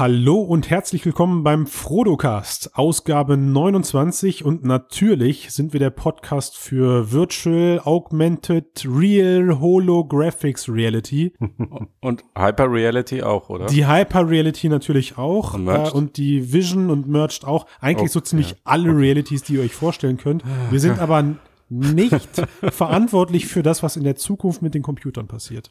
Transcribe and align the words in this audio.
Hallo 0.00 0.40
und 0.40 0.70
herzlich 0.70 1.04
willkommen 1.04 1.42
beim 1.42 1.66
Frodocast, 1.66 2.70
Ausgabe 2.74 3.36
29 3.36 4.46
und 4.46 4.64
natürlich 4.64 5.50
sind 5.50 5.74
wir 5.74 5.78
der 5.78 5.90
Podcast 5.90 6.56
für 6.56 7.12
Virtual, 7.12 7.82
Augmented, 7.84 8.86
Real, 8.86 9.60
Holographics 9.60 10.70
Reality. 10.70 11.34
Und 12.00 12.24
Hyper 12.34 12.72
Reality 12.72 13.22
auch, 13.22 13.50
oder? 13.50 13.66
Die 13.66 13.86
Hyper 13.86 14.26
Reality 14.26 14.70
natürlich 14.70 15.18
auch 15.18 15.52
Und 15.52 15.68
äh, 15.68 15.90
und 15.90 16.16
die 16.16 16.50
Vision 16.50 16.88
und 16.88 17.06
Merged 17.06 17.44
auch. 17.44 17.66
Eigentlich 17.82 18.10
so 18.10 18.20
Okay. 18.20 18.28
ziemlich 18.28 18.56
alle 18.64 18.96
Realities, 18.96 19.42
die 19.42 19.56
ihr 19.56 19.60
euch 19.60 19.74
vorstellen 19.74 20.16
könnt. 20.16 20.42
Wir 20.70 20.80
sind 20.80 20.98
aber 20.98 21.22
nicht 21.70 22.46
verantwortlich 22.70 23.46
für 23.46 23.62
das, 23.62 23.82
was 23.82 23.96
in 23.96 24.04
der 24.04 24.16
Zukunft 24.16 24.60
mit 24.60 24.74
den 24.74 24.82
Computern 24.82 25.28
passiert. 25.28 25.70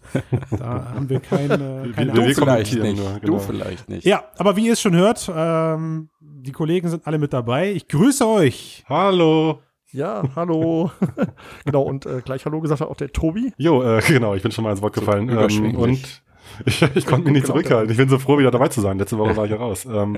Da 0.50 0.94
haben 0.96 1.10
wir 1.10 1.20
keine, 1.20 1.92
keine 1.94 2.14
du 2.14 2.26
wir 2.26 2.36
vielleicht 2.36 2.40
kommentieren 2.40 2.84
nicht. 2.84 2.98
nur, 2.98 3.14
Du 3.14 3.20
genau. 3.20 3.40
vielleicht 3.40 3.90
nicht. 3.90 4.06
Ja, 4.06 4.24
aber 4.38 4.56
wie 4.56 4.68
ihr 4.68 4.74
es 4.74 4.82
schon 4.82 4.96
hört, 4.96 5.32
ähm, 5.36 6.10
die 6.22 6.54
Kollegen 6.54 6.90
sind 6.90 7.06
alle 7.06 7.20
mit 7.20 7.34
dabei. 7.34 7.72
Ich 7.72 7.88
grüße 7.88 8.26
euch. 8.26 8.86
Hallo. 8.88 9.60
Ja, 9.92 10.24
hallo. 10.36 10.92
genau, 11.66 11.82
und 11.82 12.06
äh, 12.06 12.22
gleich 12.24 12.46
Hallo 12.46 12.62
gesagt 12.62 12.82
hat 12.82 12.90
auch 12.90 12.96
der 12.96 13.12
Tobi. 13.12 13.54
Jo, 13.58 13.82
äh, 13.84 14.02
genau, 14.08 14.36
ich 14.36 14.44
bin 14.44 14.52
schon 14.52 14.64
mal 14.64 14.72
ins 14.72 14.82
Wort 14.82 14.94
gefallen. 14.94 15.28
Ähm, 15.30 15.36
überschwänglich. 15.36 15.78
und 15.78 16.22
ich, 16.66 16.82
ich 16.96 17.06
konnte 17.06 17.26
mich 17.26 17.34
nicht 17.34 17.44
Genau, 17.46 17.54
zurückhalten. 17.60 17.92
Ich 17.92 17.98
bin 17.98 18.10
so 18.10 18.20
froh, 18.20 18.38
wieder 18.38 18.52
dabei 18.52 18.68
zu 18.68 18.82
sein. 18.82 18.98
Letzte 19.00 19.18
Woche 19.18 19.36
war 19.38 19.46
ich 19.46 19.52
ja 19.52 19.58
raus. 19.58 19.86
Ähm, 19.86 20.18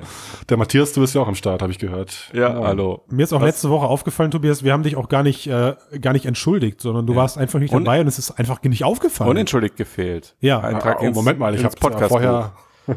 der 0.50 0.58
Matthias, 0.58 0.94
du 0.94 1.02
bist 1.02 1.14
ja 1.16 1.22
auch 1.22 1.28
am 1.28 1.36
Start, 1.36 1.62
habe 1.62 1.72
ich 1.72 1.80
gehört. 1.80 2.30
Ja, 2.34 2.50
Moin. 2.54 2.68
hallo. 2.68 3.02
Mir 3.10 3.24
ist 3.24 3.34
auch 3.34 3.40
Was? 3.42 3.48
letzte 3.48 3.70
Woche 3.70 3.86
aufgefallen, 3.88 4.32
Tobias, 4.32 4.64
wir 4.64 4.74
haben 4.74 4.84
dich 4.84 4.96
auch 4.96 5.10
gar 5.10 5.24
nicht, 5.24 5.48
äh, 5.48 5.76
gar 6.02 6.14
nicht 6.14 6.26
entschuldigt, 6.26 6.82
sondern 6.82 7.06
du 7.06 7.14
Ja. 7.14 7.20
warst 7.20 7.38
einfach 7.38 7.60
nicht 7.60 7.74
Und- 7.74 7.86
dabei 7.86 8.02
und 8.02 8.08
es 8.08 8.20
ist 8.20 8.32
einfach 8.32 8.62
nicht 8.64 8.84
aufgefallen. 8.84 9.30
Unentschuldigt 9.30 9.76
gefehlt. 9.78 10.36
Ja. 10.42 10.60
Eintrag 10.60 10.98
Ah, 10.98 11.00
oh, 11.02 11.06
ins, 11.06 11.16
Moment 11.16 11.40
mal, 11.40 11.54
ich 11.56 11.64
habe 11.64 11.76
Podcast 11.80 12.10
vorher 12.10 12.54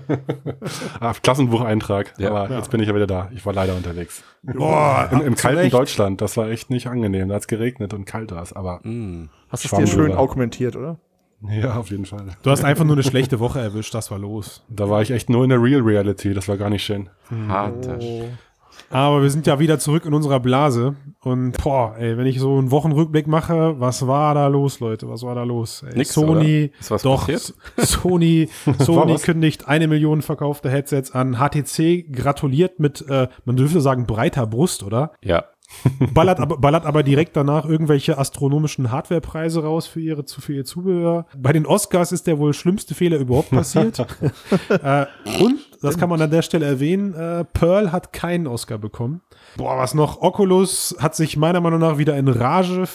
ah, 1.01 1.13
Klassenbucheintrag. 1.23 2.15
Ja. 2.19 2.31
aber 2.31 2.51
Ja. 2.51 2.57
jetzt 2.59 2.71
bin 2.71 2.81
ich 2.81 2.89
ja 2.89 2.95
wieder 2.95 3.07
da. 3.07 3.31
Ich 3.35 3.45
war 3.45 3.53
leider 3.53 3.75
unterwegs. 3.77 4.23
Boah, 4.43 5.09
Im, 5.13 5.21
im 5.21 5.35
kalten 5.35 5.59
Recht. 5.59 5.75
Deutschland, 5.75 6.21
das 6.21 6.37
war 6.37 6.49
echt 6.49 6.71
nicht 6.71 6.87
angenehm. 6.87 7.29
Da 7.29 7.35
hat 7.37 7.43
es 7.43 7.49
geregnet 7.49 7.95
und 7.95 8.05
kalt 8.05 8.33
war 8.33 8.43
es, 8.43 8.53
aber 8.53 8.81
Mm. 8.83 9.29
Hast 9.49 9.65
du 9.65 9.69
es 9.69 9.75
dir 9.83 9.87
schön 9.87 10.13
augmentiert, 10.13 10.75
oder? 10.77 10.99
Ja, 11.51 11.77
auf 11.77 11.91
jeden 11.91 12.07
Fall. 12.07 12.27
Du 12.43 12.51
hast 12.51 12.65
einfach 12.65 12.85
nur 12.85 12.95
eine 12.95 13.03
schlechte 13.03 13.41
Woche 13.41 13.61
erwischt, 13.61 13.95
das 13.95 14.11
war 14.11 14.19
los. 14.19 14.63
Da 14.69 14.89
war 14.89 15.03
ich 15.03 15.11
echt 15.11 15.31
nur 15.31 15.45
in 15.45 15.51
der 15.51 15.63
Real 15.63 15.81
Reality. 15.81 16.35
Das 16.35 16.49
war 16.49 16.57
gar 16.57 16.71
nicht 16.71 16.85
schön. 16.85 17.09
Harter. 17.49 17.99
Oh. 18.01 18.25
Aber 18.91 19.23
wir 19.23 19.31
sind 19.31 19.47
ja 19.47 19.59
wieder 19.59 19.79
zurück 19.79 20.05
in 20.05 20.15
unserer 20.15 20.41
Blase 20.41 20.95
und 21.21 21.53
boah, 21.63 21.97
ey, 21.99 22.17
wenn 22.17 22.27
ich 22.27 22.39
so 22.39 22.59
einen 22.59 22.71
Wochenrückblick 22.71 23.27
mache, 23.27 23.81
was 23.81 24.07
war 24.07 24.35
da 24.35 24.47
los, 24.47 24.81
Leute? 24.81 25.09
Was 25.09 25.23
war 25.23 25.35
da 25.35 25.43
los? 25.43 25.83
Ey, 25.83 25.97
Nix, 25.97 26.13
Sony, 26.13 26.67
oder? 26.67 26.81
Ist 26.81 26.91
was 26.91 27.03
doch, 27.03 27.27
passiert? 27.27 27.55
Sony, 27.79 28.49
Sony 28.79 29.17
kündigt 29.17 29.67
eine 29.69 29.89
Million 29.89 30.23
verkaufte 30.23 30.71
Headsets 30.71 31.13
an. 31.13 31.39
HTC 31.39 32.13
gratuliert 32.13 32.79
mit, 32.79 33.05
äh, 33.09 33.29
man 33.45 33.57
dürfte 33.57 33.81
sagen, 33.81 34.07
breiter 34.07 34.47
Brust, 34.47 34.83
oder? 34.83 35.13
Ja. 35.23 35.45
Ballert 36.13 36.41
aber, 36.41 36.59
ballert 36.59 36.87
aber 36.87 37.03
direkt 37.03 37.37
danach 37.37 37.65
irgendwelche 37.65 38.19
astronomischen 38.19 38.91
Hardwarepreise 38.91 39.63
raus 39.63 39.87
für 39.87 40.01
ihre 40.01 40.25
für 40.27 40.53
ihr 40.53 40.65
Zubehör. 40.65 41.27
Bei 41.37 41.53
den 41.53 41.67
Oscars 41.67 42.13
ist 42.13 42.27
der 42.27 42.39
wohl 42.39 42.55
schlimmste 42.55 42.95
Fehler 42.95 43.19
überhaupt 43.19 43.51
passiert. 43.51 43.99
äh, 44.69 45.07
und, 45.41 45.59
das 45.83 45.99
kann 45.99 46.09
man 46.09 46.21
an 46.23 46.31
der 46.31 46.43
Stelle 46.43 46.67
erwähnen, 46.67 47.15
äh, 47.15 47.45
Pearl 47.45 47.93
hat 47.93 48.13
keinen 48.13 48.47
Oscar 48.47 48.79
bekommen. 48.79 49.21
Boah, 49.57 49.77
was 49.77 49.95
noch? 49.95 50.21
Oculus 50.23 50.97
hat 50.99 51.15
sich 51.15 51.37
meiner 51.37 51.61
Meinung 51.61 51.81
nach 51.81 51.99
wieder 51.99 52.17
in 52.17 52.29
Rage 52.29 52.87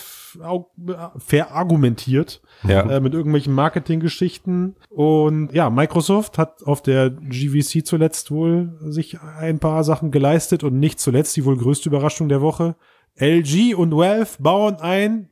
verargumentiert 1.18 2.42
Ja. 2.64 2.82
äh, 2.90 3.00
mit 3.00 3.14
irgendwelchen 3.14 3.54
Marketinggeschichten. 3.54 4.76
Und 4.90 5.54
ja, 5.54 5.70
Microsoft 5.70 6.38
hat 6.38 6.64
auf 6.64 6.82
der 6.82 7.10
GVC 7.10 7.86
zuletzt 7.86 8.32
wohl 8.32 8.78
sich 8.82 9.20
ein 9.22 9.60
paar 9.60 9.84
Sachen 9.84 10.12
geleistet 10.12 10.64
und 10.64 10.80
nicht 10.80 11.00
zuletzt 11.00 11.36
die 11.38 11.46
wohl 11.46 11.58
größte 11.58 11.90
Überraschung 11.90 12.30
der 12.30 12.42
Woche. 12.42 12.76
LG 13.20 13.76
und 13.76 13.92
Valve 13.96 14.30
bauen 14.40 14.76
ein 14.80 15.30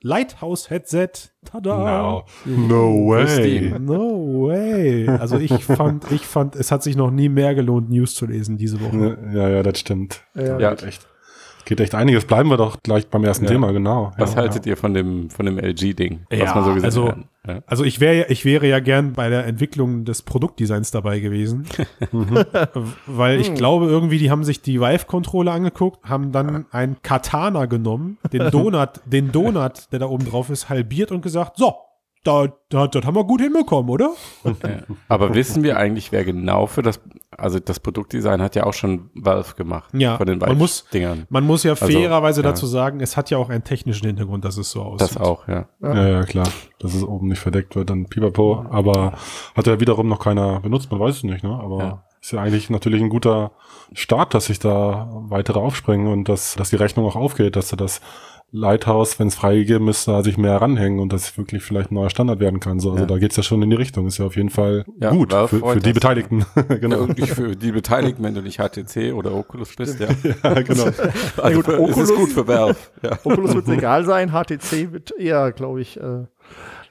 Lighthouse-Headset. 0.00 1.08
Tada! 1.44 1.78
No, 2.02 2.24
no 2.68 3.06
Grüß 3.08 3.38
way. 3.38 3.74
No 3.80 4.46
way. 4.48 5.08
Also 5.08 5.38
ich 5.38 5.64
fand, 5.64 6.10
ich 6.12 6.24
fand, 6.26 6.54
es 6.56 6.70
hat 6.70 6.82
sich 6.82 6.94
noch 6.96 7.10
nie 7.10 7.28
mehr 7.28 7.54
gelohnt, 7.54 7.90
News 7.90 8.14
zu 8.14 8.26
lesen 8.26 8.56
diese 8.56 8.80
Woche. 8.80 9.18
Ja, 9.32 9.48
ja, 9.48 9.62
das 9.62 9.78
stimmt. 9.80 10.22
Ja. 10.34 10.58
Ja. 10.58 10.72
Echt, 10.74 11.08
geht 11.68 11.80
echt 11.80 11.94
einiges. 11.94 12.24
Bleiben 12.24 12.48
wir 12.48 12.56
doch 12.56 12.82
gleich 12.82 13.06
beim 13.08 13.24
ersten 13.24 13.44
Ja. 13.44 13.50
Thema, 13.52 13.70
genau. 13.72 14.12
Was 14.18 14.32
ja, 14.34 14.38
haltet 14.40 14.66
ihr 14.66 14.76
von 14.76 14.94
dem, 14.94 15.30
von 15.30 15.46
dem 15.46 15.58
LG-Ding? 15.58 16.26
Ja, 16.32 16.46
was 16.46 16.54
man 16.54 16.64
so 16.64 16.70
gesehen 16.74 16.84
also- 16.84 17.08
hat? 17.08 17.18
Ja. 17.46 17.62
Also 17.66 17.84
ich 17.84 18.00
wäre, 18.00 18.26
ich 18.30 18.44
wäre 18.44 18.66
ja 18.66 18.78
gern 18.78 19.14
bei 19.14 19.30
der 19.30 19.46
Entwicklung 19.46 20.04
des 20.04 20.20
Produktdesigns 20.22 20.90
dabei 20.90 21.18
gewesen, 21.20 21.66
weil 23.06 23.40
ich 23.40 23.54
glaube 23.54 23.86
irgendwie, 23.86 24.18
die 24.18 24.30
haben 24.30 24.44
sich 24.44 24.60
die 24.60 24.80
Vive-Controller 24.80 25.52
angeguckt, 25.52 26.04
haben 26.04 26.30
dann 26.32 26.66
ein 26.72 26.96
Katana 27.02 27.64
genommen, 27.64 28.18
den 28.32 28.50
Donut, 28.50 29.00
den 29.06 29.32
Donut, 29.32 29.90
der 29.92 30.00
da 30.00 30.06
oben 30.06 30.26
drauf 30.26 30.50
ist, 30.50 30.68
halbiert 30.68 31.10
und 31.10 31.22
gesagt, 31.22 31.56
so, 31.56 31.74
da, 32.24 32.48
da, 32.68 32.86
das 32.88 33.04
haben 33.06 33.14
wir 33.16 33.24
gut 33.24 33.40
hinbekommen, 33.40 33.90
oder? 33.90 34.10
Ja. 34.44 34.52
Aber 35.08 35.34
wissen 35.34 35.62
wir 35.62 35.76
eigentlich, 35.78 36.12
wer 36.12 36.24
genau 36.24 36.66
für 36.66 36.82
das, 36.82 37.00
also 37.30 37.58
das 37.60 37.80
Produktdesign 37.80 38.42
hat 38.42 38.54
ja 38.56 38.64
auch 38.64 38.74
schon 38.74 39.10
Valve 39.14 39.54
gemacht. 39.54 39.90
Ja, 39.94 40.16
Von 40.18 40.26
den 40.26 40.38
man 40.38 40.58
muss- 40.58 40.84
Dingern. 40.92 41.26
Man 41.30 41.44
muss 41.44 41.62
ja 41.62 41.72
Also, 41.72 41.86
fairerweise 41.86 42.42
ja. 42.42 42.48
dazu 42.48 42.66
sagen, 42.66 43.00
es 43.00 43.16
hat 43.16 43.30
ja 43.30 43.38
auch 43.38 43.48
einen 43.48 43.64
technischen 43.64 44.06
Hintergrund, 44.06 44.44
dass 44.44 44.56
es 44.58 44.70
so 44.70 44.82
aussieht. 44.82 45.00
Das 45.00 45.16
auch, 45.16 45.46
ja. 45.48 45.68
Ja, 45.80 46.08
ja, 46.08 46.22
klar. 46.24 46.48
Dass 46.80 46.94
es 46.94 47.02
oben 47.04 47.28
nicht 47.28 47.40
verdeckt 47.40 47.76
wird, 47.76 47.88
dann 47.90 48.06
pipapo. 48.06 48.66
Aber 48.70 49.14
hat 49.56 49.66
ja 49.66 49.80
wiederum 49.80 50.08
noch 50.08 50.18
keiner 50.20 50.60
benutzt, 50.60 50.90
man 50.90 51.00
weiß 51.00 51.16
es 51.18 51.22
nicht, 51.22 51.42
ne? 51.44 51.50
Aber 51.50 51.78
Ja. 51.78 52.04
ist 52.20 52.32
ja 52.32 52.40
eigentlich 52.42 52.68
natürlich 52.68 53.00
ein 53.00 53.08
guter 53.10 53.52
Start, 53.94 54.34
dass 54.34 54.46
sich 54.46 54.58
da 54.58 55.08
weitere 55.28 55.58
aufspringen 55.60 56.08
und 56.08 56.28
dass, 56.28 56.56
dass 56.56 56.70
die 56.70 56.76
Rechnung 56.76 57.06
auch 57.06 57.16
aufgeht, 57.16 57.56
dass 57.56 57.68
da 57.68 57.76
das 57.76 58.00
Lighthouse, 58.50 59.18
wenn 59.18 59.28
es 59.28 59.34
freigegeben 59.34 59.88
ist, 59.88 60.08
da 60.08 60.22
sich 60.22 60.38
mehr 60.38 60.56
ranhängen 60.56 61.00
und 61.00 61.12
das 61.12 61.36
wirklich 61.36 61.62
vielleicht 61.62 61.90
ein 61.90 61.94
neuer 61.96 62.08
Standard 62.08 62.40
werden 62.40 62.60
kann. 62.60 62.80
So, 62.80 62.90
also 62.92 63.02
Ja. 63.02 63.06
da 63.06 63.18
geht's 63.18 63.36
ja 63.36 63.42
schon 63.42 63.60
in 63.60 63.68
die 63.68 63.76
Richtung. 63.76 64.06
Ist 64.06 64.16
ja 64.18 64.24
auf 64.24 64.36
jeden 64.36 64.48
Fall 64.48 64.86
Ja, 64.98 65.10
gut 65.10 65.32
für, 65.32 65.48
für 65.48 65.80
die. 65.80 65.92
Beteiligten. 65.92 66.46
Ja, 66.56 66.62
genau. 66.76 67.04
nicht 67.06 67.28
für 67.28 67.54
die 67.56 67.72
Beteiligten, 67.72 68.22
wenn 68.22 68.34
du 68.34 68.40
nicht 68.40 68.58
HTC 68.58 69.12
oder 69.12 69.34
Oculus 69.34 69.76
bist, 69.76 70.00
ja. 70.00 70.08
ja, 70.42 70.62
genau. 70.62 70.86
Also 71.36 71.56
gut, 71.60 71.64
für, 71.66 71.72
es 71.82 71.96
ist 71.98 72.10
Oculus- 72.10 72.16
gut 72.16 72.28
für 72.32 72.48
Valve. 72.48 72.76
Ja. 73.02 73.18
Oculus 73.24 73.54
wird 73.54 73.68
egal 73.68 74.04
sein, 74.06 74.30
HTC 74.32 74.92
wird 74.92 75.12
eher, 75.18 75.52
glaube 75.52 75.82
ich, 75.82 75.98
äh, 76.00 76.24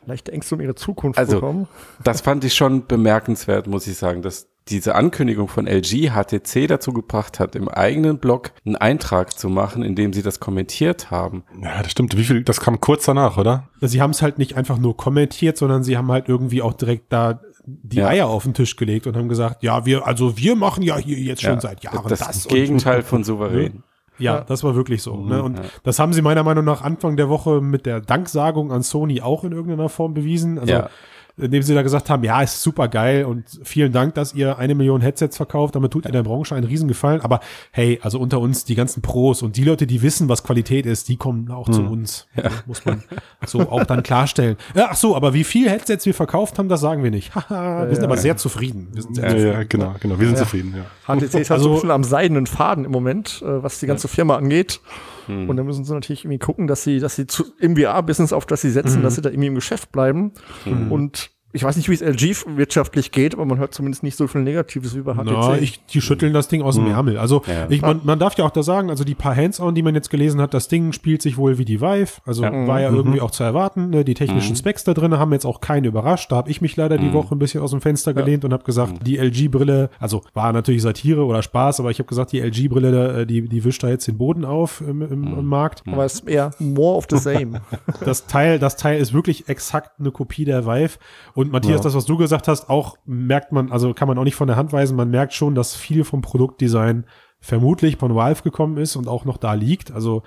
leichte 0.06 0.32
Ängste 0.32 0.56
um 0.56 0.62
ihre 0.62 0.76
Zukunft 0.76 1.18
Also, 1.18 1.36
bekommen. 1.36 1.68
Das 2.04 2.22
fand 2.22 2.44
ich 2.44 2.54
schon 2.54 2.86
bemerkenswert, 2.86 3.66
muss 3.68 3.88
ich 3.88 3.98
sagen, 3.98 4.22
dass 4.22 4.48
diese 4.70 4.96
Ankündigung 4.96 5.48
von 5.48 5.68
LG 5.68 6.10
HTC 6.12 6.68
dazu 6.68 6.94
gebracht 6.94 7.40
hat, 7.40 7.56
im 7.56 7.68
eigenen 7.70 8.20
Blog 8.20 8.52
einen 8.66 8.76
Eintrag 8.76 9.38
zu 9.38 9.50
machen, 9.50 9.84
in 9.84 9.96
dem 9.96 10.14
sie 10.14 10.22
das 10.24 10.40
kommentiert 10.40 11.12
haben. 11.12 11.44
Ja, 11.62 11.82
das 11.82 11.92
stimmt. 11.92 12.16
Wie 12.18 12.24
viel, 12.24 12.44
das 12.44 12.60
kam 12.60 12.80
kurz 12.80 13.06
danach, 13.06 13.38
oder? 13.38 13.70
Sie 13.82 14.02
haben 14.02 14.12
es 14.12 14.22
halt 14.22 14.38
nicht 14.38 14.56
einfach 14.58 14.78
nur 14.78 14.96
kommentiert, 14.98 15.58
sondern 15.58 15.84
sie 15.84 15.98
haben 15.98 16.12
halt 16.12 16.30
irgendwie 16.30 16.62
auch 16.62 16.74
direkt 16.74 17.12
da 17.14 17.40
die 17.66 17.98
Ja. 17.98 18.08
Eier 18.08 18.28
auf 18.28 18.44
den 18.44 18.54
Tisch 18.54 18.76
gelegt 18.78 19.08
und 19.08 19.18
haben 19.18 19.28
gesagt, 19.28 19.62
ja, 19.62 19.86
wir, 19.86 20.08
also 20.08 20.38
wir 20.38 20.56
machen 20.56 20.84
ja 20.84 20.98
hier 20.98 21.18
jetzt 21.18 21.42
schon 21.42 21.56
Ja, 21.56 21.62
seit 21.62 21.84
Jahren 21.84 22.08
das, 22.08 22.20
das. 22.20 22.46
und- 22.46 22.54
Gegenteil 22.54 23.02
von 23.04 23.24
souverän. 23.26 23.84
Ja, 24.20 24.36
Ja. 24.38 24.42
das 24.42 24.64
war 24.64 24.74
wirklich 24.76 25.04
so. 25.04 25.16
ne? 25.18 25.44
Und 25.44 25.58
ja. 25.58 25.64
das 25.84 26.00
haben 26.00 26.12
sie 26.14 26.22
meiner 26.22 26.44
Meinung 26.44 26.64
nach 26.66 26.82
Anfang 26.82 27.18
der 27.18 27.30
Woche 27.30 27.62
mit 27.62 27.86
der 27.86 28.00
Danksagung 28.02 28.72
an 28.72 28.82
Sony 28.84 29.22
auch 29.22 29.44
in 29.44 29.52
irgendeiner 29.52 29.90
Form 29.90 30.14
bewiesen. 30.14 30.58
Also, 30.60 30.74
Ja. 30.74 30.90
Indem 31.38 31.62
sie 31.62 31.74
da 31.76 31.82
gesagt 31.84 32.10
haben, 32.10 32.24
ja, 32.24 32.42
ist 32.42 32.62
super 32.62 32.88
geil 32.88 33.26
und 33.26 33.46
vielen 33.64 33.92
Dank, 33.92 34.16
dass 34.16 34.34
ihr 34.34 34.58
eine 34.58 34.74
Million 34.76 35.02
Headsets 35.02 35.38
verkauft. 35.38 35.76
Damit 35.76 35.92
tut 35.92 36.06
ihr 36.06 36.12
der 36.12 36.24
Branche 36.24 36.56
einen 36.56 36.66
Riesengefallen. 36.66 37.22
Aber 37.22 37.40
hey, 37.72 38.00
also 38.02 38.20
unter 38.20 38.40
uns 38.40 38.66
die 38.66 38.76
ganzen 38.76 39.02
Pros 39.02 39.42
und 39.44 39.56
die 39.58 39.64
Leute, 39.64 39.86
die 39.88 40.02
wissen, 40.02 40.28
was 40.30 40.44
Qualität 40.44 40.86
ist, 40.86 41.10
die 41.10 41.18
kommen 41.18 41.52
auch 41.52 41.70
zu 41.70 41.84
uns. 41.84 42.28
Muss 42.66 42.84
man 42.86 43.04
so 43.46 43.60
auch 43.70 43.84
dann 43.86 44.04
klarstellen. 44.04 44.58
Ja, 44.76 44.88
ach 44.92 44.96
so, 44.96 45.16
aber 45.16 45.34
wie 45.34 45.44
viel 45.44 45.70
Headsets 45.70 46.06
wir 46.06 46.14
verkauft 46.14 46.58
haben, 46.58 46.70
das 46.70 46.82
sagen 46.82 47.04
wir 47.04 47.12
nicht. 47.12 47.36
Haha, 47.36 47.82
wir 47.88 47.94
sind 47.96 48.04
Ja. 48.04 48.08
aber 48.10 48.18
sehr 48.18 48.38
zufrieden. 48.38 48.88
Wir 48.94 49.04
sind 49.04 49.16
sehr 49.16 49.24
Ja, 49.26 49.30
zufrieden. 49.32 49.54
ja, 49.54 49.64
genau, 49.64 49.96
genau. 50.00 50.20
Wir 50.20 50.26
sind 50.28 50.38
Ja. 50.38 50.44
zufrieden, 50.44 50.74
ja. 50.76 50.84
HTC 51.16 51.24
ist 51.26 51.34
halt 51.36 51.52
Also- 51.52 51.64
so 51.64 51.70
ein 51.70 51.76
bisschen 51.76 51.92
am 51.92 52.04
seidenen 52.04 52.48
Faden 52.48 52.86
im 52.86 52.92
Moment, 52.92 53.42
äh, 53.46 53.62
was 53.64 53.80
die 53.80 53.86
ganze 53.88 54.08
Firma 54.08 54.36
angeht. 54.38 54.80
Und 55.50 55.58
da 55.58 55.64
müssen 55.64 55.84
sie 55.84 55.94
natürlich 55.94 56.24
irgendwie 56.26 56.40
gucken, 56.40 56.68
dass 56.68 56.84
sie, 56.84 57.00
dass 57.00 57.16
sie 57.16 57.28
zu, 57.28 57.46
im 57.60 57.76
VR-Business, 57.78 58.34
auf 58.34 58.46
das 58.46 58.62
sie 58.62 58.72
setzen, 58.72 59.02
dass 59.04 59.16
sie 59.16 59.22
da 59.22 59.30
irgendwie 59.30 59.48
im 59.48 59.56
Geschäft 59.56 59.92
bleiben. 59.92 60.34
Und 60.90 61.32
ich 61.54 61.64
weiß 61.64 61.78
nicht, 61.78 61.90
wie 61.90 61.94
es 61.94 62.02
LG 62.02 62.46
wirtschaftlich 62.58 63.12
geht, 63.12 63.34
aber 63.34 63.46
man 63.46 63.58
hört 63.58 63.74
zumindest 63.74 64.04
nicht 64.04 64.18
so 64.18 64.28
viel 64.28 64.42
Negatives 64.42 64.96
wie 64.96 65.02
bei 65.02 65.14
HTC. 65.14 65.24
Na, 65.26 65.58
ich, 65.58 65.84
die 65.86 66.02
schütteln 66.02 66.34
das 66.34 66.50
Ding 66.50 66.62
aus 66.62 66.76
dem 66.76 66.88
Ärmel. 66.88 67.18
Also 67.18 67.42
Ja. 67.48 67.68
ich, 67.70 67.82
man, 67.82 68.02
man 68.04 68.20
darf 68.20 68.38
ja 68.38 68.46
auch 68.46 68.52
da 68.52 68.62
sagen, 68.64 68.90
also 68.90 69.04
die 69.04 69.16
paar 69.16 69.36
Hands-on, 69.36 69.74
die 69.74 69.82
man 69.82 69.96
jetzt 69.96 70.10
gelesen 70.10 70.42
hat, 70.42 70.54
das 70.54 70.68
Ding 70.68 70.92
spielt 70.92 71.22
sich 71.22 71.38
wohl 71.38 71.58
wie 71.58 71.66
die 71.66 71.82
Vive. 71.82 72.22
Also 72.26 72.44
Ja. 72.44 72.68
war 72.68 72.82
ja 72.82 72.92
irgendwie 72.92 73.22
auch 73.22 73.32
zu 73.32 73.44
erwarten. 73.44 73.90
Ne? 73.90 74.04
Die 74.04 74.14
technischen 74.14 74.56
Specs 74.56 74.84
da 74.84 74.94
drin 74.94 75.18
haben 75.18 75.32
jetzt 75.32 75.46
auch 75.46 75.62
keinen 75.62 75.86
überrascht. 75.86 76.32
Da 76.32 76.36
habe 76.36 76.52
ich 76.52 76.62
mich 76.62 76.76
leider 76.76 76.98
die 76.98 77.14
Woche 77.14 77.34
ein 77.34 77.40
bisschen 77.40 77.62
aus 77.62 77.72
dem 77.72 77.82
Fenster 77.82 78.14
gelehnt 78.14 78.44
und 78.46 78.52
habe 78.54 78.64
gesagt, 78.64 79.08
die 79.08 79.18
LG-Brille, 79.18 79.90
also 80.00 80.22
war 80.34 80.52
natürlich 80.54 80.82
Satire 80.82 81.24
oder 81.26 81.42
Spaß, 81.42 81.80
aber 81.80 81.92
ich 81.92 82.00
habe 82.00 82.08
gesagt, 82.08 82.34
die 82.34 82.42
LG-Brille, 82.42 83.22
äh, 83.22 83.26
die, 83.26 83.48
die 83.48 83.64
wischt 83.64 83.84
da 83.84 83.90
jetzt 83.90 84.08
den 84.08 84.18
Boden 84.18 84.44
auf 84.46 84.82
im, 84.82 85.02
im, 85.02 85.24
im 85.40 85.46
Markt. 85.46 85.84
aber 85.88 86.04
es 86.06 86.16
ist 86.16 86.28
eher 86.28 86.52
more 86.60 86.98
of 86.98 87.06
the 87.10 87.18
same. 87.18 87.62
Das 88.04 88.28
Teil, 88.28 88.60
das 88.60 88.76
Teil 88.78 89.00
ist 89.00 89.14
wirklich 89.14 89.50
exakt 89.50 90.00
eine 90.00 90.12
Kopie 90.12 90.46
der 90.46 90.66
Vive. 90.66 90.98
Und 91.38 91.52
Matthias, 91.52 91.78
Ja. 91.78 91.84
das, 91.84 91.94
was 91.94 92.06
du 92.06 92.18
gesagt 92.18 92.48
hast, 92.48 92.68
auch 92.68 92.98
merkt 93.06 93.52
man, 93.52 93.72
also 93.72 93.94
kann 93.94 94.08
man 94.08 94.18
auch 94.18 94.24
nicht 94.24 94.34
von 94.36 94.48
der 94.48 94.56
Hand 94.58 94.74
weisen, 94.74 94.98
man 94.98 95.12
merkt 95.12 95.34
schon, 95.34 95.54
dass 95.54 95.76
viel 95.76 96.04
vom 96.04 96.22
Produktdesign 96.22 97.06
vermutlich 97.40 97.98
von 97.98 98.16
Valve 98.16 98.42
gekommen 98.42 98.78
ist 98.78 98.96
und 98.96 99.08
auch 99.08 99.24
noch 99.24 99.38
da 99.38 99.54
liegt. 99.54 99.92
Also, 99.92 100.24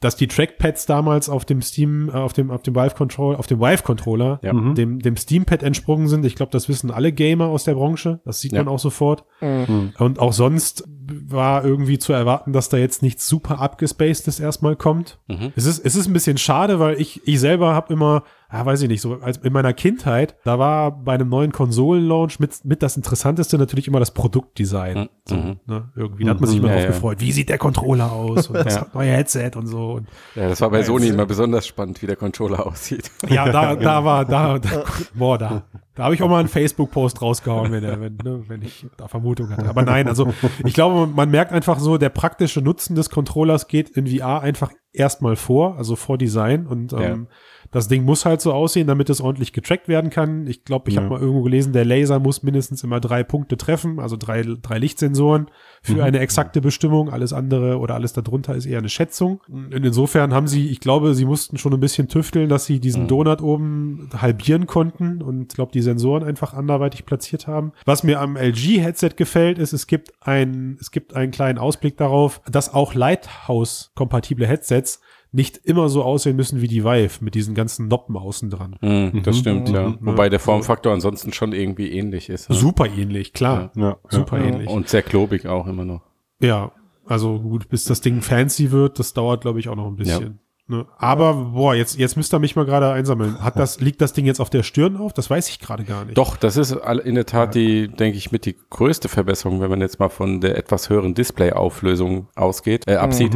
dass 0.00 0.16
die 0.16 0.26
Trackpads 0.26 0.84
damals 0.84 1.30
auf 1.30 1.46
dem 1.46 1.62
Steam, 1.62 2.10
äh, 2.10 2.12
auf 2.12 2.34
dem, 2.34 2.50
auf 2.50 2.60
dem 2.62 2.74
Valve 2.74 2.94
Control, 2.94 3.36
auf 3.36 3.46
dem 3.46 3.60
Vive 3.60 3.82
Controller, 3.82 4.38
Ja. 4.42 4.52
Mhm. 4.52 4.74
dem, 4.74 4.98
dem 4.98 5.16
Steampad 5.16 5.62
entsprungen 5.62 6.08
sind. 6.08 6.26
Ich 6.26 6.34
glaube, 6.34 6.52
das 6.52 6.68
wissen 6.68 6.90
alle 6.90 7.12
Gamer 7.12 7.46
aus 7.46 7.64
der 7.64 7.74
Branche. 7.74 8.20
Das 8.26 8.40
sieht 8.40 8.52
Ja. 8.52 8.58
man 8.62 8.68
auch 8.74 8.80
sofort. 8.80 9.24
Mhm. 9.40 9.94
Und 9.98 10.18
auch 10.18 10.34
sonst 10.34 10.84
war 11.28 11.64
irgendwie 11.64 11.98
zu 11.98 12.12
erwarten, 12.12 12.52
dass 12.52 12.68
da 12.68 12.76
jetzt 12.76 13.02
nichts 13.02 13.26
super 13.26 13.58
abgespacedes 13.60 14.38
erstmal 14.38 14.76
kommt. 14.76 15.18
Mhm. 15.28 15.52
Es 15.56 15.64
ist, 15.64 15.78
es 15.82 15.96
ist 15.96 16.06
ein 16.06 16.12
bisschen 16.12 16.36
schade, 16.36 16.78
weil 16.80 17.00
ich, 17.00 17.26
ich 17.26 17.40
selber 17.40 17.74
habe 17.74 17.92
immer, 17.94 18.24
ja, 18.52 18.66
weiß 18.66 18.82
ich 18.82 18.88
nicht, 18.88 19.00
so 19.00 19.14
als 19.20 19.38
in 19.38 19.52
meiner 19.52 19.72
Kindheit, 19.72 20.36
da 20.44 20.58
war 20.58 20.90
bei 20.90 21.14
einem 21.14 21.28
neuen 21.30 21.52
Konsolenlaunch 21.52 22.38
mit, 22.38 22.64
mit 22.64 22.82
das 22.82 22.96
Interessanteste 22.96 23.56
natürlich 23.56 23.88
immer 23.88 23.98
das 24.00 24.10
Produktdesign. 24.10 24.98
Mhm. 24.98 25.08
So, 25.24 25.36
ne, 25.36 25.90
irgendwie, 25.96 26.24
da 26.24 26.30
hat 26.30 26.40
man 26.40 26.50
sich 26.50 26.58
Mhm. 26.58 26.64
immer 26.66 26.74
Ja, 26.74 26.80
drauf 26.86 26.94
gefreut. 26.94 27.20
Wie 27.20 27.32
sieht 27.32 27.48
der 27.48 27.58
Controller 27.58 28.12
aus? 28.12 28.48
Und 28.48 28.56
das 28.66 28.74
Ja. 28.74 28.86
neue 28.92 29.10
Headset 29.12 29.52
und 29.56 29.66
so. 29.66 29.92
Und 29.92 30.08
Ja, 30.34 30.48
das 30.48 30.60
war 30.60 30.70
bei 30.70 30.82
Sony 30.82 31.08
immer 31.08 31.24
besonders 31.26 31.66
spannend, 31.66 32.02
wie 32.02 32.06
der 32.06 32.16
Controller 32.16 32.66
aussieht. 32.66 33.10
ja, 33.28 33.48
da, 33.50 33.74
da 33.76 34.04
war, 34.04 34.24
da, 34.24 34.58
da 34.58 34.84
boah, 35.14 35.38
da, 35.38 35.62
da 35.94 36.04
habe 36.04 36.14
ich 36.14 36.22
auch 36.22 36.28
mal 36.28 36.40
einen 36.40 36.48
Facebook-Post 36.48 37.22
rausgehauen, 37.22 37.70
wenn, 37.72 37.84
er, 37.84 38.00
wenn, 38.00 38.16
ne, 38.16 38.44
wenn 38.48 38.62
ich 38.62 38.86
da 38.96 39.08
Vermutung 39.08 39.50
hatte. 39.50 39.68
Aber 39.68 39.82
nein, 39.82 40.08
also 40.08 40.32
ich 40.64 40.74
glaube, 40.74 40.94
man, 41.06 41.14
man 41.14 41.30
merkt 41.30 41.52
einfach 41.52 41.78
so, 41.78 41.96
der 41.98 42.08
praktische 42.10 42.60
Nutzen 42.60 42.96
des 42.96 43.08
Controllers 43.10 43.66
geht 43.68 43.90
in 43.90 44.06
VR 44.06 44.40
einfach 44.42 44.72
erstmal 44.92 45.36
vor, 45.36 45.76
also 45.78 45.96
vor 45.96 46.18
Design 46.18 46.66
und 46.66 46.92
ähm, 46.92 47.28
das 47.72 47.88
Ding 47.88 48.04
muss 48.04 48.24
halt 48.24 48.40
so 48.40 48.52
aussehen, 48.52 48.86
damit 48.86 49.10
es 49.10 49.20
ordentlich 49.20 49.52
getrackt 49.52 49.88
werden 49.88 50.10
kann. 50.10 50.46
Ich 50.46 50.64
glaube, 50.64 50.88
ich 50.90 50.94
Ja. 50.96 51.02
habe 51.02 51.10
mal 51.14 51.20
irgendwo 51.20 51.42
gelesen, 51.42 51.72
der 51.72 51.84
Laser 51.84 52.20
muss 52.20 52.42
mindestens 52.42 52.84
immer 52.84 53.00
drei 53.00 53.24
Punkte 53.24 53.56
treffen, 53.56 53.98
also 53.98 54.16
drei, 54.16 54.42
drei 54.62 54.78
Lichtsensoren 54.78 55.46
für 55.82 56.04
eine 56.04 56.20
exakte 56.20 56.60
Bestimmung. 56.60 57.10
Alles 57.10 57.32
andere 57.32 57.78
oder 57.78 57.94
alles 57.94 58.12
darunter 58.12 58.54
ist 58.54 58.66
eher 58.66 58.78
eine 58.78 58.88
Schätzung. 58.88 59.40
Und 59.50 59.72
insofern 59.72 60.32
haben 60.32 60.46
sie, 60.46 60.68
ich 60.68 60.78
glaube, 60.80 61.14
sie 61.14 61.24
mussten 61.24 61.58
schon 61.58 61.72
ein 61.74 61.80
bisschen 61.80 62.08
tüfteln, 62.08 62.48
dass 62.48 62.66
sie 62.66 62.78
diesen 62.78 63.08
Donut 63.08 63.42
oben 63.42 64.08
halbieren 64.16 64.66
konnten 64.66 65.22
und 65.22 65.52
ich 65.52 65.56
glaube, 65.56 65.72
die 65.72 65.80
Sensoren 65.82 66.22
einfach 66.22 66.52
anderweitig 66.54 67.06
platziert 67.06 67.46
haben. 67.46 67.72
Was 67.86 68.02
mir 68.04 68.20
am 68.20 68.36
LG-Headset 68.36 69.10
gefällt, 69.16 69.58
ist, 69.58 69.72
es 69.72 69.86
gibt 69.86 70.12
ein, 70.20 70.76
es 70.80 70.90
gibt 70.90 71.14
einen 71.16 71.32
kleinen 71.32 71.58
Ausblick 71.58 71.96
darauf, 71.96 72.40
dass 72.50 72.72
auch 72.74 72.94
Lighthouse-kompatible 72.94 74.46
Headsets 74.46 75.00
nicht 75.32 75.56
immer 75.64 75.88
so 75.88 76.02
aussehen 76.02 76.36
müssen 76.36 76.60
wie 76.60 76.68
die 76.68 76.84
Vive 76.84 77.24
mit 77.24 77.34
diesen 77.34 77.54
ganzen 77.54 77.88
Noppen 77.88 78.16
außen 78.16 78.50
dran. 78.50 78.76
Mhm, 78.82 79.22
das 79.22 79.38
stimmt, 79.38 79.70
ja. 79.70 79.88
Mhm. 79.88 79.98
Wobei 80.02 80.28
der 80.28 80.40
Formfaktor 80.40 80.92
ansonsten 80.92 81.32
schon 81.32 81.52
irgendwie 81.52 81.90
ähnlich 81.90 82.28
ist. 82.28 82.50
ne? 82.50 82.54
Super 82.56 82.86
ähnlich, 82.86 83.32
klar. 83.32 83.72
Ja, 83.74 83.96
Super 84.08 84.38
ja. 84.38 84.44
ähnlich. 84.44 84.68
Und 84.68 84.88
sehr 84.88 85.02
klobig 85.02 85.46
auch 85.46 85.66
immer 85.66 85.86
noch. 85.86 86.02
Ja, 86.40 86.72
also 87.06 87.40
gut, 87.40 87.68
bis 87.68 87.84
das 87.84 88.00
Ding 88.02 88.20
fancy 88.20 88.70
wird, 88.70 88.98
das 88.98 89.14
dauert, 89.14 89.40
glaube 89.40 89.58
ich, 89.58 89.68
auch 89.68 89.76
noch 89.76 89.86
ein 89.86 89.96
bisschen. 89.96 90.38
Ne? 90.68 90.86
Aber, 90.96 91.34
boah, 91.34 91.74
jetzt, 91.74 91.98
jetzt 91.98 92.16
müsst 92.16 92.32
ihr 92.32 92.38
mich 92.38 92.54
mal 92.54 92.64
gerade 92.64 92.90
einsammeln. 92.90 93.42
Hat 93.42 93.58
das, 93.58 93.80
liegt 93.80 94.00
das 94.00 94.12
Ding 94.12 94.26
jetzt 94.26 94.40
auf 94.40 94.48
der 94.48 94.62
Stirn 94.62 94.96
auf? 94.96 95.12
Das 95.12 95.28
weiß 95.28 95.48
ich 95.48 95.58
gerade 95.58 95.84
gar 95.84 96.04
nicht. 96.04 96.16
Doch, 96.16 96.36
das 96.36 96.56
ist 96.56 96.72
in 97.04 97.14
der 97.14 97.26
Tat 97.26 97.54
die, 97.54 97.88
denke 97.88 98.16
ich, 98.16 98.32
mit 98.32 98.46
die 98.46 98.56
größte 98.70 99.08
Verbesserung, 99.08 99.60
wenn 99.60 99.70
man 99.70 99.80
jetzt 99.80 99.98
mal 99.98 100.08
von 100.08 100.40
der 100.40 100.56
etwas 100.56 100.88
höheren 100.88 101.14
Display-Auflösung 101.14 102.28
ausgeht, 102.36 102.84
äh, 102.86 102.96
absieht. 102.96 103.34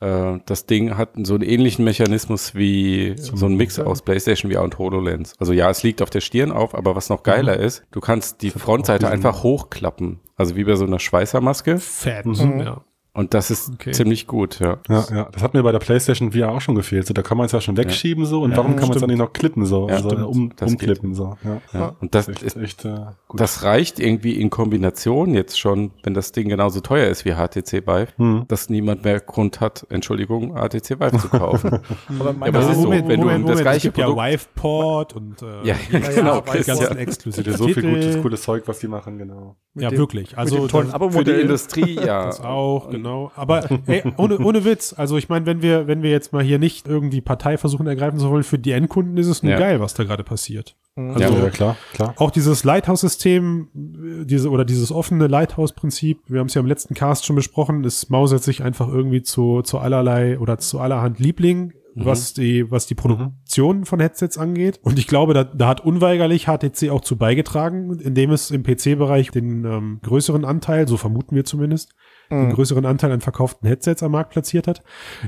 Äh, 0.00 0.38
das 0.46 0.66
Ding 0.66 0.96
hat 0.96 1.10
so 1.22 1.34
einen 1.34 1.42
ähnlichen 1.42 1.84
Mechanismus 1.84 2.54
wie 2.54 3.14
so 3.16 3.46
ein 3.46 3.56
Mix 3.56 3.78
aus 3.78 4.02
PlayStation 4.02 4.52
VR 4.52 4.62
und 4.62 4.78
HoloLens. 4.78 5.34
Also 5.38 5.52
ja, 5.52 5.70
es 5.70 5.82
liegt 5.82 6.02
auf 6.02 6.10
der 6.10 6.20
Stirn 6.20 6.52
auf, 6.52 6.74
aber 6.74 6.96
was 6.96 7.08
noch 7.08 7.22
geiler 7.22 7.56
ist, 7.56 7.84
du 7.90 8.00
kannst 8.00 8.42
die 8.42 8.50
Frontseite 8.50 9.08
einfach 9.08 9.42
hochklappen. 9.42 10.20
Also 10.36 10.56
wie 10.56 10.64
bei 10.64 10.74
so 10.76 10.84
einer 10.84 10.98
Schweißermaske. 10.98 11.78
Fett. 11.78 12.26
Mhm. 12.26 12.60
Ja. 12.60 12.84
Und 13.16 13.32
das 13.32 13.50
ist 13.52 13.70
Okay. 13.74 13.92
ziemlich 13.92 14.26
gut, 14.26 14.58
ja. 14.58 14.78
Ja, 14.88 15.04
ja, 15.14 15.28
das 15.30 15.40
hat 15.42 15.54
mir 15.54 15.62
bei 15.62 15.70
der 15.70 15.78
PlayStation 15.78 16.32
VR 16.32 16.50
auch 16.50 16.60
schon 16.60 16.74
gefehlt. 16.74 17.06
So, 17.06 17.14
da 17.14 17.22
kann 17.22 17.38
man 17.38 17.46
es 17.46 17.52
ja 17.52 17.60
schon 17.60 17.76
wegschieben 17.76 18.26
so 18.26 18.42
und 18.42 18.50
Ja, 18.50 18.56
warum 18.56 18.74
kann 18.74 18.88
man 18.88 18.96
es 18.96 19.00
dann 19.00 19.08
nicht 19.08 19.20
noch 19.20 19.32
klippen 19.32 19.64
so, 19.66 19.88
Ja, 19.88 19.94
also 19.96 20.08
um, 20.26 20.52
Das 20.56 20.72
umklippen 20.72 21.14
so. 21.14 21.36
Ja. 21.44 21.60
ja. 21.72 21.96
Und 22.00 22.14
das 22.16 22.26
Das 22.26 22.42
ist 22.42 22.56
echt, 22.56 22.84
äh, 22.84 22.96
gut. 23.28 23.38
Das 23.40 23.62
reicht 23.62 24.00
irgendwie 24.00 24.32
in 24.40 24.50
Kombination 24.50 25.32
jetzt 25.32 25.60
schon, 25.60 25.92
wenn 26.02 26.12
das 26.14 26.32
Ding 26.32 26.48
genauso 26.48 26.80
teuer 26.80 27.06
ist 27.08 27.24
wie 27.24 27.34
HTC 27.34 27.86
Vive, 27.86 28.08
Hm. 28.16 28.44
dass 28.48 28.68
niemand 28.68 29.04
mehr 29.04 29.20
Grund 29.20 29.60
hat, 29.60 29.86
Entschuldigung, 29.90 30.54
HTC 30.56 30.98
Vive 30.98 31.16
zu 31.18 31.28
kaufen. 31.28 31.70
Aber 32.18 32.30
Ja, 32.30 32.32
meine 32.32 32.46
aber 32.58 32.58
es 32.66 32.70
ist 32.70 32.76
so, 32.78 32.82
Moment, 32.82 33.06
wenn 33.08 33.20
du 33.20 33.26
Moment, 33.26 33.44
das 33.44 33.48
Moment. 33.50 33.60
gleiche 33.62 33.76
es 33.76 33.82
gibt 33.84 33.98
ja 33.98 34.06
Produkt- 34.06 34.26
Viveport 34.26 35.12
und 35.14 35.42
äh, 35.42 35.46
ja, 35.68 35.76
ja, 35.92 35.98
genau, 36.00 36.34
ja. 36.44 36.54
Es 36.54 36.68
exklusiven 36.96 37.44
gibt 37.44 37.46
ja 37.46 37.56
so 37.58 37.68
viel 37.68 37.82
gutes, 37.94 38.20
cooles 38.22 38.42
Zeug, 38.42 38.64
was 38.66 38.80
die 38.80 38.88
machen, 38.88 39.18
genau. 39.18 39.54
Ja, 39.76 39.90
dem- 39.90 39.98
wirklich. 39.98 40.36
Also 40.36 40.66
das- 40.66 40.92
Für 41.14 41.22
die. 41.24 41.44
Industrie, 41.44 41.94
ja. 42.04 42.24
Das 42.34 42.40
auch, 42.40 42.88
genau. 43.04 43.32
Aber 43.36 43.68
ey, 43.86 44.02
ohne, 44.16 44.38
ohne 44.38 44.64
Witz, 44.64 44.94
also 44.96 45.16
ich 45.16 45.28
meine, 45.28 45.46
wenn 45.46 45.62
wir, 45.62 45.86
wenn 45.86 46.02
wir 46.02 46.10
jetzt 46.10 46.32
mal 46.32 46.42
hier 46.42 46.58
nicht 46.58 46.88
irgendwie 46.88 47.20
Partei 47.20 47.58
versuchen 47.58 47.86
ergreifen 47.86 48.18
zu 48.18 48.30
wollen, 48.30 48.42
für 48.42 48.58
die 48.58 48.72
Endkunden 48.72 49.16
ist 49.16 49.26
es 49.26 49.42
nur 49.42 49.52
Ja. 49.52 49.58
geil, 49.58 49.80
was 49.80 49.94
da 49.94 50.04
gerade 50.04 50.24
passiert. 50.24 50.76
Mhm. 50.96 51.10
Also 51.10 51.34
ja, 51.34 51.44
ja, 51.44 51.50
klar, 51.50 51.76
klar. 51.92 52.14
auch 52.18 52.30
dieses 52.30 52.64
Lighthouse-System, 52.64 53.68
diese 53.74 54.50
oder 54.50 54.64
dieses 54.64 54.92
offene 54.92 55.26
Lighthouse-Prinzip, 55.26 56.20
wir 56.26 56.40
haben 56.40 56.46
es 56.46 56.54
ja 56.54 56.60
im 56.60 56.66
letzten 56.66 56.94
Cast 56.94 57.26
schon 57.26 57.36
besprochen, 57.36 57.84
es 57.84 58.08
mausert 58.10 58.42
sich 58.42 58.62
einfach 58.62 58.88
irgendwie 58.88 59.22
zu, 59.22 59.62
zu 59.62 59.78
allerlei 59.78 60.38
oder 60.38 60.58
zu 60.58 60.80
allerhand 60.80 61.18
Liebling, 61.18 61.72
was 61.96 62.34
die, 62.34 62.70
was 62.70 62.86
die 62.86 62.94
Produktion 62.94 63.84
von 63.84 64.00
Headsets 64.00 64.38
angeht. 64.38 64.80
Und 64.82 64.98
ich 64.98 65.06
glaube, 65.06 65.34
da, 65.34 65.44
da 65.44 65.68
hat 65.68 65.80
unweigerlich 65.84 66.46
HTC 66.46 66.90
auch 66.90 67.00
zu 67.02 67.16
beigetragen, 67.16 67.98
indem 68.00 68.30
es 68.30 68.50
im 68.50 68.62
PC-Bereich 68.62 69.30
den 69.30 69.64
ähm, 69.64 70.00
größeren 70.02 70.44
Anteil, 70.44 70.88
so 70.88 70.96
vermuten 70.96 71.36
wir 71.36 71.44
zumindest, 71.44 71.94
den 72.30 72.50
größeren 72.54 72.86
Anteil 72.86 73.12
an 73.12 73.20
verkauften 73.20 73.68
Headsets 73.68 74.02
am 74.02 74.12
Markt 74.12 74.30
platziert 74.30 74.66
hat. 74.66 74.82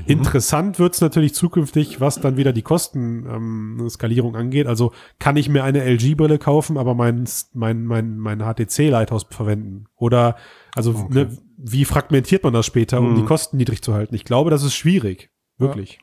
Interessant 0.07 0.79
wird 0.79 0.95
es 0.95 0.99
natürlich 0.99 1.33
zukünftig, 1.35 2.01
was 2.01 2.19
dann 2.19 2.37
wieder 2.37 2.53
die 2.53 2.63
Kostenskalierung 2.63 3.79
ähm, 3.81 3.89
Skalierung 3.89 4.35
angeht. 4.35 4.65
Also 4.67 4.91
kann 5.19 5.37
ich 5.37 5.47
mir 5.47 5.63
eine 5.63 5.83
LG-Brille 5.83 6.39
kaufen, 6.39 6.75
aber 6.77 6.95
mein, 6.95 7.25
mein, 7.53 7.85
mein, 7.85 8.17
mein 8.17 8.39
HTC-Lighthouse 8.39 9.27
verwenden? 9.29 9.85
Oder 9.95 10.37
also 10.75 11.07
ne, 11.09 11.29
wie 11.55 11.85
fragmentiert 11.85 12.43
man 12.43 12.53
das 12.53 12.65
später, 12.65 12.99
um 12.99 13.11
Mhm. 13.11 13.15
die 13.17 13.25
Kosten 13.25 13.57
niedrig 13.57 13.81
zu 13.83 13.93
halten? 13.93 14.15
Ich 14.15 14.25
glaube, 14.25 14.49
das 14.49 14.63
ist 14.63 14.75
schwierig. 14.75 15.29
Wirklich. 15.59 15.99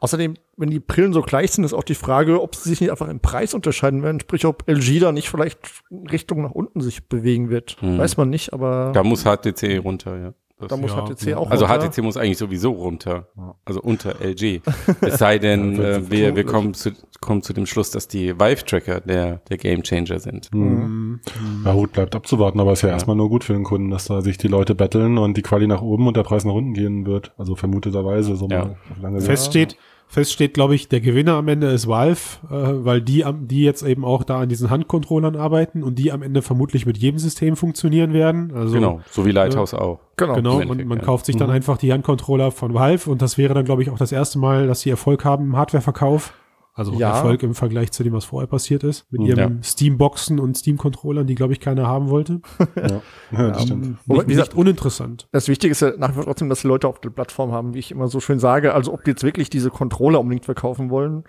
Außerdem, 0.00 0.34
wenn 0.56 0.70
die 0.70 0.80
Brillen 0.80 1.12
so 1.12 1.22
gleich 1.22 1.52
sind, 1.52 1.64
ist 1.64 1.74
auch 1.74 1.84
die 1.84 1.94
Frage, 1.94 2.40
ob 2.40 2.54
sie 2.54 2.68
sich 2.68 2.80
nicht 2.80 2.90
einfach 2.90 3.08
im 3.08 3.20
Preis 3.20 3.54
unterscheiden 3.54 4.02
werden. 4.02 4.20
Sprich, 4.20 4.44
ob 4.46 4.68
LG 4.68 5.00
da 5.00 5.12
nicht 5.12 5.28
vielleicht 5.28 5.58
Richtung 5.90 6.42
nach 6.42 6.52
unten 6.52 6.80
sich 6.80 7.08
bewegen 7.08 7.50
wird. 7.50 7.76
Hm. 7.80 7.98
Weiß 7.98 8.16
man 8.16 8.30
nicht, 8.30 8.52
aber 8.52 8.92
Da 8.94 9.02
muss 9.02 9.24
HTC 9.24 9.78
runter, 9.82 10.18
ja. 10.18 10.34
Das- 10.58 10.68
da 10.68 10.76
muss 10.76 10.92
ja, 10.92 11.04
HTC 11.04 11.26
ja. 11.30 11.36
auch 11.36 11.50
also 11.50 11.64
runter. 11.66 11.88
HTC 11.90 12.02
muss 12.02 12.16
eigentlich 12.16 12.38
sowieso 12.38 12.70
runter. 12.72 13.26
Also 13.64 13.80
unter 13.82 14.20
LG. 14.20 14.60
Es 15.00 15.18
sei 15.18 15.38
denn, 15.40 15.76
Ja, 15.76 15.82
äh, 15.96 16.10
wir, 16.10 16.36
wir 16.36 16.44
kommen 16.44 16.74
zu, 16.74 16.92
kommen 17.20 17.42
zu 17.42 17.52
dem 17.52 17.66
Schluss, 17.66 17.90
dass 17.90 18.06
die 18.06 18.38
Vive-Tracker 18.38 19.00
der, 19.00 19.38
der 19.48 19.56
Gamechanger 19.58 20.20
sind. 20.20 20.54
Mhm. 20.54 21.20
Ja, 21.64 21.72
gut, 21.72 21.92
bleibt 21.92 22.14
abzuwarten, 22.14 22.60
aber 22.60 22.72
ist 22.72 22.82
ja, 22.82 22.90
erstmal 22.90 23.16
nur 23.16 23.28
gut 23.28 23.42
für 23.42 23.52
den 23.52 23.64
Kunden, 23.64 23.90
dass 23.90 24.04
da 24.06 24.20
sich 24.20 24.38
die 24.38 24.48
Leute 24.48 24.74
betteln 24.76 25.18
und 25.18 25.36
die 25.36 25.42
Quali 25.42 25.66
nach 25.66 25.82
oben 25.82 26.06
und 26.06 26.16
der 26.16 26.22
Preis 26.22 26.44
nach 26.44 26.54
unten 26.54 26.72
gehen 26.74 27.04
wird. 27.04 27.32
Also 27.36 27.56
vermuteterweise 27.56 28.36
so 28.36 28.46
Ja. 28.48 28.64
mal 28.64 28.76
auf 28.92 29.02
lange. 29.02 29.20
Fest 29.20 29.46
steht, 29.46 29.76
fest 30.08 30.32
steht, 30.32 30.54
glaube 30.54 30.74
ich, 30.76 30.88
der 30.88 31.00
Gewinner 31.00 31.32
am 31.34 31.48
Ende 31.48 31.66
ist 31.68 31.88
Valve, 31.88 32.20
äh, 32.50 32.84
weil 32.84 33.00
die, 33.00 33.24
am- 33.24 33.48
die 33.48 33.62
jetzt 33.62 33.82
eben 33.82 34.04
auch 34.04 34.22
da 34.22 34.40
an 34.40 34.48
diesen 34.48 34.70
Handcontrollern 34.70 35.34
arbeiten 35.36 35.82
und 35.82 35.96
die 35.98 36.12
am 36.12 36.22
Ende 36.22 36.40
vermutlich 36.42 36.86
mit 36.86 36.98
jedem 36.98 37.18
System 37.18 37.56
funktionieren 37.56 38.12
werden. 38.12 38.52
Also 38.54 38.74
Genau, 38.74 39.00
so 39.10 39.26
wie 39.26 39.32
Lighthouse 39.32 39.74
auch. 39.74 39.98
Genau. 40.16 40.34
Genau, 40.34 40.56
und 40.60 40.84
man 40.86 40.98
ja. 40.98 41.04
kauft 41.04 41.26
sich 41.26 41.36
dann 41.36 41.48
Mhm. 41.48 41.54
einfach 41.54 41.78
die 41.78 41.92
Handcontroller 41.92 42.52
von 42.52 42.74
Valve 42.74 43.10
und 43.10 43.22
das 43.22 43.38
wäre 43.38 43.54
dann, 43.54 43.64
glaube 43.64 43.82
ich, 43.82 43.90
auch 43.90 43.98
das 43.98 44.12
erste 44.12 44.38
Mal, 44.38 44.66
dass 44.68 44.80
sie 44.82 44.90
Erfolg 44.90 45.24
haben 45.24 45.46
im 45.46 45.56
Hardwareverkauf. 45.56 46.32
Also 46.76 46.92
Ja. 46.94 47.10
Erfolg 47.10 47.42
im 47.44 47.54
Vergleich 47.54 47.92
zu 47.92 48.02
dem, 48.02 48.12
was 48.14 48.24
vorher 48.24 48.48
passiert 48.48 48.82
ist. 48.82 49.06
Mit 49.12 49.20
Mhm. 49.20 49.26
ihren 49.28 49.62
Steam-Boxen 49.62 50.40
und 50.40 50.56
Steam-Controllern, 50.56 51.24
die, 51.26 51.36
glaube 51.36 51.52
ich, 51.52 51.60
keiner 51.60 51.86
haben 51.86 52.08
wollte. 52.10 52.40
Ja, 52.76 53.00
ja 53.30 53.50
das 53.50 53.62
stimmt. 53.62 53.98
Wobei, 54.06 54.18
Nicht, 54.22 54.28
wie 54.28 54.32
gesagt, 54.32 54.48
nicht 54.54 54.58
uninteressant. 54.60 55.28
Das 55.30 55.46
Wichtige 55.48 55.70
ist 55.70 55.80
ja 55.82 55.92
nach 55.96 56.10
wie 56.10 56.14
vor 56.14 56.24
trotzdem, 56.24 56.48
dass 56.48 56.62
die 56.62 56.66
Leute 56.68 56.88
auf 56.88 57.00
der 57.00 57.10
Plattform 57.10 57.52
haben, 57.52 57.74
wie 57.74 57.78
ich 57.78 57.92
immer 57.92 58.08
so 58.08 58.18
schön 58.20 58.38
sage. 58.40 58.74
Also 58.74 58.92
ob 58.92 59.04
die 59.04 59.10
jetzt 59.12 59.22
wirklich 59.22 59.50
diese 59.50 59.70
Controller 59.70 60.18
unbedingt 60.20 60.44
verkaufen 60.46 60.90
wollen, 60.90 61.22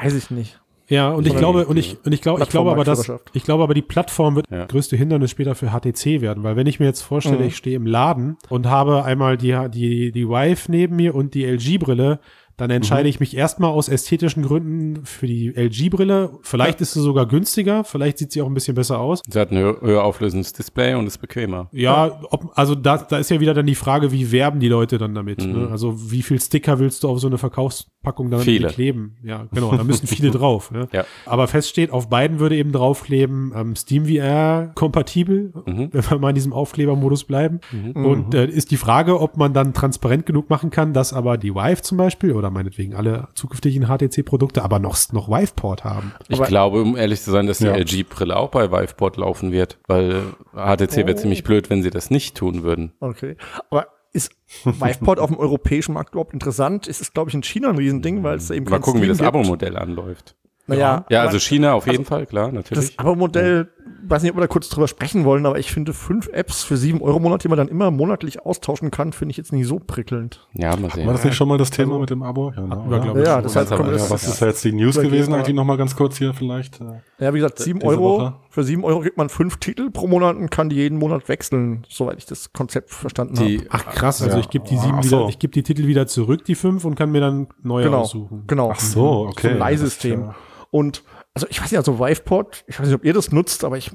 weiß 0.00 0.14
ich 0.14 0.30
nicht. 0.30 0.60
Ja, 0.88 1.10
und 1.10 1.26
ich 1.26 1.34
glaube, 1.36 1.66
und 1.66 1.78
ich, 1.78 1.96
und 2.04 2.12
ich 2.12 2.20
glaube, 2.20 2.42
ich 2.42 2.48
glaube 2.50 2.70
aber, 2.70 2.84
dass, 2.84 3.10
ich 3.32 3.44
glaube 3.44 3.62
aber, 3.62 3.72
die 3.72 3.80
Plattform 3.82 4.36
wird 4.36 4.46
Ja. 4.50 4.58
das 4.58 4.68
größte 4.68 4.96
Hindernis 4.96 5.30
später 5.30 5.54
für 5.54 5.68
HTC 5.70 6.20
werden, 6.20 6.42
weil 6.42 6.54
wenn 6.56 6.66
ich 6.66 6.80
mir 6.80 6.86
jetzt 6.86 7.00
vorstelle, 7.02 7.38
Mhm. 7.38 7.44
ich 7.46 7.56
stehe 7.56 7.76
im 7.76 7.86
Laden 7.86 8.36
und 8.50 8.66
habe 8.66 9.04
einmal 9.04 9.38
die, 9.38 9.56
die, 9.72 10.12
die 10.12 10.28
Vive 10.28 10.70
neben 10.70 10.96
mir 10.96 11.14
und 11.14 11.32
die 11.34 11.44
LG-Brille, 11.46 12.18
dann 12.62 12.70
entscheide 12.70 13.08
ich 13.08 13.18
mich 13.18 13.36
erstmal 13.36 13.72
aus 13.72 13.88
ästhetischen 13.88 14.44
Gründen 14.44 15.04
für 15.04 15.26
die 15.26 15.48
LG-Brille. 15.48 16.38
Vielleicht 16.42 16.80
ist 16.80 16.92
sie 16.92 17.00
sogar 17.00 17.26
günstiger, 17.26 17.82
vielleicht 17.82 18.18
sieht 18.18 18.30
sie 18.30 18.40
auch 18.40 18.46
ein 18.46 18.54
bisschen 18.54 18.76
besser 18.76 19.00
aus. 19.00 19.20
Sie 19.28 19.36
hat 19.36 19.50
ein 19.50 19.58
höher, 19.58 19.80
höher 19.80 20.04
auflösendes 20.04 20.52
Display 20.52 20.94
und 20.94 21.08
ist 21.08 21.18
bequemer. 21.18 21.68
Ja, 21.72 22.20
ob, 22.30 22.52
also 22.54 22.76
da, 22.76 22.98
da 22.98 23.18
ist 23.18 23.32
ja 23.32 23.40
wieder 23.40 23.52
dann 23.52 23.66
die 23.66 23.74
Frage, 23.74 24.12
wie 24.12 24.30
werben 24.30 24.60
die 24.60 24.68
Leute 24.68 24.98
dann 24.98 25.12
damit? 25.12 25.44
Ne? 25.44 25.70
Also 25.72 26.12
wie 26.12 26.22
viel 26.22 26.40
Sticker 26.40 26.78
willst 26.78 27.02
du 27.02 27.08
auf 27.08 27.18
so 27.18 27.26
eine 27.26 27.36
Verkaufspackung 27.36 28.30
dann 28.30 28.42
Viele. 28.42 28.68
kleben? 28.68 29.16
Ja, 29.24 29.48
genau, 29.52 29.74
da 29.74 29.82
müssen 29.82 30.06
viele 30.06 30.30
drauf. 30.30 30.70
Ne? 30.70 30.86
Ja. 30.92 31.04
Aber 31.26 31.48
fest 31.48 31.68
steht, 31.68 31.90
auf 31.90 32.08
beiden 32.10 32.38
würde 32.38 32.54
eben 32.54 32.70
draufkleben, 32.70 33.52
ähm, 33.56 33.74
SteamVR 33.74 34.70
kompatibel, 34.76 35.52
wenn 35.66 35.92
wir 35.92 36.18
mal 36.20 36.28
in 36.28 36.36
diesem 36.36 36.52
Aufklebermodus 36.52 37.24
bleiben. 37.24 37.58
Und 37.94 38.34
äh, 38.34 38.46
ist 38.46 38.70
die 38.70 38.76
Frage, 38.76 39.20
ob 39.20 39.36
man 39.36 39.52
dann 39.52 39.74
transparent 39.74 40.26
genug 40.26 40.48
machen 40.48 40.70
kann, 40.70 40.92
dass 40.92 41.12
aber 41.12 41.38
die 41.38 41.56
Vive 41.56 41.82
zum 41.82 41.98
Beispiel 41.98 42.30
oder 42.34 42.51
meinetwegen 42.52 42.94
alle 42.94 43.28
zukünftigen 43.34 43.86
HTC-Produkte 43.88 44.62
aber 44.62 44.78
noch, 44.78 44.96
noch 45.12 45.28
Vive-Port 45.28 45.84
haben. 45.84 46.12
Ich 46.28 46.38
Aber- 46.38 46.46
glaube, 46.46 46.82
um 46.82 46.96
ehrlich 46.96 47.20
zu 47.22 47.30
sein, 47.30 47.46
dass 47.46 47.58
die 47.58 47.64
Ja. 47.66 47.74
LG-Brille 47.76 48.36
auch 48.36 48.50
bei 48.50 48.70
Viveport 48.70 49.16
laufen 49.16 49.52
wird, 49.52 49.78
weil 49.88 50.22
HTC 50.54 50.98
wäre 51.06 51.16
ziemlich 51.16 51.42
blöd, 51.44 51.70
wenn 51.70 51.82
sie 51.82 51.90
das 51.90 52.10
nicht 52.10 52.36
tun 52.36 52.62
würden. 52.62 52.92
Okay. 53.00 53.36
Aber 53.70 53.86
ist 54.12 54.32
Viveport 54.64 55.18
auf 55.18 55.30
dem 55.30 55.38
europäischen 55.38 55.94
Markt 55.94 56.10
überhaupt 56.14 56.34
interessant? 56.34 56.86
Ist 56.86 57.00
es, 57.00 57.12
glaube 57.12 57.30
ich, 57.30 57.34
in 57.34 57.42
China 57.42 57.70
ein 57.70 57.76
Riesending, 57.76 58.22
weil 58.22 58.36
es 58.36 58.50
eben 58.50 58.66
Mal 58.68 58.78
gucken, 58.80 59.00
wie 59.00 59.06
Steam 59.06 59.08
das 59.08 59.18
gibt. 59.18 59.28
Abo-Modell 59.28 59.76
anläuft. 59.76 60.36
Naja, 60.68 61.04
Ja, 61.08 61.22
also 61.22 61.40
China 61.40 61.72
auf 61.74 61.86
jeden 61.88 62.04
Fall, 62.04 62.24
klar, 62.26 62.52
natürlich. 62.52 62.90
das 62.94 62.98
Abo-Modell, 62.98 63.68
weiß 64.04 64.22
nicht, 64.22 64.30
ob 64.32 64.36
wir 64.36 64.40
da 64.42 64.46
kurz 64.46 64.68
drüber 64.68 64.88
sprechen 64.88 65.24
wollen, 65.24 65.46
aber 65.46 65.58
ich 65.58 65.70
finde 65.72 65.92
fünf 65.92 66.28
Apps 66.32 66.62
für 66.64 66.76
sieben 66.76 67.00
Euro 67.02 67.18
im 67.18 67.22
Monat, 67.22 67.44
die 67.44 67.48
man 67.48 67.58
dann 67.58 67.68
immer 67.68 67.90
monatlich 67.90 68.44
austauschen 68.44 68.90
kann, 68.90 69.12
finde 69.12 69.30
ich 69.30 69.36
jetzt 69.36 69.52
nicht 69.52 69.66
so 69.66 69.78
prickelnd. 69.78 70.46
ja, 70.54 70.74
mal 70.76 70.90
sehen. 70.90 71.06
War 71.06 71.12
das 71.14 71.24
nicht 71.24 71.34
schon 71.34 71.48
mal 71.48 71.58
das 71.58 71.70
Thema 71.70 71.98
mit 71.98 72.10
dem 72.10 72.22
Abo? 72.22 72.52
Ja, 72.56 72.62
ne, 72.62 72.68
wir, 72.70 72.86
oder? 72.86 73.00
glaub 73.00 73.16
ich, 73.16 73.24
Ja, 73.24 73.32
Ja, 73.36 73.40
das, 73.42 74.10
was 74.10 74.26
ist 74.26 74.42
da 74.42 74.46
jetzt 74.46 74.64
die 74.64 74.72
News 74.72 74.98
gewesen? 74.98 75.34
Eigentlich 75.34 75.54
noch 75.56 75.64
mal 75.64 75.76
ganz 75.76 75.94
kurz 75.96 76.18
hier 76.18 76.34
vielleicht. 76.34 76.80
äh, 76.80 77.24
Ja, 77.24 77.32
wie 77.34 77.38
gesagt, 77.38 77.58
sieben 77.58 77.82
Euro. 77.82 78.02
Woche. 78.18 78.34
Für 78.50 78.64
sieben 78.64 78.84
Euro 78.84 79.00
kriegt 79.00 79.16
man 79.16 79.28
fünf 79.28 79.56
Titel 79.58 79.90
pro 79.90 80.06
Monat 80.06 80.36
und 80.36 80.50
kann 80.50 80.68
die 80.68 80.76
jeden 80.76 80.98
Monat 80.98 81.28
wechseln, 81.28 81.86
soweit 81.88 82.18
ich 82.18 82.26
das 82.26 82.52
Konzept 82.52 82.90
verstanden 82.90 83.38
habe. 83.38 83.58
Ach 83.70 83.84
krass, 83.86 84.20
also 84.22 84.34
Ja. 84.36 84.40
ich 84.40 84.50
gebe 84.50 84.66
die 84.68 84.76
sieben 84.76 84.98
Ach 84.98 85.04
wieder, 85.04 85.18
so. 85.18 85.28
ich 85.28 85.38
gebe 85.38 85.52
die 85.52 85.62
Titel 85.62 85.86
wieder 85.86 86.06
zurück, 86.06 86.44
die 86.44 86.54
fünf, 86.54 86.84
und 86.84 86.94
kann 86.94 87.10
mir 87.12 87.20
dann 87.20 87.46
neue 87.62 87.84
Genau, 87.84 88.00
aussuchen. 88.00 88.44
genau. 88.46 88.70
Ach 88.72 88.80
so, 88.80 89.26
okay. 89.28 89.42
So 89.42 89.48
ein 89.48 89.58
Leihsystem. 89.58 90.30
Und 90.70 91.02
also 91.34 91.46
ich 91.48 91.60
weiß 91.62 91.70
nicht, 91.70 91.78
also 91.78 91.98
Viveport, 91.98 92.64
ich 92.66 92.78
weiß 92.78 92.86
nicht, 92.86 92.94
ob 92.94 93.04
ihr 93.04 93.14
das 93.14 93.32
nutzt, 93.32 93.64
aber 93.64 93.78
ich 93.78 93.90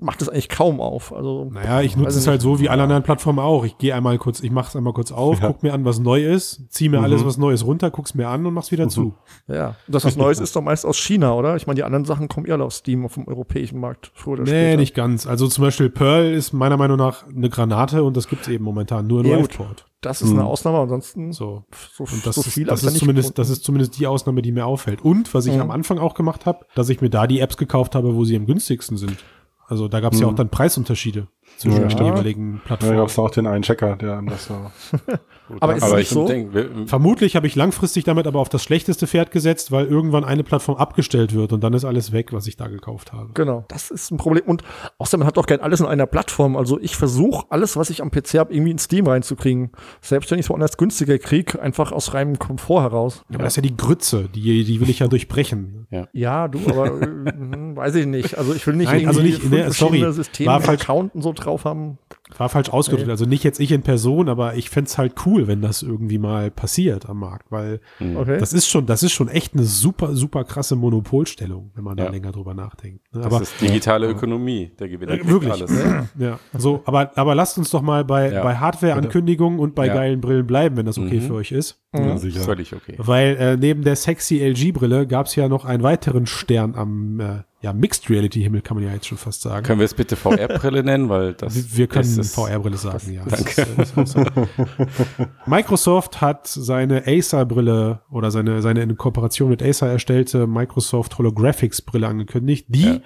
mache 0.00 0.16
das 0.18 0.28
eigentlich 0.30 0.48
kaum 0.48 0.80
auf. 0.80 1.12
Also 1.12 1.50
Naja, 1.52 1.82
ich 1.82 1.94
nutze 1.96 2.18
es 2.18 2.26
halt 2.26 2.40
so 2.40 2.58
wie 2.58 2.70
alle 2.70 2.82
anderen 2.84 3.02
Plattformen 3.02 3.38
auch. 3.38 3.64
Ich 3.66 3.76
gehe 3.76 3.94
einmal 3.94 4.16
kurz, 4.16 4.40
ich 4.40 4.50
mache 4.50 4.68
es 4.68 4.76
einmal 4.76 4.94
kurz 4.94 5.12
auf, 5.12 5.40
Ja. 5.40 5.48
guck 5.48 5.62
mir 5.62 5.74
an, 5.74 5.84
was 5.84 5.98
neu 5.98 6.24
ist, 6.24 6.62
ziehe 6.70 6.88
mir 6.88 6.98
Mhm. 6.98 7.04
alles, 7.04 7.24
was 7.26 7.36
Neues 7.36 7.66
runter, 7.66 7.90
guck's 7.90 8.14
mir 8.14 8.28
an 8.28 8.46
und 8.46 8.54
mach's 8.54 8.70
wieder 8.72 8.88
zu. 8.88 9.14
ja, 9.46 9.74
das 9.88 10.04
was 10.06 10.16
Neues 10.16 10.40
ist 10.40 10.56
doch 10.56 10.62
meist 10.62 10.86
aus 10.86 10.96
China, 10.96 11.34
oder? 11.34 11.56
Ich 11.56 11.66
meine, 11.66 11.76
die 11.76 11.84
anderen 11.84 12.06
Sachen 12.06 12.28
kommen 12.28 12.46
eher 12.46 12.58
auf 12.62 12.72
Steam 12.72 13.04
auf 13.04 13.14
dem 13.14 13.28
europäischen 13.28 13.78
Markt 13.78 14.10
früher 14.14 14.34
oder 14.34 14.42
Nee, 14.44 14.48
später. 14.48 14.76
nicht 14.78 14.94
ganz. 14.94 15.26
Also 15.26 15.48
zum 15.48 15.64
Beispiel 15.64 15.90
Pearl 15.90 16.32
ist 16.32 16.52
meiner 16.54 16.78
Meinung 16.78 16.96
nach 16.96 17.26
eine 17.26 17.50
Granate 17.50 18.02
und 18.04 18.16
das 18.16 18.26
gibt's 18.26 18.48
eben 18.48 18.64
momentan 18.64 19.06
nur 19.06 19.20
in 19.22 19.26
Ja, 19.30 19.36
gut. 19.36 19.84
Das 20.00 20.22
ist 20.22 20.30
eine 20.30 20.44
Ausnahme, 20.44 20.78
ansonsten 20.78 21.32
so, 21.32 21.64
So. 21.94 22.04
Und 22.04 22.24
das, 22.26 22.36
so 22.36 22.40
ist, 22.40 22.52
viel 22.54 22.64
das, 22.64 22.80
hab 22.82 22.88
ich 22.88 22.92
da 22.92 22.94
ist 22.94 22.98
zumindest, 23.00 23.38
das 23.38 23.50
ist 23.50 23.64
zumindest 23.64 23.98
die 23.98 24.06
Ausnahme, 24.06 24.40
die 24.42 24.50
mir 24.52 24.64
auffällt. 24.66 25.02
Und 25.02 25.32
was 25.34 25.44
ich 25.46 25.54
Mhm. 25.54 25.60
am 25.62 25.70
Anfang 25.70 25.98
auch 25.98 26.14
gemacht 26.14 26.46
habe, 26.46 26.64
dass 26.74 26.88
ich 26.88 27.00
mir 27.02 27.10
da 27.10 27.26
die 27.26 27.40
Apps 27.40 27.56
gekauft 27.58 27.94
habe, 27.94 28.14
wo 28.14 28.24
sie 28.24 28.36
am 28.36 28.46
günstigsten 28.46 28.96
sind. 28.96 29.18
Also 29.66 29.88
da 29.88 30.00
gab's 30.00 30.18
ja 30.18 30.26
auch 30.26 30.34
dann 30.34 30.48
Preisunterschiede 30.48 31.28
zwischen. 31.60 31.82
Ja, 31.82 31.86
den 31.88 32.06
jeweiligen 32.06 32.52
Ja, 32.54 32.58
da 32.58 32.66
Plattformen. 32.66 32.96
gab 32.96 33.08
es 33.08 33.18
auch 33.18 33.30
den 33.30 33.46
einen 33.46 33.62
Checker, 33.62 33.96
der 33.96 34.18
einem 34.18 34.28
das 34.28 34.46
so. 34.46 34.54
aber 35.60 35.76
ist 35.76 35.82
aber 35.82 35.96
nicht 35.96 36.08
so? 36.08 36.26
denke, 36.26 36.70
Vermutlich 36.86 37.36
habe 37.36 37.46
ich 37.46 37.54
langfristig 37.56 38.04
damit 38.04 38.26
aber 38.26 38.38
auf 38.40 38.48
das 38.48 38.62
schlechteste 38.62 39.06
Pferd 39.06 39.30
gesetzt, 39.30 39.70
weil 39.72 39.86
irgendwann 39.86 40.24
eine 40.24 40.42
Plattform 40.44 40.76
abgestellt 40.76 41.34
wird 41.34 41.52
und 41.52 41.62
dann 41.62 41.72
ist 41.74 41.84
alles 41.84 42.12
weg, 42.12 42.32
was 42.32 42.46
ich 42.46 42.56
da 42.56 42.68
gekauft 42.68 43.12
habe. 43.12 43.30
Genau, 43.34 43.64
das 43.68 43.90
ist 43.90 44.10
ein 44.10 44.16
Problem. 44.16 44.44
Und 44.46 44.62
außerdem 44.98 45.20
man 45.20 45.26
hat 45.26 45.36
doch 45.36 45.46
gern 45.46 45.60
alles 45.60 45.80
in 45.80 45.86
einer 45.86 46.06
Plattform. 46.06 46.56
Also 46.56 46.78
ich 46.80 46.96
versuche 46.96 47.44
alles, 47.50 47.76
was 47.76 47.90
ich 47.90 48.02
am 48.02 48.10
PC 48.10 48.34
habe, 48.38 48.52
irgendwie 48.54 48.70
in 48.70 48.78
Steam 48.78 49.06
reinzukriegen. 49.06 49.70
Selbst 50.00 50.30
wenn 50.30 50.38
ich 50.38 50.46
es 50.46 50.50
woanders 50.50 50.76
günstiger 50.76 51.18
kriege, 51.18 51.60
einfach 51.60 51.92
aus 51.92 52.14
reinem 52.14 52.38
Komfort 52.38 52.82
heraus. 52.82 53.22
Aber 53.28 53.38
das 53.44 53.52
ist 53.52 53.56
ja 53.56 53.62
die 53.62 53.76
Grütze, 53.76 54.28
die, 54.34 54.64
die 54.64 54.80
will 54.80 54.88
ich 54.88 55.00
ja 55.00 55.08
durchbrechen. 55.08 55.86
Ja, 56.12 56.46
du, 56.48 56.60
aber 56.68 56.86
äh, 56.86 57.06
hm, 57.32 57.76
weiß 57.76 57.96
ich 57.96 58.06
nicht. 58.06 58.38
Also 58.38 58.54
ich 58.54 58.64
will 58.66 58.76
nicht 58.76 58.90
Nein, 58.92 59.06
also 59.08 59.20
nicht- 59.20 59.40
fünf 59.40 59.50
ne, 59.52 59.72
sorry, 59.72 59.90
verschiedene 59.98 60.12
Systeme, 60.12 60.46
war 60.48 60.58
mit 60.58 60.66
falsch. 60.66 60.82
Account 60.82 61.14
und 61.16 61.22
so 61.22 61.32
drauf 61.32 61.49
haben. 61.64 61.98
War 62.38 62.48
falsch 62.48 62.68
ausgedrückt. 62.70 63.06
Nee. 63.06 63.10
Also 63.12 63.24
nicht 63.26 63.42
jetzt 63.44 63.58
ich 63.60 63.72
in 63.72 63.82
Person, 63.82 64.28
aber 64.28 64.54
ich 64.54 64.70
fänd's 64.70 64.96
halt 64.98 65.14
cool, 65.26 65.46
wenn 65.48 65.60
das 65.62 65.82
irgendwie 65.82 66.18
mal 66.18 66.50
passiert 66.50 67.08
am 67.08 67.18
Markt, 67.18 67.50
weil 67.50 67.80
Okay. 68.00 68.38
das 68.38 68.52
ist 68.52 68.68
schon, 68.68 68.86
das 68.86 69.02
ist 69.02 69.12
schon 69.12 69.28
echt 69.28 69.54
eine 69.54 69.64
super, 69.64 70.14
super 70.14 70.44
krasse 70.44 70.76
Monopolstellung, 70.76 71.72
wenn 71.74 71.82
man 71.84 71.96
da 71.96 72.04
Ja. 72.04 72.10
länger 72.10 72.30
drüber 72.32 72.54
nachdenkt. 72.54 73.02
ne? 73.12 73.22
das 73.22 73.26
Aber 73.32 73.42
ist 73.42 73.60
digitale 73.60 74.08
Ökonomie. 74.08 74.70
Der 74.78 74.88
Gewinner 74.88 75.12
Äh, 75.14 75.26
wirklich. 75.28 75.52
alles. 75.52 75.72
ja, 76.18 76.38
so, 76.56 76.82
aber, 76.84 77.10
aber 77.16 77.34
lasst 77.34 77.58
uns 77.58 77.70
doch 77.70 77.82
mal 77.82 78.04
bei, 78.04 78.30
Ja. 78.32 78.42
bei 78.42 78.56
Hardware-Ankündigungen 78.56 79.58
und 79.58 79.74
bei 79.74 79.86
Ja. 79.88 79.94
geilen 79.94 80.20
Brillen 80.20 80.46
bleiben, 80.46 80.76
wenn 80.76 80.86
das 80.86 80.98
okay 80.98 81.16
Mhm. 81.18 81.22
für 81.22 81.34
euch 81.34 81.52
ist. 81.52 81.80
Ja, 81.94 82.16
sicher. 82.18 82.40
Völlig 82.40 82.72
okay. 82.74 82.94
Weil 82.98 83.36
äh, 83.36 83.56
neben 83.56 83.82
der 83.82 83.96
sexy 83.96 84.38
LG-Brille 84.40 85.06
gab's 85.08 85.34
ja 85.34 85.48
noch 85.48 85.64
einen 85.64 85.82
weiteren 85.82 86.26
Stern 86.26 86.74
am 86.76 87.18
äh, 87.20 87.42
ja, 87.62 87.72
Mixed 87.74 88.08
Reality-Himmel, 88.08 88.62
kann 88.62 88.76
man 88.78 88.84
ja 88.86 88.92
jetzt 88.94 89.06
schon 89.06 89.18
fast 89.18 89.42
sagen. 89.42 89.64
Können 89.66 89.80
wir 89.80 89.84
es 89.84 89.92
bitte 89.94 90.16
VR-Brille 90.16 90.82
nennen, 90.82 91.08
weil 91.10 91.34
das 91.38 91.54
Wir- 91.54 91.78
Wir 91.78 91.86
können 91.88 92.24
VR-Brille 92.24 92.76
sagen, 92.78 93.12
ja. 93.12 93.22
Danke. 93.24 93.66
Das 93.76 93.90
ist, 93.90 93.96
das 93.96 94.08
ist 94.08 94.12
so. 94.12 94.24
Microsoft 95.46 96.20
hat 96.20 96.46
seine 96.46 97.06
Acer-Brille 97.06 98.00
oder 98.10 98.30
seine, 98.30 98.62
seine 98.62 98.82
in 98.82 98.96
Kooperation 98.96 99.48
mit 99.50 99.62
Acer 99.62 99.88
erstellte 99.88 100.46
Microsoft 100.46 101.18
Holographics-Brille 101.18 102.06
angekündigt. 102.06 102.66
Die, 102.68 103.00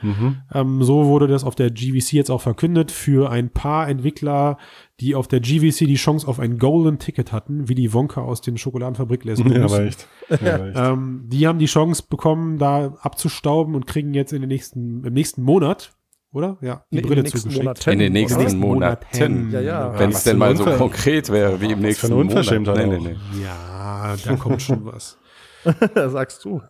ähm, 0.53 0.83
so 0.83 1.07
wurde 1.07 1.27
das 1.27 1.45
auf 1.45 1.55
der 1.55 1.71
GVC 1.71 2.13
jetzt 2.13 2.31
auch 2.31 2.41
verkündet, 2.41 2.91
für 2.91 3.31
ein 3.31 3.51
paar 3.51 3.89
Entwickler, 3.89 4.59
die 5.01 5.15
auf 5.15 5.27
der 5.27 5.41
GVC 5.41 5.87
die 5.87 5.97
Chance 5.97 6.29
auf 6.29 6.39
ein 6.39 6.59
Golden 6.59 6.99
Ticket 6.99 7.33
hatten, 7.33 7.69
wie 7.69 7.75
die 7.75 7.93
Wonka 7.93 8.21
aus 8.23 8.41
den 8.41 8.57
Schokoladenfabrik 8.57 9.25
lesen 9.25 9.51
Ja, 9.51 9.59
müssen. 9.61 9.75
aber 9.75 9.85
echt. 9.85 10.09
Ja. 10.43 10.91
Ähm, 10.93 11.25
die 11.27 11.47
haben 11.47 11.59
die 11.59 11.67
Chance 11.67 12.05
bekommen, 12.09 12.59
da 12.59 12.95
abzustauben 13.01 13.75
und 13.75 13.87
kriegen 13.87 14.15
jetzt 14.15 14.33
in 14.33 14.41
den 14.41 14.49
nächsten, 14.49 15.05
im 15.05 15.13
nächsten 15.13 15.43
Monat, 15.43 15.93
oder? 16.33 16.59
Ja, 16.61 16.85
die 16.91 16.97
Nee, 16.97 17.01
in 17.03 17.07
Brille 17.09 17.23
den 17.23 17.23
nächsten 17.25 17.39
zugeschickt. 17.41 17.65
Monaten, 17.65 17.91
in 17.91 17.99
den 17.99 18.13
oder? 18.13 18.39
nächsten 18.39 18.59
Monaten. 18.61 19.07
Monaten. 19.13 19.51
Ja, 19.51 19.61
ja. 19.61 19.99
Wenn 19.99 20.11
es 20.11 20.25
denn 20.25 20.39
mal 20.39 20.57
so 20.57 20.65
konkret 20.65 21.29
wäre 21.31 21.61
wie 21.61 21.73
im 21.73 21.81
nächsten 21.81 22.13
Monat. 22.15 22.47
Nee, 22.51 22.87
nee, 22.87 22.99
nee. 22.99 23.17
Ja, 23.43 24.15
da 24.25 24.37
kommt 24.37 24.63
schon 24.63 24.85
was. 24.85 25.19
sagst 25.95 26.45
du. 26.45 26.63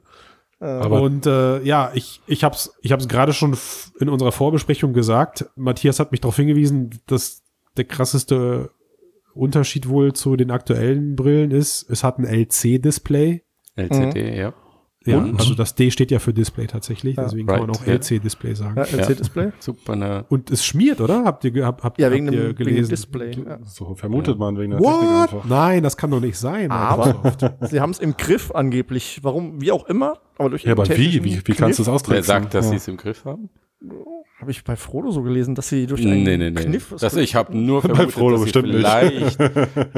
Aber 0.61 1.03
und 1.03 1.27
äh, 1.27 1.63
ja, 1.63 1.91
ich, 1.95 2.23
ich 2.27 2.43
habe 2.43 2.55
es 2.55 2.73
ich 2.81 2.91
hab's 2.93 3.07
gerade 3.07 3.33
schon 3.35 3.57
in 4.01 4.09
unserer 4.09 4.33
Vorbesprechung 4.33 4.93
gesagt. 4.95 5.47
Matthias 5.57 6.01
hat 6.01 6.11
mich 6.11 6.21
darauf 6.23 6.37
hingewiesen, 6.37 7.01
dass 7.07 7.43
der 7.77 7.85
krasseste 7.85 8.71
Unterschied 9.35 9.89
wohl 9.89 10.13
zu 10.13 10.37
den 10.37 10.51
aktuellen 10.51 11.17
Brillen 11.17 11.51
ist, 11.51 11.89
es 11.91 12.05
hat 12.05 12.19
ein 12.19 12.25
LC-Display. 12.25 13.43
LCD, 13.77 14.37
ja. 14.39 14.55
Ja, 15.07 15.19
Und? 15.19 15.39
also 15.39 15.55
das 15.55 15.75
D 15.75 15.91
steht 15.91 16.11
ja 16.11 16.19
für 16.19 16.33
Display 16.33 16.67
tatsächlich, 16.67 17.17
deswegen 17.17 17.47
kann 17.47 17.59
man 17.61 17.71
Right, 17.71 17.79
auch 17.83 17.87
ja. 17.87 17.93
LC-Display 17.95 18.55
sagen. 18.55 18.75
Ja, 18.77 18.85
LC-Display? 18.85 19.53
Super 19.59 19.97
ne. 19.97 20.25
Und 20.31 20.51
es 20.51 20.65
schmiert, 20.65 21.03
oder? 21.03 21.25
Habt 21.25 21.45
ihr, 21.45 21.51
ge- 21.51 21.63
habt, 21.65 21.85
habt, 21.85 21.99
Ja, 22.01 22.07
habt 22.07 22.15
wegen 22.15 22.25
ihr 22.27 22.31
dem, 22.31 22.43
wegen 22.51 22.55
gelesen? 22.57 22.89
Display. 22.89 23.33
Ja. 23.33 23.59
so 23.65 23.95
vermutet 23.97 24.39
man 24.39 24.57
wegen 24.57 24.71
der 24.71 24.81
Technik 24.81 24.97
What? 25.03 25.23
einfach. 25.35 25.45
Nein, 25.45 25.83
das 25.83 25.99
kann 25.99 26.11
doch 26.11 26.21
nicht 26.21 26.39
sein. 26.39 26.71
Aber 26.71 27.35
sie 27.69 27.81
haben 27.81 27.91
es 27.91 27.99
im 27.99 28.17
Griff 28.17 28.51
angeblich. 28.55 29.19
Warum? 29.23 29.61
Wie 29.61 29.73
auch 29.73 29.85
immer. 29.89 30.15
Aber 30.39 30.49
durch 30.49 30.65
Ja, 30.65 30.73
aber 30.73 30.89
wie? 30.89 31.23
Wie, 31.23 31.43
wie 31.45 31.53
kannst 31.53 31.81
du 31.81 31.83
es 31.83 31.89
ausdrücken? 31.89 32.17
Wer 32.17 32.23
sagt, 32.23 32.55
dass 32.55 32.65
ja. 32.67 32.71
sie 32.71 32.77
es 32.77 32.89
im 32.89 32.97
Griff 32.97 33.27
haben? 33.27 33.51
Habe 34.41 34.51
ich 34.51 34.65
bei 34.65 34.77
Frodo 34.77 35.11
so 35.11 35.23
gelesen, 35.23 35.55
dass 35.55 35.69
sie 35.69 35.87
durch 35.87 36.03
Nee, 36.05 36.13
einen 36.13 36.25
nee, 36.25 36.51
nee. 36.51 36.65
Kniff. 36.65 36.95
Das, 36.99 37.17
ich 37.17 37.35
habe 37.35 37.57
nur 37.57 37.81
vermutet, 37.83 38.13
Frodo 38.13 38.33
dass 38.33 38.41
sie 38.41 38.45
bestimmt 38.45 38.69
nicht. 38.69 38.81
vielleicht, 38.81 39.39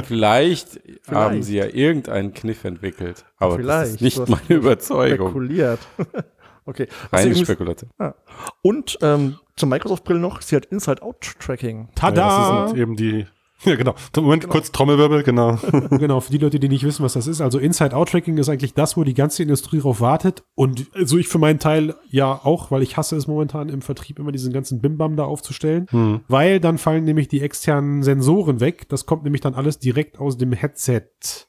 vielleicht, 0.07 0.81
haben 1.11 1.43
sie 1.43 1.57
ja 1.57 1.67
irgendeinen 1.67 2.35
Kniff 2.35 2.65
entwickelt. 2.65 3.25
Aber 3.39 3.59
das 3.59 3.91
ist 3.91 3.99
Vielleicht. 3.99 4.19
nicht 4.19 4.29
meine 4.29 4.43
Überzeugung. 4.61 5.29
spekuliert. 5.31 5.81
okay. 6.67 6.87
Reine 7.13 7.35
Spekulation. 7.37 7.91
Ja. 7.99 8.15
Und 8.63 8.99
ähm, 9.03 9.37
zur 9.57 9.69
Microsoft-Brille 9.69 10.21
noch, 10.21 10.43
sie 10.43 10.57
hat 10.57 10.67
Inside-Out-Tracking. 10.67 11.79
Ja, 11.89 11.93
Tada! 11.95 12.61
das 12.63 12.71
sind 12.71 12.79
eben 12.81 12.97
die. 12.97 13.27
Ja, 13.65 13.75
genau. 13.75 13.95
Moment, 14.17 14.49
kurz 14.49 14.71
Trommelwirbel, 14.71 15.23
genau. 15.23 15.59
genau, 15.91 16.21
für 16.21 16.31
die 16.31 16.39
Leute, 16.39 16.61
die 16.61 16.69
nicht 16.69 16.85
wissen, 16.85 17.03
was 17.03 17.15
das 17.15 17.27
ist. 17.27 17.41
Also 17.41 17.59
Inside-Out-Tracking 17.59 18.37
ist 18.39 18.49
eigentlich 18.49 18.75
das, 18.75 18.97
wo 18.97 19.05
die 19.05 19.15
ganze 19.15 19.43
Industrie 19.43 19.79
drauf 19.81 20.01
wartet. 20.01 20.45
Und 20.55 20.87
so 21.05 21.17
ich 21.17 21.29
für 21.29 21.39
meinen 21.39 21.59
Teil 21.59 21.95
ja 22.09 22.41
auch, 22.45 22.71
weil 22.71 22.83
ich 22.83 22.97
hasse 22.97 23.17
es 23.17 23.27
momentan 23.27 23.69
im 23.69 23.81
Vertrieb 23.83 24.19
immer 24.19 24.33
diesen 24.33 24.53
ganzen 24.53 24.81
Bimbam 24.81 25.17
da 25.17 25.25
aufzustellen. 25.25 25.87
Weil 26.29 26.61
dann 26.61 26.79
fallen 26.79 27.05
nämlich 27.05 27.29
die 27.29 27.41
externen 27.41 28.03
Sensoren 28.03 28.61
weg. 28.61 28.89
Das 28.89 29.07
kommt 29.07 29.25
nämlich 29.25 29.41
dann 29.41 29.55
alles 29.55 29.79
direkt 29.79 30.19
aus 30.19 30.37
dem 30.37 30.53
Headset. 30.53 31.03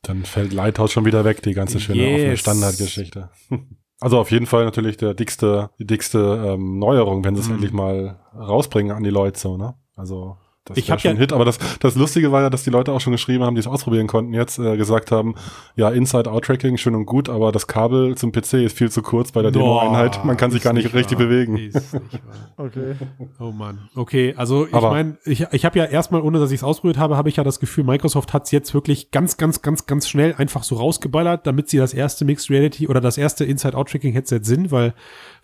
Dann 0.03 0.23
fällt 0.23 0.53
Lighthouse 0.53 0.91
schon 0.93 1.05
wieder 1.05 1.25
weg, 1.25 1.41
die 1.43 1.53
ganze 1.53 1.79
schöne 1.79 1.97
Yes. 2.01 2.15
offene 2.15 2.37
Standardgeschichte. 2.37 3.29
Also 3.99 4.19
auf 4.19 4.29
jeden 4.29 4.45
Fall 4.45 4.63
natürlich 4.63 4.97
der 4.97 5.15
dickste, 5.15 5.71
die 5.79 5.87
dickste 5.87 6.53
ähm, 6.53 6.77
Neuerung, 6.77 7.23
wenn 7.25 7.33
sie 7.35 7.41
es 7.41 7.49
endlich 7.49 7.73
mal 7.73 8.19
rausbringen 8.35 8.95
an 8.95 9.01
die 9.03 9.09
Leute 9.09 9.39
so, 9.39 9.57
ne? 9.57 9.73
Also 9.95 10.37
das 10.67 10.77
Ich 10.77 10.87
wär 10.87 10.93
hab 10.93 11.01
schon 11.01 11.09
ja- 11.09 11.15
ein 11.15 11.19
Hit. 11.19 11.33
Aber 11.33 11.45
das, 11.45 11.59
das 11.79 11.95
Lustige 11.95 12.31
war 12.31 12.41
ja, 12.41 12.49
dass 12.49 12.63
die 12.63 12.69
Leute 12.69 12.91
auch 12.91 13.01
schon 13.01 13.11
geschrieben 13.11 13.43
haben, 13.43 13.55
die 13.55 13.59
es 13.59 13.67
ausprobieren 13.67 14.07
konnten, 14.07 14.33
jetzt 14.33 14.59
äh, 14.59 14.77
gesagt 14.77 15.11
haben, 15.11 15.35
ja, 15.75 15.89
Inside-Out-Tracking 15.89 16.77
schön 16.77 16.95
und 16.95 17.05
gut, 17.05 17.29
aber 17.29 17.51
das 17.51 17.67
Kabel 17.67 18.15
zum 18.15 18.31
PC 18.31 18.53
ist 18.63 18.77
viel 18.77 18.91
zu 18.91 19.01
kurz 19.01 19.31
bei 19.31 19.41
der 19.41 19.51
Demo-Einheit. 19.51 20.23
Man 20.25 20.37
kann 20.37 20.51
sich 20.51 20.63
gar 20.63 20.73
nicht 20.73 20.93
richtig 20.93 21.17
wahr. 21.19 21.27
bewegen. 21.27 21.53
Nicht. 21.53 21.75
Okay. 22.57 22.95
Oh 23.39 23.51
Mann. 23.51 23.89
Okay, 23.95 24.33
also 24.35 24.65
ich 24.65 24.71
meine, 24.71 25.17
ich, 25.25 25.41
ich 25.51 25.65
habe 25.65 25.77
ja 25.77 25.85
erstmal, 25.85 26.21
ohne 26.21 26.39
dass 26.39 26.51
ich 26.51 26.57
es 26.59 26.63
ausprobiert 26.63 26.97
habe, 26.97 27.17
habe 27.17 27.29
ich 27.29 27.35
ja 27.37 27.43
das 27.43 27.59
Gefühl, 27.59 27.83
Microsoft 27.83 28.33
hat 28.33 28.45
es 28.45 28.51
jetzt 28.51 28.73
wirklich 28.73 29.11
ganz, 29.11 29.37
ganz, 29.37 29.61
ganz, 29.61 29.85
ganz 29.85 30.07
schnell 30.07 30.33
einfach 30.37 30.63
so 30.63 30.75
rausgeballert, 30.75 31.45
damit 31.47 31.69
sie 31.69 31.77
das 31.77 31.93
erste 31.93 32.25
Mixed 32.25 32.49
Reality 32.49 32.87
oder 32.87 33.01
das 33.01 33.17
erste 33.17 33.45
Inside-Out-Tracking-Headset 33.45 34.39
sind, 34.43 34.71
weil 34.71 34.93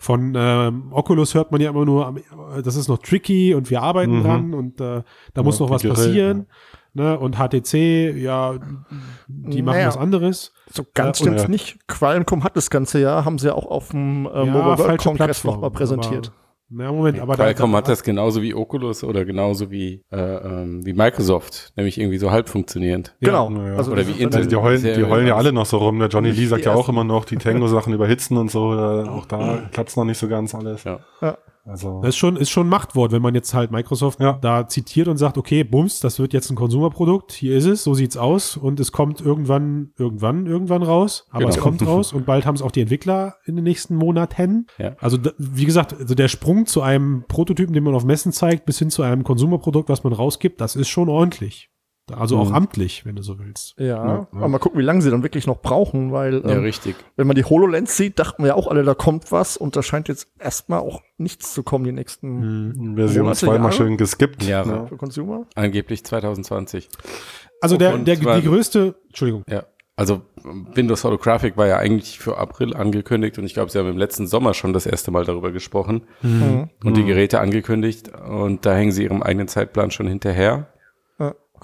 von 0.04 0.34
ähm, 0.36 0.92
Oculus 0.92 1.34
hört 1.34 1.50
man 1.50 1.60
ja 1.62 1.70
immer 1.70 1.84
nur, 1.86 2.14
das 2.62 2.76
ist 2.76 2.88
noch 2.88 2.98
tricky 2.98 3.54
und 3.54 3.70
wir 3.70 3.80
arbeiten 3.82 4.18
Mhm. 4.18 4.22
dran 4.22 4.54
und 4.54 4.80
äh, 4.80 5.02
da 5.32 5.42
muss 5.42 5.58
noch 5.60 5.70
was 5.70 5.82
passieren. 5.82 6.46
Ne? 6.92 7.18
Und 7.18 7.36
HTC, 7.38 8.14
ja, 8.16 8.54
die 9.26 9.62
machen 9.62 9.76
Naja. 9.76 9.88
was 9.88 9.96
anderes. 9.96 10.52
So 10.70 10.84
ganz 10.94 11.18
Ja, 11.18 11.24
stimmt's 11.24 11.42
ja. 11.44 11.48
nicht. 11.48 11.88
Qualcomm 11.88 12.44
hat 12.44 12.56
das 12.56 12.68
ganze 12.70 13.00
Jahr, 13.00 13.24
haben 13.24 13.38
sie 13.38 13.48
ja 13.48 13.54
auch 13.54 13.66
auf 13.66 13.88
dem 13.88 14.26
äh, 14.26 14.44
Ja, 14.44 14.52
Mobile 14.52 14.78
World 14.78 15.00
Congress 15.00 15.42
nochmal 15.42 15.70
präsentiert. 15.70 16.28
Aber, 16.28 16.43
na, 16.74 16.92
Moment, 16.92 17.20
aber 17.20 17.36
da- 17.36 17.44
Qualcomm 17.44 17.72
da- 17.72 17.78
hat 17.78 17.88
das 17.88 18.02
genauso 18.02 18.42
wie 18.42 18.54
Oculus 18.54 19.04
oder 19.04 19.24
genauso 19.24 19.70
wie, 19.70 20.02
äh, 20.12 20.16
ähm, 20.16 20.84
wie 20.84 20.92
Microsoft, 20.92 21.72
nämlich 21.76 21.98
irgendwie 21.98 22.18
so 22.18 22.30
halb 22.30 22.48
funktionierend. 22.48 23.14
Genau. 23.20 23.50
Ja, 23.50 23.68
ja. 23.68 23.76
Also 23.76 23.92
Oder 23.92 24.06
wie 24.06 24.12
ist 24.12 24.20
Intel. 24.20 24.46
Die 24.46 24.56
heulen, 24.56 24.82
die 24.82 25.04
heulen 25.04 25.26
ja 25.26 25.36
alle 25.36 25.52
noch 25.52 25.66
so 25.66 25.78
rum. 25.78 25.98
Der 25.98 26.08
Johnny 26.08 26.28
Nicht 26.28 26.40
Lee 26.40 26.46
sagt 26.46 26.64
ja 26.64 26.74
auch 26.74 26.88
immer 26.88 27.04
noch, 27.04 27.24
die 27.24 27.36
Tango-Sachen 27.36 27.92
überhitzen 27.92 28.36
und 28.36 28.50
so. 28.50 28.72
Äh, 28.74 29.08
auch 29.08 29.26
da 29.26 29.62
klappt's 29.72 29.96
noch 29.96 30.04
nicht 30.04 30.18
so 30.18 30.28
ganz 30.28 30.54
alles. 30.54 30.84
Ja. 30.84 31.00
Ja. 31.20 31.38
Also, 31.66 32.00
Das 32.02 32.10
ist 32.10 32.16
schon, 32.16 32.36
ist 32.36 32.50
schon 32.50 32.66
ein 32.66 32.70
Machtwort, 32.70 33.10
wenn 33.12 33.22
man 33.22 33.34
jetzt 33.34 33.54
halt 33.54 33.70
Microsoft 33.70 34.20
Ja. 34.20 34.34
da 34.40 34.68
zitiert 34.68 35.08
und 35.08 35.16
sagt, 35.16 35.38
okay, 35.38 35.64
Bums, 35.64 36.00
das 36.00 36.18
wird 36.18 36.32
jetzt 36.34 36.50
ein 36.50 36.56
Konsumerprodukt, 36.56 37.32
hier 37.32 37.56
ist 37.56 37.64
es, 37.64 37.84
so 37.84 37.94
sieht's 37.94 38.16
aus 38.18 38.56
und 38.56 38.80
es 38.80 38.92
kommt 38.92 39.20
irgendwann, 39.22 39.92
irgendwann, 39.98 40.46
irgendwann 40.46 40.82
raus, 40.82 41.26
aber 41.30 41.40
Genau. 41.40 41.50
es 41.50 41.58
kommt 41.58 41.86
raus 41.86 42.12
und 42.12 42.26
bald 42.26 42.44
haben 42.44 42.54
es 42.54 42.62
auch 42.62 42.70
die 42.70 42.82
Entwickler 42.82 43.36
in 43.46 43.56
den 43.56 43.64
nächsten 43.64 43.96
Monaten. 43.96 44.66
Ja. 44.78 44.94
Also 45.00 45.18
wie 45.38 45.64
gesagt, 45.64 45.94
also 45.98 46.14
der 46.14 46.28
Sprung 46.28 46.66
zu 46.66 46.82
einem 46.82 47.24
Prototypen, 47.28 47.72
den 47.72 47.84
man 47.84 47.94
auf 47.94 48.04
Messen 48.04 48.32
zeigt, 48.32 48.66
bis 48.66 48.78
hin 48.78 48.90
zu 48.90 49.02
einem 49.02 49.24
Konsumerprodukt, 49.24 49.88
was 49.88 50.04
man 50.04 50.12
rausgibt, 50.12 50.60
das 50.60 50.76
ist 50.76 50.88
schon 50.88 51.08
ordentlich. 51.08 51.70
Also 52.12 52.38
auch 52.38 52.50
Mhm. 52.50 52.54
amtlich, 52.54 53.06
wenn 53.06 53.16
du 53.16 53.22
so 53.22 53.38
willst. 53.38 53.78
Ja, 53.78 53.86
Ja, 53.86 54.06
ja. 54.06 54.28
aber 54.32 54.48
mal 54.48 54.58
gucken, 54.58 54.78
wie 54.78 54.82
lange 54.84 55.00
sie 55.00 55.10
dann 55.10 55.22
wirklich 55.22 55.46
noch 55.46 55.62
brauchen, 55.62 56.12
weil 56.12 56.42
Ja, 56.44 56.50
ähm, 56.56 56.60
richtig. 56.62 56.96
wenn 57.16 57.26
man 57.26 57.34
die 57.34 57.44
HoloLens 57.44 57.96
sieht, 57.96 58.18
dachten 58.18 58.42
wir 58.42 58.48
ja 58.48 58.54
auch 58.56 58.66
alle, 58.66 58.82
da 58.84 58.92
kommt 58.94 59.32
was 59.32 59.56
und 59.56 59.74
da 59.74 59.82
scheint 59.82 60.08
jetzt 60.08 60.28
erstmal 60.38 60.80
auch 60.80 61.00
nichts 61.16 61.54
zu 61.54 61.62
kommen, 61.62 61.84
die 61.84 61.92
nächsten 61.92 62.72
Mhm. 62.90 62.96
Version 62.96 63.22
Monate, 63.24 63.38
2 63.40 63.46
mal 63.52 63.56
Jahre? 63.56 63.72
schön 63.72 63.96
geskippt. 63.96 64.42
Jahre. 64.42 64.68
Ja. 64.70 64.86
für 64.86 64.96
Consumer. 64.98 65.46
Angeblich 65.54 66.04
2020. 66.04 66.88
Also 67.62 67.76
der, 67.78 67.96
der, 67.96 68.20
zwar- 68.20 68.40
die 68.40 68.46
größte, 68.46 68.94
Entschuldigung, 69.08 69.42
Ja. 69.48 69.64
Also 69.96 70.22
Windows 70.74 71.04
Holographic 71.04 71.56
war 71.56 71.68
ja 71.68 71.76
eigentlich 71.76 72.18
für 72.18 72.36
April 72.36 72.74
angekündigt 72.74 73.38
und 73.38 73.44
ich 73.44 73.54
glaube, 73.54 73.70
sie 73.70 73.78
haben 73.78 73.88
im 73.88 73.96
letzten 73.96 74.26
Sommer 74.26 74.52
schon 74.52 74.72
das 74.72 74.86
erste 74.86 75.12
Mal 75.12 75.24
darüber 75.24 75.52
gesprochen 75.52 76.02
Mhm. 76.20 76.68
und 76.84 76.96
die 76.96 77.04
Geräte 77.04 77.38
angekündigt 77.38 78.10
und 78.28 78.66
da 78.66 78.74
hängen 78.74 78.90
sie 78.90 79.04
ihrem 79.04 79.22
eigenen 79.22 79.46
Zeitplan 79.46 79.92
schon 79.92 80.08
hinterher. 80.08 80.66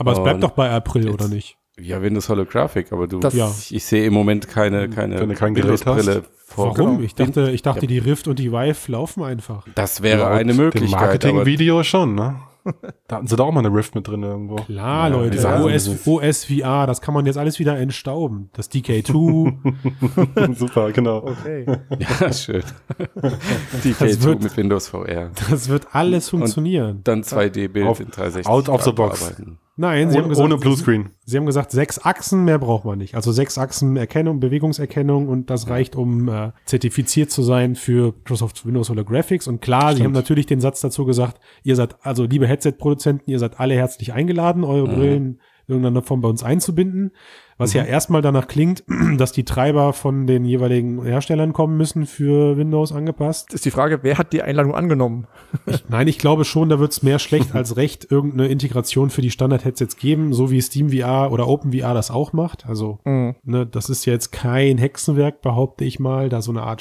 Aber 0.01 0.13
es 0.13 0.21
bleibt 0.23 0.37
Und 0.37 0.41
doch 0.43 0.51
bei 0.53 0.71
April, 0.71 1.05
jetzt- 1.05 1.15
oder 1.15 1.29
nicht? 1.29 1.57
Ja, 1.79 2.03
Windows 2.03 2.29
Holographic, 2.29 2.93
aber 2.93 3.07
du, 3.07 3.21
Das- 3.21 3.33
Ja. 3.35 3.49
ich, 3.59 3.75
ich 3.75 3.85
sehe 3.85 4.05
im 4.05 4.13
Moment 4.13 4.49
keine, 4.49 4.89
keine 4.91 5.19
Wenn 5.21 5.29
du 5.31 5.35
kein 5.35 5.55
Gerät 5.55 5.87
Windows-Brille 5.87 6.25
vor. 6.45 6.77
Warum? 6.77 7.03
Ich 7.03 7.15
dachte, 7.15 7.51
ich 7.53 7.63
dachte, 7.63 7.83
Ja. 7.83 7.87
die 7.89 7.99
Rift 7.99 8.29
und 8.29 8.39
die 8.39 8.53
Vive 8.53 8.93
laufen 8.93 9.23
einfach. 9.23 9.65
Das 9.77 10.03
wäre 10.03 10.21
Laut 10.25 10.33
eine 10.33 10.53
Möglichkeit. 10.53 11.01
Marketing-Video 11.01 11.83
schon, 11.85 12.15
ne? 12.17 12.41
Da 13.09 13.17
hatten 13.17 13.27
sie 13.27 13.37
da 13.37 13.45
auch 13.45 13.53
mal 13.53 13.65
eine 13.65 13.75
Rift 13.75 13.95
mit 13.95 14.07
drin 14.07 14.23
irgendwo. 14.23 14.57
Klar, 14.57 15.09
Ja, 15.09 15.17
Leute, 15.17 15.39
OS, 15.65 16.07
OS 16.07 16.45
VR, 16.45 16.87
das 16.87 17.01
kann 17.01 17.15
man 17.15 17.25
jetzt 17.25 17.39
alles 17.39 17.59
wieder 17.59 17.79
entstauben. 17.79 18.51
Das 18.53 18.71
DK2, 18.71 20.55
Super, 20.55 20.93
genau. 20.93 21.19
Okay. 21.27 21.65
Ja, 22.21 22.31
schön. 22.33 22.63
Die 23.83 23.95
Das 23.99 24.01
K2 24.01 24.23
wird- 24.25 24.43
mit 24.43 24.57
Windows 24.59 24.89
VR. 24.89 25.31
das 25.49 25.71
wird 25.71 25.89
alles 25.93 26.29
funktionieren. 26.29 27.01
Dann 27.05 27.23
2D-Bild 27.23 27.87
Auf- 27.87 28.01
in 28.01 28.11
360 28.11 28.47
out 28.47 28.69
of 28.69 28.83
the 28.85 28.93
box. 28.93 29.21
bearbeiten. 29.21 29.59
Nein, 29.81 30.11
sie 30.11 30.17
haben 30.19 30.25
Ohne, 30.25 30.29
gesagt, 30.29 30.45
ohne 30.45 30.59
Bluescreen. 30.59 31.11
Sie 31.25 31.39
haben 31.39 31.47
gesagt, 31.47 31.71
sechs 31.71 31.99
Achsen, 32.05 32.45
mehr 32.45 32.59
braucht 32.59 32.85
man 32.85 32.99
nicht. 32.99 33.15
Also 33.15 33.33
sechs 33.33 33.57
Achsen 33.57 33.97
Erkennung, 33.97 34.39
Bewegungserkennung 34.39 35.27
und 35.27 35.49
das 35.49 35.69
reicht, 35.71 35.97
um 35.97 36.29
äh, 36.29 36.53
zertifiziert 36.67 37.31
zu 37.31 37.43
sein 37.43 37.77
für 37.77 38.13
Microsoft 38.19 38.67
Windows 38.67 38.91
Holographics. 38.91 39.49
Und 39.49 39.63
klar, 39.63 39.89
sie 39.91 39.97
Stimmt. 39.97 40.05
haben 40.09 40.13
natürlich 40.13 40.45
den 40.45 40.61
Satz 40.61 40.83
dazu 40.83 41.07
gesagt, 41.07 41.41
ihr 41.63 41.77
seid, 41.77 41.97
also 42.05 42.25
liebe 42.25 42.47
Headset-Produzenten, 42.47 43.31
ihr 43.31 43.39
seid 43.39 43.59
alle 43.59 43.75
herzlich 43.75 44.13
eingeladen, 44.13 44.65
eure 44.65 44.87
Mhm. 44.89 44.95
Brillen 44.95 45.41
irgendeiner 45.71 46.03
Form 46.03 46.21
bei 46.21 46.29
uns 46.29 46.43
einzubinden. 46.43 47.13
Was 47.59 47.75
Mhm. 47.75 47.81
ja 47.81 47.85
erstmal 47.87 48.23
danach 48.23 48.47
klingt, 48.49 48.85
dass 49.19 49.33
die 49.33 49.45
Treiber 49.45 49.93
von 49.93 50.27
den 50.27 50.45
jeweiligen 50.47 51.03
Herstellern 51.05 51.53
kommen 51.53 51.77
müssen 51.77 52.07
für 52.07 52.57
Windows 52.57 52.91
angepasst. 52.93 53.53
Ist 53.53 53.65
die 53.67 53.71
Frage, 53.71 53.99
wer 54.03 54.17
hat 54.19 54.33
die 54.33 54.43
Einladung 54.43 54.75
angenommen? 54.75 55.27
Nein, 55.89 56.09
ich 56.09 56.19
glaube 56.19 56.45
schon, 56.47 56.69
da 56.71 56.79
wird 56.79 56.93
es 56.93 57.03
mehr 57.03 57.19
schlecht 57.19 57.55
als 57.55 57.77
recht 57.77 58.11
irgendeine 58.11 58.49
Integration 58.49 59.11
für 59.11 59.21
die 59.23 59.31
Standard-Headsets 59.31 59.97
geben, 59.97 60.33
so 60.33 60.51
wie 60.51 60.61
Steam 60.63 60.91
VR 60.91 61.31
oder 61.33 61.47
Open 61.49 61.73
VR 61.73 61.93
das 61.95 62.11
auch 62.11 62.33
macht. 62.33 62.67
Also, 62.67 62.99
Mhm. 63.05 63.35
ne, 63.45 63.67
das 63.67 63.91
ist 63.91 64.07
jetzt 64.07 64.33
kein 64.33 64.79
Hexenwerk, 64.79 65.43
behaupte 65.43 65.85
ich 65.85 66.01
mal, 66.01 66.29
da 66.31 66.41
so 66.41 66.51
eine 66.53 66.63
Art 66.63 66.81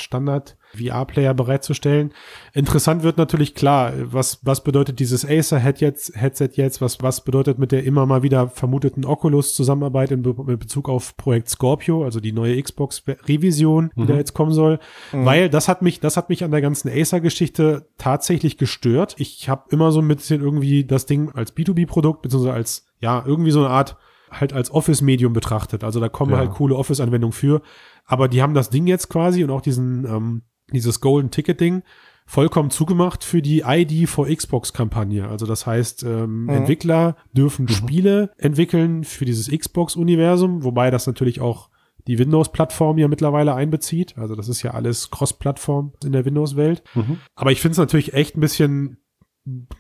Standard-VR-Player 0.73 1.34
bereitzustellen. 1.34 2.12
Interessant 2.53 3.03
wird 3.03 3.17
natürlich 3.17 3.55
klar, 3.55 3.93
was, 4.03 4.39
was 4.43 4.63
bedeutet 4.63 4.99
dieses 4.99 5.25
Acer-Headset 5.25 5.86
jetzt, 5.86 6.15
Headset 6.15 6.49
jetzt, 6.53 6.82
was, 6.82 7.01
was 7.01 7.23
bedeutet 7.23 7.60
mit 7.60 7.71
der 7.71 7.84
immer 7.84 8.05
mal 8.05 8.23
wieder 8.23 8.49
vermuteten 8.49 9.05
Oculus-Zusammenarbeit 9.05 10.12
in, 10.12 10.21
Be 10.21 10.36
in 10.47 10.60
Bezug 10.60 10.89
auf 10.89 11.15
Projekt 11.17 11.49
Scorpio, 11.49 12.03
also 12.03 12.19
die 12.19 12.32
neue 12.32 12.62
Xbox-Revision, 12.62 13.91
die 13.95 14.05
da 14.05 14.15
jetzt 14.15 14.34
kommen 14.34 14.51
soll. 14.51 14.79
Weil 15.12 15.49
das 15.49 15.67
hat 15.67 15.82
mich, 15.82 15.99
das 15.99 16.17
hat 16.17 16.29
mich 16.29 16.43
an 16.43 16.51
der 16.51 16.62
ganzen 16.62 16.89
Acer-Geschichte 16.89 17.88
tatsächlich 17.97 18.58
gestört. 18.58 19.15
Ich 19.17 19.49
habe 19.49 19.63
immer 19.71 19.91
so 19.91 20.01
ein 20.01 20.08
bisschen 20.08 20.41
irgendwie 20.41 20.86
das 20.86 21.05
Ding 21.05 21.32
als 21.34 21.55
B2B-Produkt, 21.55 22.21
beziehungsweise 22.21 22.53
als, 22.53 22.86
ja, 22.99 23.23
irgendwie 23.25 23.51
so 23.51 23.60
eine 23.60 23.69
Art, 23.69 23.97
halt 24.32 24.53
als 24.53 24.71
Office-Medium 24.71 25.34
betrachtet. 25.34 25.84
Also 25.84 25.99
da 25.99 26.08
kommen 26.08 26.32
Ja. 26.34 26.38
halt 26.38 26.51
coole 26.51 26.75
Office-Anwendungen 26.75 27.34
für. 27.34 27.62
Aber 28.05 28.27
die 28.27 28.41
haben 28.43 28.53
das 28.53 28.69
Ding 28.69 28.86
jetzt 28.86 29.10
quasi 29.10 29.43
und 29.43 29.49
auch 29.49 29.62
diesen, 29.62 30.05
ähm, 30.05 30.43
dieses 30.73 31.01
Golden 31.01 31.32
Ticket-Ding 31.32 31.84
vollkommen 32.25 32.69
zugemacht 32.69 33.23
für 33.23 33.41
die 33.41 33.63
ID 33.65 34.08
for 34.08 34.27
Xbox-Kampagne. 34.27 35.27
Also 35.27 35.47
das 35.47 35.65
heißt, 35.65 36.03
ähm, 36.03 36.43
Mhm. 36.43 36.49
Entwickler 36.49 37.15
dürfen 37.34 37.67
Spiele 37.67 38.32
entwickeln 38.38 39.03
für 39.03 39.25
dieses 39.25 39.49
Xbox-Universum, 39.49 40.63
wobei 40.63 40.91
das 40.91 41.08
natürlich 41.08 41.41
auch 41.41 41.69
die 42.08 42.19
Windows-Plattform 42.19 42.97
ja 42.99 43.08
mittlerweile 43.08 43.55
einbezieht. 43.55 44.17
Also 44.17 44.36
das 44.36 44.47
ist 44.47 44.62
ja 44.62 44.71
alles 44.71 45.10
Cross-Plattform 45.12 45.93
in 46.03 46.12
der 46.12 46.23
Windows-Welt. 46.25 46.84
Mhm. 46.93 47.17
Aber 47.36 47.51
ich 47.51 47.62
finde 47.62 47.73
es 47.73 47.77
natürlich 47.79 48.13
echt 48.13 48.38
ein 48.38 48.41
bisschen, 48.41 48.97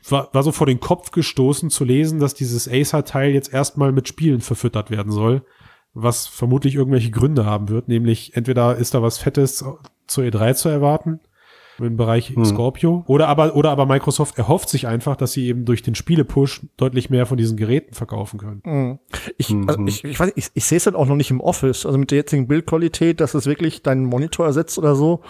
war, 0.07 0.29
war 0.33 0.41
so 0.43 0.51
vor 0.51 0.65
den 0.67 0.79
Kopf 0.79 1.11
gestoßen 1.11 1.69
zu 1.69 1.83
lesen, 1.85 2.19
dass 2.19 2.33
dieses 2.33 2.67
Acer-Teil 2.67 3.31
jetzt 3.31 3.53
erstmal 3.53 3.91
mit 3.91 4.07
Spielen 4.07 4.41
verfüttert 4.41 4.89
werden 4.89 5.11
soll, 5.11 5.43
was 5.93 6.25
vermutlich 6.27 6.75
irgendwelche 6.75 7.11
Gründe 7.11 7.45
haben 7.45 7.69
wird. 7.69 7.87
Nämlich 7.87 8.35
entweder 8.35 8.75
ist 8.77 8.93
da 8.95 9.01
was 9.03 9.17
Fettes 9.19 9.63
zur 10.09 10.23
E3 10.25 10.53
zu 10.55 10.69
erwarten 10.69 11.19
im 11.81 11.95
Bereich 11.95 12.35
Hm. 12.35 12.43
Scorpio. 12.43 13.05
Oder 13.07 13.29
aber, 13.29 13.55
oder 13.55 13.71
aber 13.71 13.85
Microsoft 13.85 14.37
erhofft 14.37 14.67
sich 14.67 14.85
einfach, 14.85 15.15
dass 15.15 15.31
sie 15.31 15.47
eben 15.47 15.63
durch 15.63 15.81
den 15.81 15.95
Spiele-Push 15.95 16.65
deutlich 16.75 17.09
mehr 17.09 17.25
von 17.25 17.37
diesen 17.37 17.55
Geräten 17.55 17.93
verkaufen 17.93 18.37
können. 18.37 18.61
Mhm. 18.65 18.99
Ich, 19.37 19.49
Mhm. 19.49 19.69
also 19.69 19.85
ich, 19.85 20.03
ich 20.03 20.19
weiß, 20.19 20.33
ich, 20.35 20.49
ich 20.53 20.65
sehe 20.65 20.77
es 20.77 20.85
halt 20.87 20.97
auch 20.97 21.05
noch 21.05 21.15
nicht 21.15 21.31
im 21.31 21.39
Office. 21.39 21.85
Also 21.85 21.97
mit 21.97 22.11
der 22.11 22.17
jetzigen 22.17 22.47
Bildqualität, 22.47 23.21
dass 23.21 23.33
es 23.33 23.45
wirklich 23.45 23.81
deinen 23.81 24.03
Monitor 24.03 24.45
ersetzt 24.45 24.77
oder 24.77 24.93
so. 24.95 25.21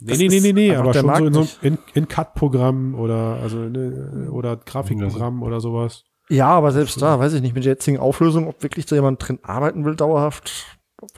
Nee, 0.00 0.16
nee, 0.16 0.26
nee, 0.28 0.40
nee, 0.40 0.52
nee, 0.52 0.74
aber 0.74 0.92
schon 0.92 1.14
so 1.14 1.24
in 1.26 1.34
so 1.34 1.48
in, 1.62 1.78
in 1.94 2.08
Cut-Programm 2.08 2.96
oder 2.96 3.38
also 3.40 3.58
ne, 3.58 4.28
oder 4.32 4.56
Grafikprogramm 4.56 5.44
oder 5.44 5.60
sowas. 5.60 6.02
Ja, 6.28 6.48
aber 6.48 6.72
selbst 6.72 7.00
da, 7.00 7.18
weiß 7.20 7.34
ich 7.34 7.42
nicht, 7.42 7.54
mit 7.54 7.64
der 7.64 7.74
jetzigen 7.74 7.98
Auflösung, 7.98 8.48
ob 8.48 8.62
wirklich 8.64 8.86
da 8.86 8.96
jemand 8.96 9.26
drin 9.26 9.38
arbeiten 9.42 9.84
will, 9.84 9.94
dauerhaft, 9.94 10.66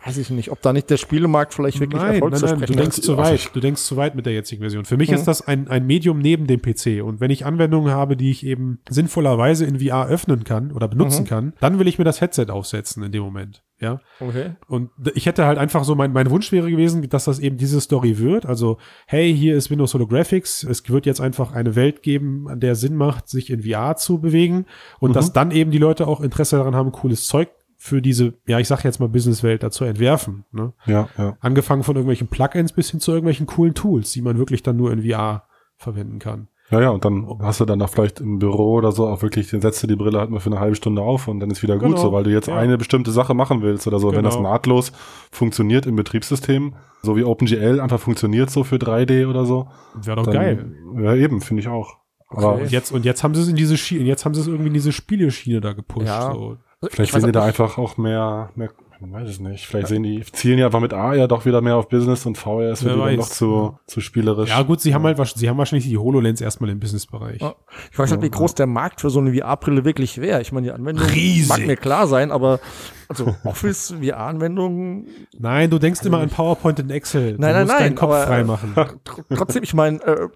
weiß 0.05 0.17
ich 0.19 0.31
nicht. 0.31 0.51
Ob 0.51 0.61
da 0.63 0.73
nicht 0.73 0.89
der 0.91 0.97
Spielemarkt 0.97 1.55
vielleicht 1.55 1.81
wirklich 1.81 2.01
nein, 2.01 2.13
nein, 2.13 2.21
nein, 2.21 2.33
erfolgsversprechend 2.33 2.69
du 2.77 2.81
denkst 2.83 2.99
ist. 2.99 3.05
zu 3.05 3.17
Also 3.17 3.23
weit. 3.33 3.51
Du 3.55 3.61
denkst 3.61 3.83
zu 3.83 3.97
weit 3.97 4.15
mit 4.15 4.27
der 4.27 4.33
jetzigen 4.33 4.61
Version. 4.61 4.85
Für 4.85 4.97
mich 4.97 5.11
Mhm. 5.11 5.15
ist 5.17 5.25
das 5.25 5.47
ein, 5.47 5.69
ein 5.69 5.87
Medium 5.87 6.19
neben 6.19 6.47
dem 6.47 6.61
PC. 6.61 7.03
Und 7.03 7.21
wenn 7.21 7.31
ich 7.31 7.45
Anwendungen 7.47 7.93
habe, 7.93 8.17
die 8.17 8.31
ich 8.31 8.45
eben 8.47 8.81
sinnvollerweise 8.89 9.65
in 9.67 9.81
VR 9.81 10.07
öffnen 10.09 10.45
kann 10.45 10.73
oder 10.73 10.89
benutzen 10.89 11.23
Mhm. 11.25 11.29
kann, 11.29 11.53
dann 11.61 11.79
will 11.79 11.87
ich 11.89 11.99
mir 11.99 12.05
das 12.05 12.21
Headset 12.21 12.47
aufsetzen 12.51 13.03
in 13.03 13.13
dem 13.13 13.23
Moment. 13.23 13.63
Ja. 13.81 14.01
Okay. 14.21 14.53
Und 14.69 14.91
ich 15.15 15.27
hätte 15.27 15.45
halt 15.45 15.59
einfach 15.59 15.85
so, 15.85 15.95
mein, 15.95 16.13
mein 16.13 16.31
Wunsch 16.31 16.53
wäre 16.53 16.71
gewesen, 16.71 17.07
dass 17.09 17.25
das 17.25 17.39
eben 17.41 17.57
diese 17.59 17.81
Story 17.81 18.19
wird. 18.19 18.47
Also, 18.47 18.79
hey, 19.07 19.35
hier 19.37 19.57
ist 19.57 19.69
Windows 19.69 19.93
Holographics. 19.95 20.63
Es 20.63 20.89
wird 20.89 21.07
jetzt 21.07 21.21
einfach 21.21 21.53
eine 21.53 21.75
Welt 21.77 22.03
geben, 22.03 22.49
an 22.49 22.61
der 22.61 22.77
Sinn 22.77 22.95
macht, 22.97 23.29
sich 23.29 23.51
in 23.51 23.63
VR 23.65 23.97
zu 23.97 24.21
bewegen. 24.21 24.67
Und 25.01 25.11
Mhm. 25.11 25.15
dass 25.15 25.33
dann 25.33 25.51
eben 25.51 25.71
die 25.71 25.79
Leute 25.79 26.07
auch 26.07 26.21
Interesse 26.21 26.57
daran 26.57 26.75
haben, 26.75 26.93
cooles 26.93 27.27
Zeug 27.27 27.49
für 27.85 28.01
diese, 28.01 28.33
ja, 28.47 28.59
ich 28.61 28.67
sag 28.67 28.83
jetzt 28.83 28.99
mal 28.99 29.11
Businesswelt 29.11 29.63
da 29.63 29.71
zu 29.71 29.85
entwerfen. 29.85 30.47
Ne? 30.53 30.73
Ja, 30.87 31.07
ja. 31.19 31.37
Angefangen 31.41 31.83
von 31.83 31.95
irgendwelchen 31.97 32.29
Plugins 32.29 32.73
bis 32.73 32.91
hin 32.91 32.99
zu 32.99 33.11
irgendwelchen 33.11 33.45
coolen 33.45 33.75
Tools, 33.75 34.11
die 34.13 34.23
man 34.23 34.39
wirklich 34.39 34.63
dann 34.63 34.79
nur 34.79 34.91
in 34.91 35.03
VR 35.03 35.43
verwenden 35.77 36.19
kann. 36.19 36.49
Ja, 36.71 36.81
ja, 36.81 36.89
und 36.89 37.05
dann 37.05 37.29
hast 37.43 37.61
du 37.61 37.67
dann 37.67 37.83
auch 37.83 37.91
vielleicht 37.91 38.21
im 38.21 38.39
Büro 38.39 38.73
oder 38.73 38.91
so 38.91 39.07
auch 39.07 39.21
wirklich, 39.21 39.51
den 39.51 39.61
setzt 39.61 39.83
du 39.83 39.87
die 39.87 39.97
Brille 39.97 40.19
halt 40.19 40.31
mal 40.31 40.41
für 40.41 40.49
eine 40.49 40.61
halbe 40.61 40.77
Stunde 40.77 41.03
auf 41.03 41.29
und 41.29 41.41
dann 41.41 41.51
ist 41.51 41.63
wieder 41.63 41.75
gut 41.75 41.89
Genau, 41.91 42.01
so, 42.01 42.11
weil 42.11 42.25
du 42.25 42.31
jetzt 42.31 42.49
ja. 42.49 42.57
eine 42.57 42.79
bestimmte 42.79 43.11
Sache 43.11 43.35
machen 43.35 43.61
willst 43.61 43.87
oder 43.87 43.99
so. 43.99 44.13
Wenn 44.13 44.25
das 44.25 44.37
Genau. 44.37 44.51
nahtlos 44.51 44.91
funktioniert 45.31 45.85
im 45.85 45.97
Betriebssystem, 45.97 46.77
so 47.03 47.19
wie 47.19 47.25
OpenGL 47.25 47.81
einfach 47.81 48.01
funktioniert 48.01 48.49
so 48.49 48.65
für 48.65 48.77
3D 48.77 49.29
oder 49.29 49.45
so. 49.45 49.69
Wäre 49.95 50.17
doch 50.17 50.25
Dann, 50.25 50.33
geil. 50.33 50.75
Ja, 51.03 51.15
eben, 51.15 51.43
finde 51.43 51.61
ich 51.61 51.69
auch. 51.69 51.99
Aber 52.29 52.55
Und 52.55 52.71
jetzt, 52.71 52.93
und 52.93 53.05
jetzt 53.05 53.23
haben 53.23 53.35
sie 53.35 53.43
es 53.43 53.49
in 53.49 53.57
diese 53.57 53.77
Schiene, 53.77 54.05
jetzt 54.05 54.25
haben 54.25 54.33
sie 54.35 54.41
es 54.41 54.47
irgendwie 54.47 54.69
in 54.69 54.75
diese 54.75 54.91
Spieleschiene 54.91 55.61
da 55.61 55.75
gepusht. 55.75 56.07
Ja. 56.07 56.33
So. 56.33 56.57
Vielleicht 56.83 57.13
sehen 57.13 57.27
die 57.27 57.33
da 57.33 57.45
einfach 57.45 57.79
auch 57.79 57.97
mehr, 57.97 58.51
mehr, 58.55 58.71
ich 59.01 59.13
weiß 59.13 59.29
es 59.29 59.41
nicht. 59.41 59.67
Vielleicht 59.67 59.89
sehen 59.89 60.03
die, 60.03 60.23
zielen 60.33 60.57
die 60.57 60.65
einfach 60.65 60.81
mit 60.81 60.93
A 60.95 61.15
ja 61.15 61.27
doch 61.27 61.45
wieder 61.45 61.61
mehr 61.61 61.77
auf 61.77 61.89
Business 61.89 62.27
und 62.27 62.39
VR 62.39 62.73
ist 62.73 62.83
für 62.83 62.91
Wer 62.91 62.95
die 62.95 63.01
dann 63.01 63.17
noch 63.17 63.29
zu, 63.29 63.79
zu 63.87 64.01
spielerisch. 64.01 64.51
Ja, 64.51 64.63
gut, 64.63 64.81
sie 64.81 64.95
haben 64.95 65.05
halt, 65.05 65.19
sie 65.37 65.49
haben 65.49 65.59
wahrscheinlich 65.59 65.89
die 65.89 65.99
HoloLens 65.99 66.41
erstmal 66.41 66.71
im 66.71 66.81
Businessbereich. 66.81 67.41
Ja. 67.41 67.55
Ich 67.93 67.99
weiß 67.99 68.11
nicht, 68.13 68.23
wie 68.23 68.31
groß 68.31 68.55
der 68.55 68.67
Markt 68.67 69.01
für 69.01 69.11
so 69.11 69.21
eine 69.21 69.35
VR-Brille 69.35 69.85
wirklich 69.85 70.21
wäre. 70.21 70.41
Ich 70.41 70.53
meine, 70.53 70.67
die 70.67 70.73
Anwendung 70.73 71.07
Riesig. 71.07 71.49
mag 71.49 71.67
mir 71.67 71.77
klar 71.77 72.07
sein, 72.07 72.31
aber 72.31 72.61
also 73.09 73.35
Office 73.45 73.95
VR-Anwendungen, 74.01 75.07
Nein, 75.39 75.71
du 75.71 75.79
denkst 75.79 76.03
immer 76.05 76.19
an 76.19 76.31
PowerPoint 76.31 76.81
und 76.81 76.91
Excel. 76.91 77.35
Du 77.35 77.41
Nein, 77.41 77.53
nein, 77.53 77.63
musst 77.63 77.75
nein, 77.75 77.83
deinen 77.85 77.95
Kopf 77.97 78.11
aber, 78.11 78.23
äh, 78.23 78.27
frei 78.27 78.45
machen. 78.45 78.75
tr 79.05 79.25
trotzdem, 79.35 79.63
ich 79.63 79.75
meine, 79.75 80.01
äh, 80.03 80.29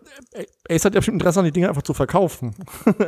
Ace 0.69 0.85
hat 0.85 0.95
ja 0.95 1.01
bestimmt 1.01 1.17
Interesse 1.17 1.41
an 1.41 1.47
die 1.47 1.53
Dinge 1.53 1.69
einfach 1.69 1.83
zu 1.83 1.95
verkaufen. 1.95 2.55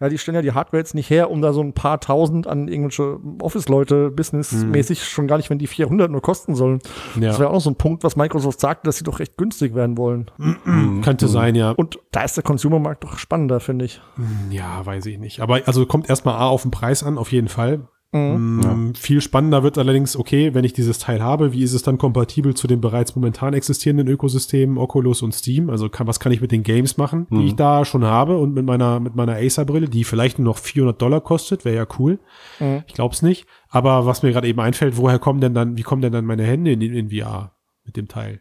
ja, 0.00 0.08
die 0.08 0.18
stellen 0.18 0.36
ja 0.36 0.42
die 0.42 0.52
Hardware 0.52 0.80
jetzt 0.80 0.94
nicht 0.94 1.10
her, 1.10 1.30
um 1.30 1.42
da 1.42 1.52
so 1.52 1.60
ein 1.60 1.72
paar 1.72 2.00
tausend 2.00 2.46
an 2.46 2.68
irgendwelche 2.68 3.18
Office-Leute 3.40 4.10
businessmäßig 4.10 5.04
schon 5.04 5.26
gar 5.26 5.36
nicht, 5.36 5.50
wenn 5.50 5.58
die 5.58 5.66
400 5.66 6.10
nur 6.10 6.22
kosten 6.22 6.54
sollen. 6.54 6.80
Ja. 7.16 7.28
Das 7.28 7.38
wäre 7.38 7.50
auch 7.50 7.54
noch 7.54 7.60
so 7.60 7.70
ein 7.70 7.76
Punkt, 7.76 8.04
was 8.04 8.16
Microsoft 8.16 8.60
sagte, 8.60 8.86
dass 8.86 8.98
sie 8.98 9.04
doch 9.04 9.18
recht 9.18 9.36
günstig 9.36 9.74
werden 9.74 9.96
wollen. 9.96 10.30
Könnte 11.02 11.28
sein, 11.28 11.54
ja. 11.54 11.72
Und 11.72 11.98
da 12.12 12.22
ist 12.22 12.36
der 12.36 12.44
Consumermarkt 12.44 13.04
doch 13.04 13.18
spannender, 13.18 13.60
finde 13.60 13.86
ich. 13.86 14.00
Ja, 14.50 14.84
weiß 14.84 15.06
ich 15.06 15.18
nicht. 15.18 15.40
Aber 15.40 15.60
also 15.66 15.86
kommt 15.86 16.08
erstmal 16.08 16.36
A 16.36 16.46
auf 16.46 16.62
den 16.62 16.70
Preis 16.70 17.02
an, 17.02 17.18
auf 17.18 17.32
jeden 17.32 17.48
Fall. 17.48 17.88
Mhm. 18.10 18.60
Mm, 18.90 18.94
Viel 18.94 19.20
spannender 19.20 19.62
wird 19.62 19.76
allerdings, 19.76 20.16
okay, 20.16 20.54
wenn 20.54 20.64
ich 20.64 20.72
dieses 20.72 20.98
Teil 20.98 21.22
habe, 21.22 21.52
wie 21.52 21.62
ist 21.62 21.74
es 21.74 21.82
dann 21.82 21.98
kompatibel 21.98 22.54
zu 22.54 22.66
den 22.66 22.80
bereits 22.80 23.14
momentan 23.14 23.52
existierenden 23.52 24.08
Ökosystemen 24.08 24.78
Oculus 24.78 25.20
und 25.20 25.34
Steam? 25.34 25.68
Also 25.68 25.90
kann, 25.90 26.06
was 26.06 26.18
kann 26.18 26.32
ich 26.32 26.40
mit 26.40 26.50
den 26.50 26.62
Games 26.62 26.96
machen, 26.96 27.26
die 27.30 27.46
ich 27.48 27.54
da 27.56 27.84
schon 27.84 28.04
habe 28.04 28.38
und 28.38 28.54
mit 28.54 28.64
meiner, 28.64 28.98
mit 28.98 29.14
meiner 29.14 29.34
Acer-Brille, 29.36 29.88
die 29.90 30.04
vielleicht 30.04 30.38
nur 30.38 30.46
noch 30.46 30.56
400 30.58 31.00
Dollar 31.00 31.20
kostet, 31.20 31.66
wäre 31.66 31.76
ja 31.76 31.86
cool. 31.98 32.18
Mhm. 32.60 32.82
Ich 32.86 32.94
glaub's 32.94 33.20
nicht. 33.20 33.46
Aber 33.68 34.06
was 34.06 34.22
mir 34.22 34.32
gerade 34.32 34.48
eben 34.48 34.60
einfällt, 34.60 34.96
woher 34.96 35.18
kommen 35.18 35.42
denn 35.42 35.52
dann, 35.52 35.76
wie 35.76 35.82
kommen 35.82 36.00
denn 36.00 36.12
dann 36.12 36.24
meine 36.24 36.44
Hände 36.44 36.72
in, 36.72 36.80
in 36.80 37.10
VR 37.10 37.52
mit 37.84 37.98
dem 37.98 38.08
Teil? 38.08 38.40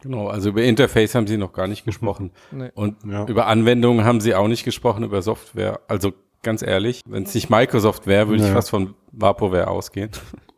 Genau, 0.00 0.28
also 0.28 0.50
über 0.50 0.62
Interface 0.62 1.16
haben 1.16 1.26
sie 1.26 1.36
noch 1.36 1.52
gar 1.52 1.66
nicht 1.66 1.84
gesprochen. 1.84 2.30
Nee. 2.52 2.70
Und 2.76 2.98
Ja. 3.04 3.26
über 3.26 3.48
Anwendungen 3.48 4.04
haben 4.04 4.20
sie 4.20 4.36
auch 4.36 4.46
nicht 4.46 4.64
gesprochen, 4.64 5.02
über 5.02 5.20
Software. 5.22 5.80
Also 5.88 6.12
ganz 6.42 6.62
ehrlich, 6.62 7.02
wenn 7.06 7.24
es 7.24 7.34
nicht 7.34 7.50
Microsoft 7.50 8.06
wäre, 8.06 8.28
würde 8.28 8.42
ich 8.42 8.48
Ja. 8.48 8.54
fast 8.54 8.70
von 8.70 8.94
Vaporware 9.12 9.68
ausgehen. 9.68 10.10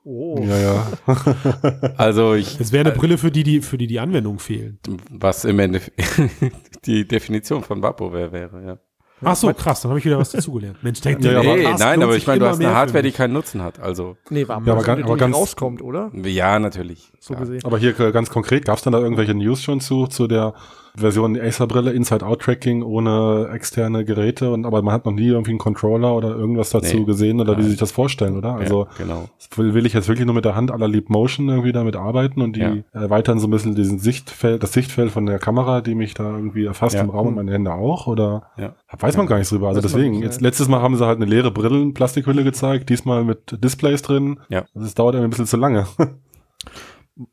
Oh. 0.04 0.42
Ja, 0.42 0.58
ja. 0.58 0.86
Also 1.96 2.34
ich, 2.34 2.58
Es 2.58 2.72
wäre 2.72 2.88
eine 2.88 2.98
Brille, 2.98 3.18
für 3.18 3.30
die, 3.30 3.42
die, 3.42 3.60
für 3.60 3.76
die 3.78 3.86
die 3.86 4.00
Anwendungen 4.00 4.38
fehlen. 4.38 4.78
was 5.10 5.44
im 5.44 5.58
Endeffekt 5.58 6.00
die 6.86 7.06
Definition 7.06 7.62
von 7.62 7.82
Vaporware 7.82 8.32
wäre, 8.32 8.64
ja. 8.64 8.78
Ach 9.22 9.36
so, 9.36 9.52
krass, 9.52 9.82
dann 9.82 9.90
habe 9.90 9.98
ich 9.98 10.04
wieder 10.04 10.18
was 10.18 10.30
dazugelernt. 10.30 10.76
Mensch, 10.82 11.00
denkt 11.00 11.24
Ja, 11.24 11.32
aber- 11.40 11.42
Nee, 11.42 11.62
Podcast 11.62 11.80
nein, 11.80 12.02
aber 12.02 12.16
ich 12.16 12.26
meine, 12.26 12.40
du 12.40 12.46
hast 12.46 12.60
eine 12.60 12.74
Hardware, 12.74 13.02
die 13.02 13.12
keinen 13.12 13.32
Nutzen 13.34 13.62
hat. 13.62 13.78
Also, 13.80 14.16
Nee, 14.30 14.46
war 14.48 14.62
Ja, 14.64 14.72
aber 14.72 14.82
ganz- 14.82 15.04
aber 15.04 15.16
ganz- 15.16 15.36
rauskommt, 15.36 15.82
oder? 15.82 16.10
ja, 16.24 16.58
natürlich. 16.58 17.12
So 17.20 17.34
ja. 17.34 17.40
gesehen. 17.40 17.60
Aber 17.64 17.78
hier 17.78 17.98
äh, 18.00 18.12
ganz 18.12 18.30
konkret, 18.30 18.64
gab 18.64 18.76
es 18.78 18.82
dann 18.82 18.92
da 18.92 18.98
irgendwelche 19.00 19.34
News 19.34 19.62
schon 19.62 19.80
zu, 19.80 20.06
zu 20.06 20.26
der 20.26 20.54
Version 20.96 21.38
Acer-Brille, 21.40 21.92
Inside-Out-Tracking 21.92 22.82
ohne 22.82 23.48
externe 23.54 24.04
Geräte 24.04 24.50
und 24.52 24.66
aber 24.66 24.82
man 24.82 24.92
hat 24.92 25.04
noch 25.06 25.12
nie 25.12 25.28
irgendwie 25.28 25.50
einen 25.52 25.58
Controller 25.60 26.14
oder 26.16 26.30
irgendwas 26.30 26.70
dazu 26.70 26.96
Nee. 26.98 27.04
gesehen 27.04 27.40
oder 27.40 27.52
wie 27.52 27.56
Nein. 27.58 27.62
sie 27.64 27.70
sich 27.70 27.78
das 27.78 27.92
vorstellen, 27.92 28.36
oder? 28.36 28.54
Also 28.54 28.86
ja, 28.98 29.04
genau. 29.04 29.28
will, 29.54 29.74
will 29.74 29.86
ich 29.86 29.92
jetzt 29.92 30.08
wirklich 30.08 30.26
nur 30.26 30.34
mit 30.34 30.44
der 30.44 30.56
Hand 30.56 30.72
aller 30.72 30.88
Leap 30.88 31.08
Motion 31.08 31.48
irgendwie 31.48 31.70
damit 31.72 31.94
arbeiten 31.94 32.42
und 32.42 32.56
die 32.56 32.60
Ja. 32.60 32.74
erweitern 32.92 33.38
so 33.38 33.46
ein 33.46 33.50
bisschen 33.52 33.76
diesen 33.76 34.00
Sichtfeld, 34.00 34.62
das 34.64 34.72
Sichtfeld 34.72 35.12
von 35.12 35.26
der 35.26 35.38
Kamera, 35.38 35.80
die 35.80 35.94
mich 35.94 36.14
da 36.14 36.24
irgendwie 36.24 36.64
erfasst 36.64 36.96
Ja. 36.96 37.02
im 37.02 37.10
Raum 37.10 37.28
und 37.28 37.34
meine 37.36 37.52
Hände 37.52 37.72
auch 37.72 38.08
oder 38.08 38.50
Ja. 38.58 38.74
weiß 38.98 39.09
man 39.16 39.26
gar 39.26 39.38
nicht 39.38 39.50
drüber. 39.50 39.68
Also 39.68 39.82
Weiß 39.82 39.92
deswegen, 39.92 40.12
nicht, 40.12 40.22
jetzt 40.22 40.40
letztes 40.40 40.68
Mal 40.68 40.80
haben 40.80 40.96
sie 40.96 41.06
halt 41.06 41.16
eine 41.16 41.26
leere 41.26 41.50
Brillenplastikhülle 41.50 42.44
gezeigt, 42.44 42.88
diesmal 42.88 43.24
mit 43.24 43.62
Displays 43.62 44.02
drin. 44.02 44.40
Ja. 44.48 44.64
Also 44.74 44.86
es 44.86 44.94
dauert 44.94 45.16
ein 45.16 45.30
bisschen 45.30 45.46
zu 45.46 45.56
lange. 45.56 45.86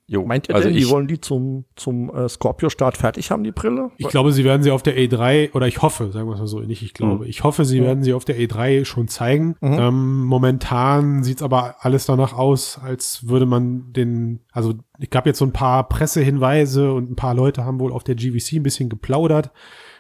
Jo, 0.06 0.26
Meint 0.26 0.50
ihr 0.50 0.56
also 0.56 0.68
denn, 0.68 0.78
ich, 0.78 0.86
die 0.86 0.90
wollen 0.90 1.08
die 1.08 1.22
zum, 1.22 1.66
zum 1.76 2.14
äh, 2.14 2.28
Scorpio-Start 2.28 2.98
fertig 2.98 3.32
haben, 3.32 3.44
die 3.44 3.52
Brille? 3.52 3.92
Ich 3.98 4.08
glaube, 4.08 4.32
sie 4.32 4.44
werden 4.44 4.64
sie 4.64 4.72
auf 4.72 4.84
der 4.84 4.98
E3, 4.98 5.54
oder 5.54 5.68
ich 5.68 5.82
hoffe, 5.82 6.12
sagen 6.12 6.28
wir 6.28 6.34
es 6.34 6.40
mal 6.40 6.48
so, 6.48 6.60
nicht 6.60 6.84
ich 6.84 6.94
glaube, 6.94 7.28
ich 7.28 7.44
hoffe, 7.44 7.64
sie 7.64 7.82
werden 7.82 8.04
sie 8.04 8.14
auf 8.14 8.26
der 8.26 8.38
E3 8.38 8.86
schon 8.86 9.08
zeigen. 9.08 9.56
Mhm. 9.62 9.74
Ähm, 9.80 10.24
momentan 10.26 11.24
sieht's 11.24 11.42
aber 11.42 11.76
alles 11.80 12.06
danach 12.06 12.34
aus, 12.34 12.80
als 12.82 13.28
würde 13.28 13.46
man 13.46 13.94
den, 13.94 14.42
also 14.52 14.74
ich 15.00 15.10
gab 15.10 15.26
jetzt 15.26 15.40
so 15.40 15.46
ein 15.46 15.54
paar 15.54 15.88
Pressehinweise 15.88 16.92
und 16.92 17.12
ein 17.12 17.16
paar 17.16 17.34
Leute 17.34 17.64
haben 17.64 17.80
wohl 17.80 17.94
auf 17.94 18.04
der 18.04 18.16
GVC 18.16 18.54
ein 18.54 18.64
bisschen 18.64 18.90
geplaudert. 18.90 19.52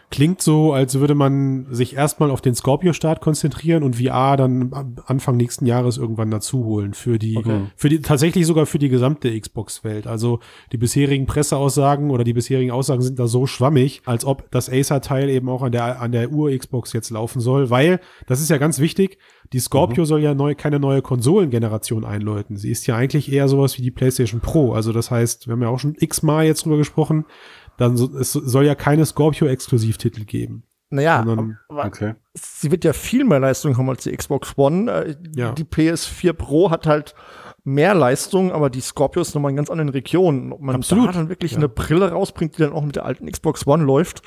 Klingt 0.09 0.41
so, 0.41 0.71
als 0.71 0.99
würde 0.99 1.15
man 1.15 1.67
sich 1.69 1.95
erstmal 1.97 2.31
auf 2.31 2.39
den 2.39 2.55
Scorpio-Start 2.55 3.19
konzentrieren 3.19 3.83
und 3.83 3.97
VR 3.97 4.37
dann 4.37 4.95
Anfang 5.05 5.35
nächsten 5.35 5.65
Jahres 5.65 5.97
irgendwann 5.97 6.31
dazu 6.31 6.63
holen 6.63 6.93
für 6.93 7.19
die, 7.19 7.37
für 7.75 7.89
die, 7.89 7.99
tatsächlich 7.99 8.47
sogar 8.47 8.65
für 8.65 8.79
die 8.79 8.87
gesamte 8.87 9.37
Xbox-Welt. 9.37 10.07
Also 10.07 10.39
die 10.71 10.77
bisherigen 10.77 11.25
Presseaussagen 11.25 12.09
oder 12.09 12.23
die 12.23 12.31
bisherigen 12.31 12.71
Aussagen 12.71 13.01
sind 13.01 13.19
da 13.19 13.27
so 13.27 13.47
schwammig, 13.47 14.01
als 14.05 14.23
ob 14.23 14.49
das 14.49 14.69
Acer-Teil 14.69 15.27
eben 15.29 15.49
auch 15.49 15.61
an 15.61 15.73
der, 15.73 15.99
an 16.01 16.13
der 16.13 16.31
Ur-Xbox 16.31 16.93
jetzt 16.93 17.09
laufen 17.09 17.41
soll, 17.41 17.69
weil, 17.69 17.99
das 18.27 18.39
ist 18.39 18.49
ja 18.49 18.57
ganz 18.57 18.79
wichtig, 18.79 19.17
die 19.53 19.59
Scorpio 19.59 20.05
soll 20.05 20.21
ja 20.21 20.33
neu, 20.33 20.55
keine 20.55 20.79
neue 20.79 21.01
Konsolengeneration 21.01 22.05
einläuten. 22.05 22.57
Sie 22.57 22.71
ist 22.71 22.87
ja 22.87 22.95
eigentlich 22.95 23.31
eher 23.31 23.47
sowas 23.47 23.77
wie 23.77 23.81
die 23.81 23.91
PlayStation 23.91 24.41
Pro. 24.41 24.73
Also 24.73 24.91
das 24.91 25.11
heißt, 25.11 25.47
wir 25.47 25.53
haben 25.53 25.61
ja 25.61 25.69
auch 25.69 25.79
schon 25.79 25.95
x-mal 25.99 26.45
jetzt 26.45 26.65
drüber 26.65 26.77
gesprochen, 26.77 27.25
dann 27.77 27.95
so, 27.97 28.15
es 28.17 28.33
soll 28.33 28.65
ja 28.65 28.75
keine 28.75 29.05
Scorpio-Exklusivtitel 29.05 30.25
geben. 30.25 30.63
Naja, 30.89 31.23
Sondern- 31.25 31.59
Okay. 31.69 32.15
Sie 32.39 32.71
wird 32.71 32.83
ja 32.83 32.93
viel 32.93 33.23
mehr 33.25 33.39
Leistung 33.39 33.77
haben 33.77 33.89
als 33.89 34.03
die 34.03 34.15
Xbox 34.15 34.53
One. 34.57 34.91
Äh, 34.91 35.15
Ja. 35.35 35.51
Die 35.51 35.63
PS4 35.63 36.33
Pro 36.33 36.71
hat 36.71 36.87
halt 36.87 37.15
mehr 37.67 37.93
Leistung, 37.93 38.53
aber 38.53 38.69
die 38.69 38.79
Scorpio 38.79 39.21
ist 39.21 39.35
nochmal 39.35 39.51
in 39.51 39.57
ganz 39.57 39.69
anderen 39.69 39.89
Regionen. 39.89 40.53
Ob 40.53 40.61
man 40.61 40.77
Absolut. 40.77 41.09
da 41.09 41.11
dann 41.11 41.29
wirklich 41.29 41.55
eine 41.55 41.67
Brille 41.67 42.11
rausbringt, 42.11 42.57
die 42.57 42.61
dann 42.61 42.71
auch 42.71 42.83
mit 42.83 42.95
der 42.95 43.03
alten 43.05 43.29
Xbox 43.29 43.67
One 43.67 43.83
läuft, 43.83 44.21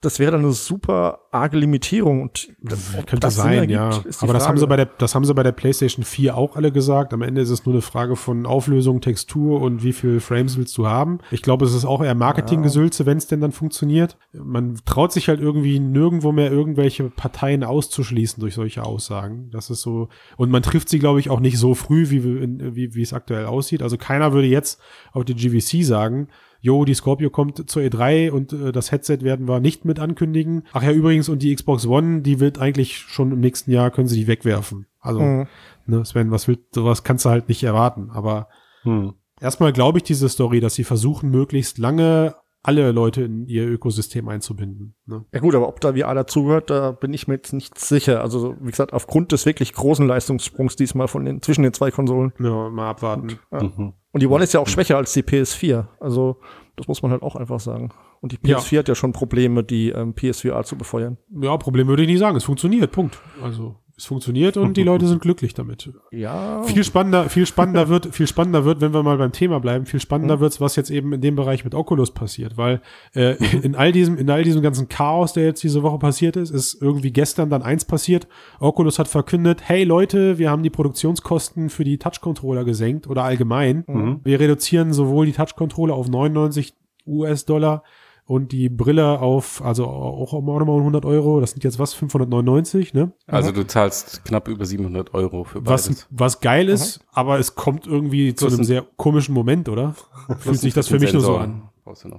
das 0.00 0.18
wäre 0.18 0.32
dann 0.32 0.40
eine 0.40 0.52
super 0.52 1.18
arge 1.30 1.58
Limitierung. 1.58 2.22
Und 2.22 2.48
das, 2.62 2.92
Könnte 2.94 3.18
das 3.18 3.36
sein, 3.36 3.58
ergibt, 3.58 3.72
ja. 3.72 3.90
Aber 4.20 4.32
das 4.32 4.48
haben 4.48 4.56
sie 4.56 4.66
bei 4.66 4.76
der, 4.76 4.86
das 4.86 5.14
haben 5.14 5.26
sie 5.26 5.34
bei 5.34 5.42
der 5.42 5.52
PlayStation 5.52 6.02
4 6.02 6.34
auch 6.34 6.56
alle 6.56 6.72
gesagt. 6.72 7.12
Am 7.12 7.20
Ende 7.20 7.42
ist 7.42 7.50
es 7.50 7.66
nur 7.66 7.74
eine 7.74 7.82
Frage 7.82 8.16
von 8.16 8.46
Auflösung, 8.46 9.02
Textur 9.02 9.60
und 9.60 9.82
wie 9.82 9.92
viel 9.92 10.20
Frames 10.20 10.56
willst 10.56 10.76
du 10.78 10.86
haben. 10.86 11.18
Ich 11.30 11.42
glaube, 11.42 11.66
es 11.66 11.74
ist 11.74 11.84
auch 11.84 12.02
eher 12.02 12.14
Marketinggesülze, 12.14 13.04
wenn 13.04 13.18
es 13.18 13.26
denn 13.26 13.42
dann 13.42 13.52
funktioniert. 13.52 14.16
Man 14.32 14.78
traut 14.86 15.12
sich 15.12 15.28
halt 15.28 15.40
irgendwie 15.40 15.78
nirgendwo 15.78 16.32
mehr 16.32 16.50
irgendwelche 16.50 17.04
Parteien 17.10 17.38
auszuschließen 17.64 18.40
durch 18.40 18.54
solche 18.54 18.84
Aussagen. 18.84 19.50
Das 19.50 19.70
ist 19.70 19.82
so, 19.82 20.08
und 20.36 20.50
man 20.50 20.62
trifft 20.62 20.88
sie, 20.88 20.98
glaube 20.98 21.20
ich, 21.20 21.30
auch 21.30 21.40
nicht 21.40 21.58
so 21.58 21.74
früh, 21.74 22.10
wie, 22.10 22.24
wie, 22.24 22.94
wie 22.94 23.02
es 23.02 23.12
aktuell 23.12 23.46
aussieht. 23.46 23.82
Also 23.82 23.96
keiner 23.96 24.32
würde 24.32 24.48
jetzt 24.48 24.80
auf 25.12 25.24
der 25.24 25.34
GVC 25.36 25.84
sagen, 25.84 26.28
Jo, 26.60 26.84
die 26.84 26.94
Scorpio 26.94 27.30
kommt 27.30 27.70
zur 27.70 27.82
E3 27.82 28.32
und 28.32 28.52
äh, 28.52 28.72
das 28.72 28.90
Headset 28.90 29.18
werden 29.22 29.46
wir 29.46 29.60
nicht 29.60 29.84
mit 29.84 30.00
ankündigen. 30.00 30.64
Ach 30.72 30.82
ja, 30.82 30.90
übrigens, 30.90 31.28
und 31.28 31.40
die 31.40 31.54
Xbox 31.54 31.86
One, 31.86 32.22
die 32.22 32.40
wird 32.40 32.58
eigentlich 32.58 32.98
schon 32.98 33.30
im 33.30 33.38
nächsten 33.38 33.70
Jahr, 33.70 33.92
können 33.92 34.08
sie 34.08 34.16
die 34.18 34.26
wegwerfen. 34.26 34.86
Also, 34.98 35.20
Mhm. 35.20 35.46
ne, 35.86 36.04
Sven, 36.04 36.32
was 36.32 36.48
will, 36.48 36.58
sowas 36.74 37.04
kannst 37.04 37.24
du 37.24 37.28
halt 37.30 37.48
nicht 37.48 37.62
erwarten. 37.62 38.10
Aber 38.10 38.48
Hm. 38.82 39.14
erstmal 39.40 39.72
glaube 39.72 39.98
ich 39.98 40.02
diese 40.04 40.28
Story, 40.28 40.58
dass 40.58 40.74
sie 40.74 40.82
versuchen, 40.82 41.30
möglichst 41.30 41.78
lange 41.78 42.34
alle 42.62 42.90
Leute 42.92 43.22
in 43.22 43.46
ihr 43.46 43.66
Ökosystem 43.66 44.28
einzubinden. 44.28 44.94
Ne? 45.06 45.24
Ja 45.32 45.40
gut, 45.40 45.54
aber 45.54 45.68
ob 45.68 45.80
da 45.80 45.94
VR 45.94 46.14
dazugehört, 46.14 46.70
da 46.70 46.90
bin 46.92 47.14
ich 47.14 47.28
mir 47.28 47.34
jetzt 47.34 47.52
nicht 47.52 47.78
sicher. 47.78 48.20
Also 48.20 48.56
wie 48.60 48.70
gesagt, 48.70 48.92
aufgrund 48.92 49.32
des 49.32 49.46
wirklich 49.46 49.72
großen 49.72 50.06
Leistungssprungs 50.06 50.76
diesmal 50.76 51.08
von 51.08 51.24
den 51.24 51.40
zwischen 51.40 51.62
den 51.62 51.72
zwei 51.72 51.90
Konsolen. 51.90 52.32
Ja, 52.40 52.68
mal 52.68 52.90
abwarten. 52.90 53.38
Mhm. 53.50 53.94
Und 54.12 54.22
die 54.22 54.26
One 54.26 54.42
ist 54.44 54.54
ja 54.54 54.60
auch 54.60 54.66
schwächer 54.68 54.96
als 54.96 55.12
die 55.12 55.22
PS4. 55.22 55.86
Also 56.00 56.40
das 56.76 56.88
muss 56.88 57.02
man 57.02 57.10
halt 57.12 57.22
auch 57.22 57.36
einfach 57.36 57.60
sagen. 57.60 57.90
Und 58.20 58.32
die 58.32 58.38
Ja. 58.48 58.58
PS4 58.58 58.78
hat 58.80 58.88
ja 58.88 58.94
schon 58.94 59.12
Probleme, 59.12 59.62
die 59.62 59.90
ähm, 59.90 60.14
PSVR 60.14 60.64
zu 60.64 60.76
befeuern. 60.76 61.16
Ja, 61.40 61.56
Problem 61.56 61.86
würde 61.86 62.02
ich 62.02 62.08
nicht 62.08 62.18
sagen. 62.18 62.36
Es 62.36 62.44
funktioniert. 62.44 62.90
Punkt. 62.90 63.20
Also, 63.42 63.76
es 63.98 64.06
funktioniert 64.06 64.56
und 64.56 64.76
die 64.76 64.84
Leute 64.84 65.08
sind 65.08 65.20
glücklich 65.20 65.54
damit. 65.54 65.90
Ja. 66.12 66.62
Viel 66.62 66.84
spannender, 66.84 67.28
viel 67.28 67.46
spannender 67.46 67.88
wird, 67.88 68.14
viel 68.14 68.28
spannender 68.28 68.64
wird, 68.64 68.80
wenn 68.80 68.94
wir 68.94 69.02
mal 69.02 69.18
beim 69.18 69.32
Thema 69.32 69.58
bleiben, 69.58 69.86
viel 69.86 69.98
spannender 69.98 70.38
wird's, 70.38 70.60
was 70.60 70.76
jetzt 70.76 70.90
eben 70.90 71.12
in 71.12 71.20
dem 71.20 71.34
Bereich 71.34 71.64
mit 71.64 71.74
Oculus 71.74 72.12
passiert, 72.12 72.56
weil 72.56 72.80
äh, 73.14 73.34
in 73.62 73.74
all 73.74 73.90
diesem, 73.90 74.16
in 74.16 74.30
all 74.30 74.44
diesem 74.44 74.62
ganzen 74.62 74.88
Chaos, 74.88 75.32
der 75.32 75.44
jetzt 75.44 75.62
diese 75.64 75.82
Woche 75.82 75.98
passiert 75.98 76.36
ist, 76.36 76.50
ist 76.50 76.80
irgendwie 76.80 77.10
gestern 77.10 77.50
dann 77.50 77.62
eins 77.62 77.84
passiert. 77.84 78.28
Oculus 78.60 79.00
hat 79.00 79.08
verkündet, 79.08 79.62
hey 79.64 79.82
Leute, 79.82 80.38
wir 80.38 80.50
haben 80.50 80.62
die 80.62 80.70
Produktionskosten 80.70 81.68
für 81.68 81.82
die 81.82 81.98
Touch-Controller 81.98 82.64
gesenkt 82.64 83.08
oder 83.08 83.24
allgemein. 83.24 83.84
Wir 84.22 84.38
reduzieren 84.38 84.92
sowohl 84.92 85.26
die 85.26 85.32
Touch-Controller 85.32 85.94
auf 85.94 86.08
99 86.08 86.74
US-Dollar 87.06 87.82
und 88.28 88.52
die 88.52 88.68
Brille 88.68 89.20
auf, 89.20 89.62
also 89.64 89.86
auch 89.86 90.32
nochmal 90.34 90.60
100 90.78 91.04
Euro. 91.06 91.40
Das 91.40 91.52
sind 91.52 91.64
jetzt 91.64 91.78
was, 91.78 91.94
599, 91.94 92.92
ne? 92.92 93.12
Also 93.26 93.52
du 93.52 93.66
zahlst 93.66 94.24
knapp 94.26 94.48
über 94.48 94.66
700 94.66 95.14
Euro 95.14 95.44
für 95.44 95.62
beides. 95.62 95.88
Was, 95.88 96.06
was 96.10 96.40
geil 96.40 96.68
ist, 96.68 97.00
aber 97.10 97.38
es 97.38 97.54
kommt 97.54 97.86
irgendwie 97.86 98.34
zu 98.34 98.46
einem 98.46 98.60
ein- 98.60 98.64
sehr 98.64 98.86
komischen 98.96 99.34
Moment, 99.34 99.68
oder? 99.70 99.94
Fühlt 100.38 100.58
sich 100.60 100.74
das 100.74 100.88
für 100.88 100.98
mich 101.00 101.12
nur 101.14 101.22
so 101.22 101.36
an. 101.38 101.62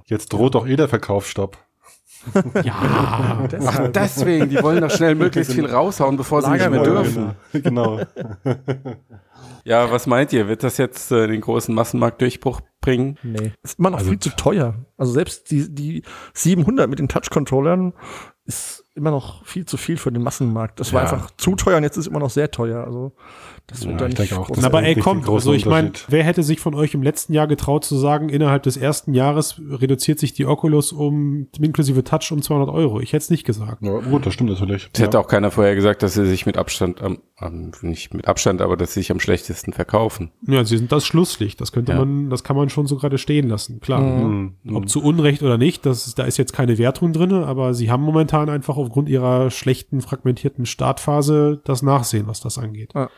Jetzt 0.06 0.32
droht 0.32 0.56
doch 0.56 0.66
eh 0.66 0.74
der 0.74 0.88
Verkaufsstopp. 0.88 1.56
Ja, 2.64 2.74
Ach, 3.66 3.88
deswegen, 3.88 4.48
die 4.50 4.62
wollen 4.62 4.80
doch 4.80 4.90
schnell 4.90 5.14
möglichst 5.14 5.52
viel 5.52 5.66
raushauen, 5.66 6.16
bevor 6.16 6.42
sie 6.42 6.50
nicht 6.50 6.70
mehr 6.70 6.82
dürfen. 6.82 7.32
Genau. 7.52 8.00
Ja, 9.64 9.90
was 9.90 10.06
meint 10.06 10.32
ihr? 10.32 10.48
Wird 10.48 10.62
das 10.62 10.78
jetzt 10.78 11.12
äh, 11.12 11.26
den 11.26 11.40
großen 11.42 11.74
Massenmarktdurchbruch 11.74 12.60
bringen? 12.80 13.18
Nee. 13.22 13.52
Ist 13.62 13.78
immer 13.78 13.90
noch 13.90 13.98
Also- 13.98 14.10
viel 14.10 14.18
zu 14.18 14.30
teuer. 14.30 14.74
Also 14.96 15.12
selbst 15.12 15.50
die, 15.50 15.72
die 15.74 16.02
700 16.34 16.88
mit 16.88 16.98
den 16.98 17.08
Touch-Controllern 17.08 17.92
ist 18.44 18.84
immer 18.94 19.10
noch 19.10 19.44
viel 19.46 19.66
zu 19.66 19.76
viel 19.76 19.96
für 19.96 20.10
den 20.10 20.22
Massenmarkt. 20.22 20.80
Das 20.80 20.92
war 20.92 21.04
Ja. 21.04 21.10
einfach 21.12 21.30
zu 21.36 21.54
teuer 21.56 21.76
und 21.76 21.82
jetzt 21.84 21.96
ist 21.96 22.06
es 22.06 22.10
immer 22.10 22.18
noch 22.20 22.30
sehr 22.30 22.50
teuer. 22.50 22.84
Also 22.84 23.12
das 23.66 23.86
wird 23.86 24.00
Ja, 24.00 24.08
dann 24.08 24.24
ich 24.24 24.34
auch, 24.34 24.50
aber 24.62 24.82
ey, 24.82 24.88
wirklich 24.90 25.04
komm, 25.04 25.18
ein 25.18 25.22
großer 25.22 25.34
also 25.50 25.52
ich 25.52 25.66
meine, 25.66 25.92
wer 26.08 26.24
hätte 26.24 26.42
sich 26.42 26.60
von 26.60 26.74
euch 26.74 26.94
im 26.94 27.02
letzten 27.02 27.32
Jahr 27.32 27.46
getraut 27.46 27.84
zu 27.84 27.96
sagen, 27.96 28.28
innerhalb 28.28 28.62
des 28.64 28.76
ersten 28.76 29.14
Jahres 29.14 29.60
reduziert 29.68 30.18
sich 30.18 30.32
die 30.32 30.46
Oculus 30.46 30.92
um 30.92 31.48
inklusive 31.60 32.02
Touch 32.04 32.32
um 32.32 32.42
200 32.42 32.68
Euro? 32.68 33.00
Ich 33.00 33.12
hätte 33.12 33.22
es 33.24 33.30
nicht 33.30 33.44
gesagt. 33.44 33.82
Ja, 33.82 33.98
gut, 34.00 34.26
das 34.26 34.34
stimmt 34.34 34.50
natürlich. 34.50 34.88
Es 34.92 35.00
hätte 35.00 35.18
auch 35.18 35.28
keiner 35.28 35.50
vorher 35.50 35.74
gesagt, 35.74 36.02
dass 36.02 36.14
sie 36.14 36.26
sich 36.26 36.46
mit 36.46 36.56
Abstand, 36.56 37.00
am, 37.02 37.18
am, 37.36 37.70
nicht 37.82 38.12
mit 38.14 38.26
Abstand, 38.26 38.60
aber 38.60 38.76
dass 38.76 38.94
sie 38.94 39.00
sich 39.00 39.10
am 39.12 39.20
schlechtesten 39.20 39.72
verkaufen. 39.72 40.30
Ja, 40.46 40.64
sie 40.64 40.76
sind 40.76 40.90
das 40.92 41.06
Schlusslicht. 41.06 41.60
Das 41.60 41.72
könnte 41.72 41.92
Ja. 41.92 41.98
man, 41.98 42.30
das 42.30 42.44
kann 42.44 42.56
man 42.56 42.68
schon 42.70 42.86
so 42.86 42.96
gerade 42.96 43.18
stehen 43.18 43.48
lassen. 43.48 43.80
Klar. 43.80 44.00
Mhm. 44.00 44.54
Ob 44.72 44.88
zu 44.88 45.02
Unrecht 45.02 45.42
oder 45.42 45.58
nicht, 45.58 45.86
das 45.86 46.06
ist, 46.06 46.18
da 46.18 46.24
ist 46.24 46.36
jetzt 46.38 46.52
keine 46.52 46.78
Wertung 46.78 47.12
drinne, 47.12 47.46
aber 47.46 47.74
sie 47.74 47.90
haben 47.90 48.02
momentan 48.02 48.48
einfach 48.48 48.76
aufgrund 48.76 49.08
ihrer 49.08 49.50
schlechten, 49.50 50.00
fragmentierten 50.00 50.66
Startphase 50.66 51.60
das 51.64 51.82
Nachsehen, 51.82 52.26
was 52.26 52.40
das 52.40 52.58
angeht. 52.58 52.92
Ja. 52.94 53.08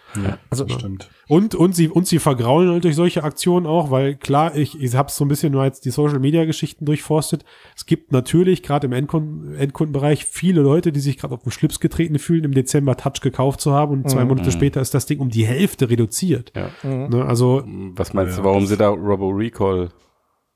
Also 0.50 0.68
stimmt. 0.68 1.08
Und, 1.28 1.54
und 1.54 1.74
sie, 1.74 1.88
und 1.88 2.06
sie 2.06 2.18
vergraulen 2.18 2.70
halt 2.70 2.84
durch 2.84 2.96
solche 2.96 3.24
Aktionen 3.24 3.66
auch, 3.66 3.90
weil 3.90 4.16
klar, 4.16 4.54
ich, 4.56 4.80
ich 4.80 4.94
habe 4.94 5.10
so 5.10 5.24
ein 5.24 5.28
bisschen 5.28 5.52
nur 5.52 5.64
jetzt 5.64 5.84
die 5.84 5.90
Social 5.90 6.18
Media 6.18 6.44
Geschichten 6.44 6.84
durchforstet. 6.84 7.44
Es 7.76 7.86
gibt 7.86 8.12
natürlich 8.12 8.62
gerade 8.62 8.86
im 8.86 8.92
Endkunden, 8.92 9.54
Endkundenbereich 9.54 10.24
viele 10.24 10.60
Leute, 10.60 10.92
die 10.92 11.00
sich 11.00 11.18
gerade 11.18 11.34
auf 11.34 11.42
den 11.42 11.52
Schlips 11.52 11.80
getreten 11.80 12.18
fühlen, 12.18 12.44
im 12.44 12.52
Dezember 12.54 12.96
Touch 12.96 13.20
gekauft 13.22 13.60
zu 13.60 13.72
haben 13.72 13.92
und 13.92 14.10
zwei 14.10 14.24
Monate 14.24 14.50
später 14.52 14.80
ist 14.80 14.94
das 14.94 15.06
Ding 15.06 15.20
um 15.20 15.30
die 15.30 15.46
Hälfte 15.46 15.88
reduziert. 15.88 16.52
Ja. 16.56 16.70
Ne, 16.86 17.24
also 17.24 17.62
Was 17.94 18.12
meinst 18.12 18.36
Ja, 18.36 18.42
du, 18.42 18.48
warum 18.48 18.66
sie 18.66 18.76
da 18.76 18.88
Robo 18.88 19.28
Recall? 19.30 19.90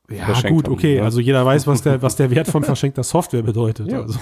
Ja, 0.09 0.27
gut, 0.49 0.67
haben, 0.67 0.73
okay. 0.75 0.97
ne? 0.97 1.03
Also 1.03 1.21
jeder 1.21 1.45
weiß, 1.45 1.67
was 1.67 1.83
der, 1.83 2.01
was 2.01 2.15
der 2.17 2.31
Wert 2.31 2.47
von 2.49 2.63
verschenkter 2.65 3.03
Software 3.03 3.43
bedeutet. 3.43 3.91
Ja. 3.91 4.03
Also, 4.03 4.19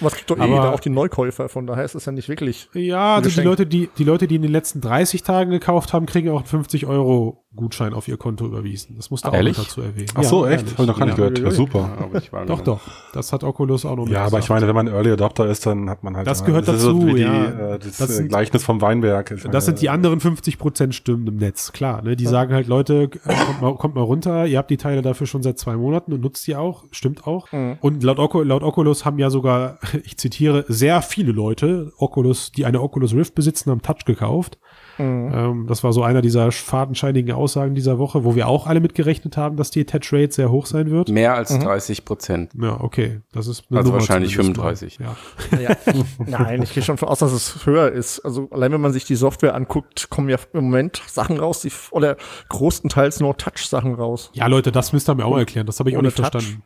was 0.00 0.14
kriegt 0.14 0.30
doch 0.30 0.38
eh 0.38 0.40
Aber- 0.42 0.50
jeder, 0.54 0.74
auch 0.74 0.80
die 0.80 0.90
Neukäufer, 0.90 1.48
von 1.48 1.66
daher 1.66 1.84
ist 1.84 1.94
es 1.94 2.04
ja 2.06 2.12
nicht 2.12 2.28
wirklich. 2.28 2.68
ja, 2.72 3.16
also 3.16 3.28
die. 3.28 3.46
Leute, 3.46 3.66
die, 3.66 3.90
die 3.98 4.04
Leute, 4.04 4.26
die 4.26 4.36
in 4.36 4.42
den 4.42 4.52
letzten 4.52 4.80
30 4.80 5.22
Tagen 5.22 5.50
gekauft 5.50 5.92
haben, 5.92 6.06
kriegen 6.06 6.30
auch 6.30 6.38
einen 6.38 6.46
50 6.46 6.86
Euro 6.86 7.44
Gutschein 7.56 7.94
auf 7.94 8.06
ihr 8.08 8.18
Konto 8.18 8.44
überwiesen. 8.44 8.96
Das 8.96 9.10
musst 9.10 9.24
du 9.24 9.30
auch 9.30 9.34
Ehrlich? 9.34 9.56
noch 9.56 9.64
dazu 9.64 9.80
erwähnen. 9.80 10.08
Ach 10.14 10.22
so, 10.22 10.44
Ja, 10.44 10.52
echt? 10.52 10.60
ehrlich. 10.64 10.72
Hab 10.74 10.80
ich 10.80 10.86
noch 10.86 10.98
gar 10.98 11.06
nicht 11.06 11.18
ja. 11.18 11.28
gehört. 11.28 11.38
Ja, 11.38 11.50
super. 11.50 11.78
Ja, 11.98 12.04
aber 12.04 12.18
ich 12.18 12.30
war 12.32 12.44
Doch, 12.44 12.60
doch. 12.60 12.80
Das 13.14 13.32
hat 13.32 13.42
Oculus 13.42 13.86
auch 13.86 13.96
noch 13.96 14.06
Ja, 14.06 14.26
aber 14.26 14.38
ich 14.38 14.48
meine, 14.50 14.68
wenn 14.68 14.74
man 14.74 14.86
Early 14.86 15.12
Adopter 15.12 15.46
ist, 15.46 15.64
dann 15.64 15.88
hat 15.88 16.04
man 16.04 16.14
halt. 16.14 16.26
Das 16.26 16.44
gehört 16.44 16.66
so 16.66 16.72
dazu, 16.72 17.06
wie 17.06 17.14
die, 17.14 17.20
ja. 17.22 17.74
äh, 17.74 17.78
das, 17.78 17.96
Das 17.96 18.10
äh, 18.10 18.12
sind- 18.12 18.28
Gleichnis 18.28 18.62
vom 18.64 18.82
Weinberg. 18.82 19.30
Ich 19.30 19.42
Das 19.42 19.46
meine, 19.50 19.60
sind 19.62 19.80
die 19.80 19.88
anderen 19.88 20.20
50% 20.20 20.92
Stimmen 20.92 21.26
im 21.26 21.36
Netz, 21.36 21.72
klar. 21.72 22.02
Ne? 22.02 22.16
Die 22.16 22.26
sagen 22.26 22.52
halt, 22.52 22.66
Leute, 22.66 23.04
äh, 23.04 23.08
kommt 23.34 23.62
mal, 23.62 23.74
kommt 23.76 23.94
mal 23.94 24.02
runter, 24.02 24.46
ihr 24.46 24.58
habt 24.58 24.70
die 24.70 24.76
Teile 24.76 25.00
dafür 25.00 25.26
schon 25.26 25.42
seit 25.42 25.58
zwei 25.58 25.74
Monaten 25.76 26.12
und 26.12 26.20
nutzt 26.20 26.46
die 26.46 26.54
auch, 26.54 26.84
stimmt 26.90 27.26
auch. 27.26 27.48
Und 27.80 28.02
laut, 28.02 28.18
Ocu- 28.18 28.44
laut 28.44 28.62
Oculus 28.62 29.06
haben 29.06 29.18
ja 29.18 29.30
sogar, 29.30 29.78
ich 30.04 30.18
zitiere, 30.18 30.66
sehr 30.68 31.00
viele 31.00 31.32
Leute, 31.32 31.92
Oculus, 31.96 32.52
die 32.52 32.66
eine 32.66 32.82
Oculus 32.82 33.14
Rift 33.14 33.34
besitzen, 33.34 33.70
haben 33.70 33.80
Touch 33.80 34.04
gekauft. 34.04 34.58
Ähm, 34.98 35.66
das 35.68 35.84
war 35.84 35.92
so 35.92 36.02
einer 36.02 36.22
dieser 36.22 36.50
fadenscheinigen 36.52 37.32
Aussagen 37.34 37.74
dieser 37.74 37.98
Woche, 37.98 38.24
wo 38.24 38.34
wir 38.34 38.48
auch 38.48 38.66
alle 38.66 38.80
mitgerechnet 38.80 39.36
haben, 39.36 39.56
dass 39.56 39.70
die 39.70 39.80
Attach 39.80 40.12
Rate 40.12 40.32
sehr 40.32 40.50
hoch 40.50 40.66
sein 40.66 40.90
wird. 40.90 41.08
Mehr 41.08 41.34
als 41.34 41.56
30 41.58 42.04
Prozent. 42.04 42.52
Ja, 42.60 42.80
okay. 42.80 43.20
Das 43.32 43.46
ist 43.46 43.64
eine 43.70 43.78
Also 43.78 43.90
Nummer 43.90 44.00
wahrscheinlich 44.00 44.32
zumindest 44.34 44.60
35. 44.60 45.00
mal. 45.00 45.16
Ja. 45.52 45.70
Ja. 45.70 45.76
Nein, 46.26 46.62
ich 46.62 46.74
gehe 46.74 46.82
schon 46.82 46.98
von 46.98 47.08
aus, 47.08 47.18
dass 47.20 47.32
es 47.32 47.64
höher 47.66 47.90
ist. 47.92 48.20
Also 48.20 48.48
allein 48.50 48.72
wenn 48.72 48.80
man 48.80 48.92
sich 48.92 49.04
die 49.04 49.16
Software 49.16 49.54
anguckt, 49.54 50.10
kommen 50.10 50.28
ja 50.28 50.36
im 50.52 50.64
Moment 50.64 51.02
Sachen 51.06 51.38
raus, 51.38 51.60
die 51.60 51.72
oder 51.90 52.16
großenteils 52.48 53.20
nur 53.20 53.36
Touch-Sachen 53.36 53.94
raus. 53.94 54.30
Ja, 54.34 54.46
Leute, 54.46 54.72
das 54.72 54.92
müsst 54.92 55.08
ihr 55.08 55.14
mir 55.14 55.24
auch 55.24 55.38
erklären. 55.38 55.66
Das 55.66 55.78
habe 55.78 55.90
ich 55.90 55.96
auch 55.96 56.00
Ohne 56.00 56.08
nicht 56.08 56.16
Touch. 56.16 56.30
verstanden. 56.30 56.62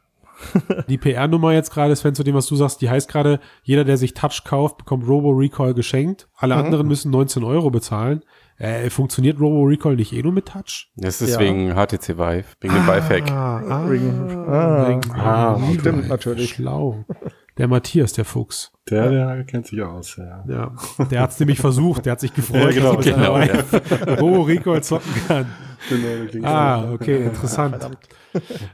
Die 0.88 0.98
PR-Nummer 0.98 1.52
jetzt 1.52 1.70
gerade, 1.72 1.94
Sven, 1.96 2.14
zu 2.14 2.22
dem, 2.24 2.35
was 2.35 2.46
du 2.46 2.57
sagst, 2.57 2.81
die 2.81 2.90
heißt 2.90 3.09
gerade, 3.09 3.40
jeder, 3.62 3.85
der 3.85 3.96
sich 3.96 4.14
Touch 4.14 4.42
kauft, 4.44 4.78
bekommt 4.78 5.07
Robo 5.09 5.31
Recall 5.31 5.74
geschenkt. 5.74 6.28
Alle 6.37 6.57
Mhm. 6.57 6.64
anderen 6.64 6.88
müssen 6.88 7.11
19 7.11 7.44
Euro 7.44 7.70
bezahlen. 7.70 8.22
Äh, 8.59 8.90
funktioniert 8.90 9.40
Robo 9.40 9.62
Recall 9.64 9.96
nicht 9.96 10.12
eh 10.12 10.22
nur 10.22 10.33
mit 10.33 10.46
Touch? 10.46 10.90
Das 10.96 11.20
ist 11.20 11.35
Ja. 11.35 11.40
wegen 11.40 11.74
HTC 11.74 12.16
Vive, 12.16 12.44
wegen 12.61 12.74
dem 12.74 12.87
Vive-Hack. 12.87 13.31
ah, 13.33 13.90
Wegen- 13.90 14.46
ah, 14.48 14.88
wegen- 14.88 15.11
Ah, 15.12 15.55
okay. 15.57 15.78
Stimmt, 15.81 16.09
natürlich. 16.09 16.50
Schlau. 16.50 17.05
Der 17.59 17.68
Matthias, 17.68 18.12
der 18.12 18.24
Fuchs. 18.24 18.72
Der, 18.88 19.11
der 19.11 19.44
kennt 19.44 19.66
sich 19.66 19.83
aus, 19.83 20.16
ja. 20.16 20.44
Ja, 20.48 20.72
der 21.11 21.20
hat's 21.20 21.38
nämlich 21.40 21.59
versucht. 21.61 22.07
Der 22.07 22.12
hat 22.12 22.20
sich 22.20 22.33
gefreut, 22.33 22.72
Ja, 22.74 22.81
genau, 22.81 22.96
dass 22.96 23.07
er 23.07 23.12
genau, 23.14 23.35
seiner 24.05 24.18
Robo 24.20 24.42
Recall 24.42 24.83
zocken 24.83 25.12
kann. 25.28 25.46
Genau, 25.88 26.46
Ah, 26.48 26.92
okay, 26.92 27.24
interessant. 27.24 27.76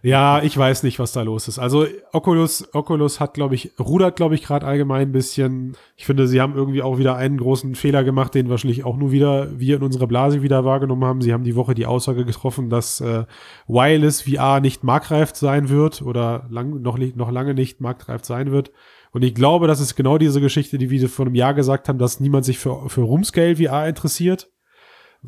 Ja, 0.02 0.42
ich 0.42 0.56
weiß 0.56 0.82
nicht, 0.82 0.98
was 0.98 1.12
da 1.12 1.22
los 1.22 1.48
ist. 1.48 1.58
Also 1.58 1.86
Oculus, 2.12 2.68
Oculus 2.72 3.20
hat, 3.20 3.34
glaube 3.34 3.54
ich, 3.54 3.72
rudert, 3.78 4.16
glaube 4.16 4.34
ich, 4.34 4.42
gerade 4.42 4.66
allgemein 4.66 5.08
ein 5.08 5.12
bisschen. 5.12 5.76
Ich 5.96 6.06
finde, 6.06 6.28
sie 6.28 6.40
haben 6.40 6.54
irgendwie 6.54 6.82
auch 6.82 6.98
wieder 6.98 7.16
einen 7.16 7.38
großen 7.38 7.74
Fehler 7.74 8.04
gemacht, 8.04 8.34
den 8.34 8.48
wahrscheinlich 8.48 8.84
auch 8.84 8.96
nur 8.96 9.12
wieder 9.12 9.58
wir 9.58 9.76
in 9.76 9.82
unserer 9.82 10.06
Blase 10.06 10.42
wieder 10.42 10.64
wahrgenommen 10.64 11.04
haben. 11.04 11.20
Sie 11.20 11.32
haben 11.32 11.44
die 11.44 11.56
Woche 11.56 11.74
die 11.74 11.86
Aussage 11.86 12.24
getroffen, 12.24 12.70
dass 12.70 13.00
äh, 13.00 13.24
Wireless 13.66 14.22
VR 14.22 14.60
nicht 14.60 14.84
marktreif 14.84 15.34
sein 15.34 15.68
wird 15.68 16.02
oder 16.02 16.46
lang, 16.50 16.80
noch, 16.82 16.98
noch 16.98 17.30
lange 17.30 17.54
nicht 17.54 17.80
marktreif 17.80 18.24
sein 18.24 18.52
wird. 18.52 18.70
Und 19.10 19.22
ich 19.22 19.34
glaube, 19.34 19.66
das 19.66 19.80
ist 19.80 19.96
genau 19.96 20.18
diese 20.18 20.40
Geschichte, 20.40 20.78
die 20.78 20.90
wir 20.90 21.08
vor 21.08 21.26
einem 21.26 21.34
Jahr 21.34 21.54
gesagt 21.54 21.88
haben, 21.88 21.98
dass 21.98 22.20
niemand 22.20 22.44
sich 22.44 22.58
für, 22.58 22.88
für 22.88 23.02
Roomscale 23.02 23.56
VR 23.56 23.88
interessiert 23.88 24.50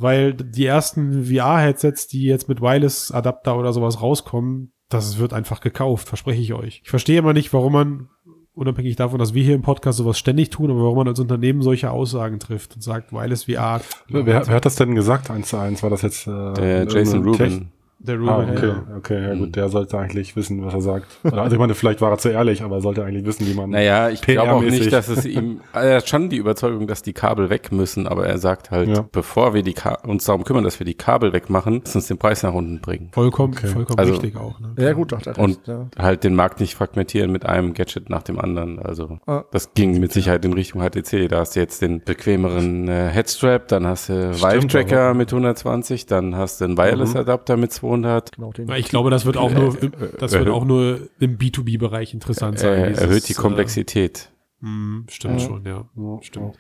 weil 0.01 0.35
die 0.35 0.67
ersten 0.67 1.25
VR-Headsets, 1.25 2.09
die 2.09 2.25
jetzt 2.25 2.49
mit 2.49 2.61
Wireless-Adapter 2.61 3.57
oder 3.59 3.73
sowas 3.73 4.01
rauskommen, 4.01 4.73
das 4.89 5.19
wird 5.19 5.33
einfach 5.33 5.61
gekauft, 5.61 6.09
verspreche 6.09 6.41
ich 6.41 6.53
euch. 6.53 6.81
Ich 6.85 6.91
verstehe 6.91 7.19
immer 7.19 7.33
nicht, 7.33 7.53
warum 7.53 7.73
man, 7.73 8.09
unabhängig 8.55 8.97
davon, 8.97 9.19
dass 9.19 9.35
wir 9.35 9.45
hier 9.45 9.55
im 9.55 9.63
Podcast 9.63 9.99
sowas 9.99 10.19
ständig 10.19 10.51
tun, 10.51 10.71
aber 10.71 10.83
warum 10.83 10.97
man 10.97 11.09
als 11.09 11.21
Unternehmen 11.21 11.63
solche 11.63 11.91
Aussagen 11.91 12.41
trifft 12.41 12.75
und 12.75 12.83
sagt, 12.83 13.13
Wireless 13.13 13.45
VR. 13.45 13.81
Wer, 14.09 14.27
wer 14.27 14.49
hat 14.49 14.65
das 14.65 14.77
denn 14.77 14.95
gesagt, 14.95 15.31
eins 15.31 15.49
zu 15.49 15.59
eins? 15.59 15.83
War 15.83 15.91
das 15.91 16.03
jetzt 16.03 16.27
äh, 16.27 16.53
Der 16.55 16.87
Jason 16.89 17.23
Rubin. 17.23 17.71
Der 18.03 18.19
Ah, 18.19 18.37
Ruben, 18.37 18.51
okay, 18.57 18.67
ja. 18.69 18.97
okay, 18.97 19.23
ja 19.29 19.35
gut, 19.35 19.57
der 19.57 19.69
sollte 19.69 19.99
eigentlich 19.99 20.35
wissen, 20.35 20.65
was 20.65 20.73
er 20.73 20.81
sagt. 20.81 21.07
Also 21.23 21.53
ich 21.55 21.59
meine, 21.59 21.75
vielleicht 21.75 22.01
war 22.01 22.11
er 22.11 22.17
zu 22.17 22.31
ehrlich, 22.31 22.63
aber 22.63 22.77
er 22.77 22.81
sollte 22.81 23.05
eigentlich 23.05 23.27
wissen, 23.27 23.47
wie 23.47 23.53
man. 23.53 23.69
Naja, 23.69 24.09
ich 24.09 24.23
glaube 24.23 24.53
auch 24.53 24.63
nicht, 24.63 24.91
dass 24.91 25.09
es 25.09 25.27
ihm, 25.27 25.61
er 25.75 25.97
hat 25.97 26.09
schon 26.09 26.31
die 26.31 26.39
Überzeugung, 26.39 26.87
dass 26.87 27.03
die 27.03 27.13
Kabel 27.13 27.51
weg 27.51 27.73
müssen, 27.73 28.07
aber 28.07 28.27
er 28.27 28.39
sagt 28.39 28.71
halt, 28.71 28.89
Ja. 28.89 29.05
bevor 29.13 29.53
wir 29.53 29.63
die 29.63 29.75
Ka 29.75 29.99
uns 30.07 30.25
darum 30.25 30.45
kümmern, 30.45 30.65
dass 30.65 30.81
wir 30.81 30.87
die 30.87 30.95
Kabel 30.95 31.35
wegmachen, 31.35 31.83
lass 31.85 31.95
uns 31.95 32.07
den 32.07 32.17
Preis 32.17 32.43
nach 32.43 32.55
unten 32.55 32.81
bringen. 32.81 33.11
Vollkommen, 33.13 33.53
Okay. 33.55 33.67
vollkommen 33.67 33.99
Also- 33.99 34.13
richtig 34.13 34.35
auch. 34.37 34.59
Ne? 34.61 34.73
Ja 34.79 34.95
gut, 34.95 35.13
doch, 35.13 35.21
das 35.21 35.37
Und 35.37 35.59
ja. 35.67 35.87
halt 35.99 36.25
den 36.25 36.35
Markt 36.35 36.59
nicht 36.61 36.75
fragmentieren 36.77 37.31
mit 37.31 37.45
einem 37.45 37.75
Gadget 37.75 38.09
nach 38.09 38.23
dem 38.23 38.39
anderen. 38.41 38.79
Also 38.79 39.19
Ah. 39.27 39.43
das 39.53 39.75
ging 39.75 40.01
mit 40.01 40.11
Sicherheit 40.15 40.43
in 40.47 40.55
Richtung 40.55 40.81
HTC. 40.81 41.29
Da 41.29 41.41
hast 41.41 41.55
du 41.55 41.61
jetzt 41.61 41.83
den 41.83 42.03
bequemeren 42.03 42.89
äh, 42.89 43.09
Headstrap, 43.11 43.69
dann 43.69 43.87
hast 43.87 44.09
du 44.09 44.33
Stimmt, 44.33 44.55
Vive 44.55 44.67
Tracker 44.69 45.01
aber- 45.03 45.15
mit 45.19 45.33
120, 45.35 46.07
dann 46.07 46.35
hast 46.35 46.63
du 46.63 46.65
einen 46.65 46.79
Wireless 46.79 47.15
Adapter 47.15 47.59
mit 47.59 47.71
200. 47.75 47.90
genau 48.33 48.53
den. 48.53 48.69
Ja, 48.69 48.77
Ich 48.77 48.89
glaube, 48.89 49.11
das 49.11 49.25
wird 49.27 49.37
auch 49.37 49.53
nur, 49.53 49.83
Äh, 49.83 49.91
das 50.19 50.33
wird 50.33 50.47
äh, 50.47 50.51
auch 50.51 50.65
nur 50.65 51.09
im 51.19 51.39
B2B-Bereich 51.39 52.15
interessant 52.15 52.59
sein. 52.59 52.85
Äh, 52.85 52.89
dieses, 52.89 53.03
erhöht 53.03 53.29
die 53.29 53.33
äh, 53.33 53.37
Komplexität. 53.37 54.31
mh, 54.61 55.05
stimmt 55.09 55.41
Ja. 55.41 55.47
schon, 55.47 55.65
ja. 55.67 55.89
Ja, 55.97 56.19
Stimmt. 56.23 56.59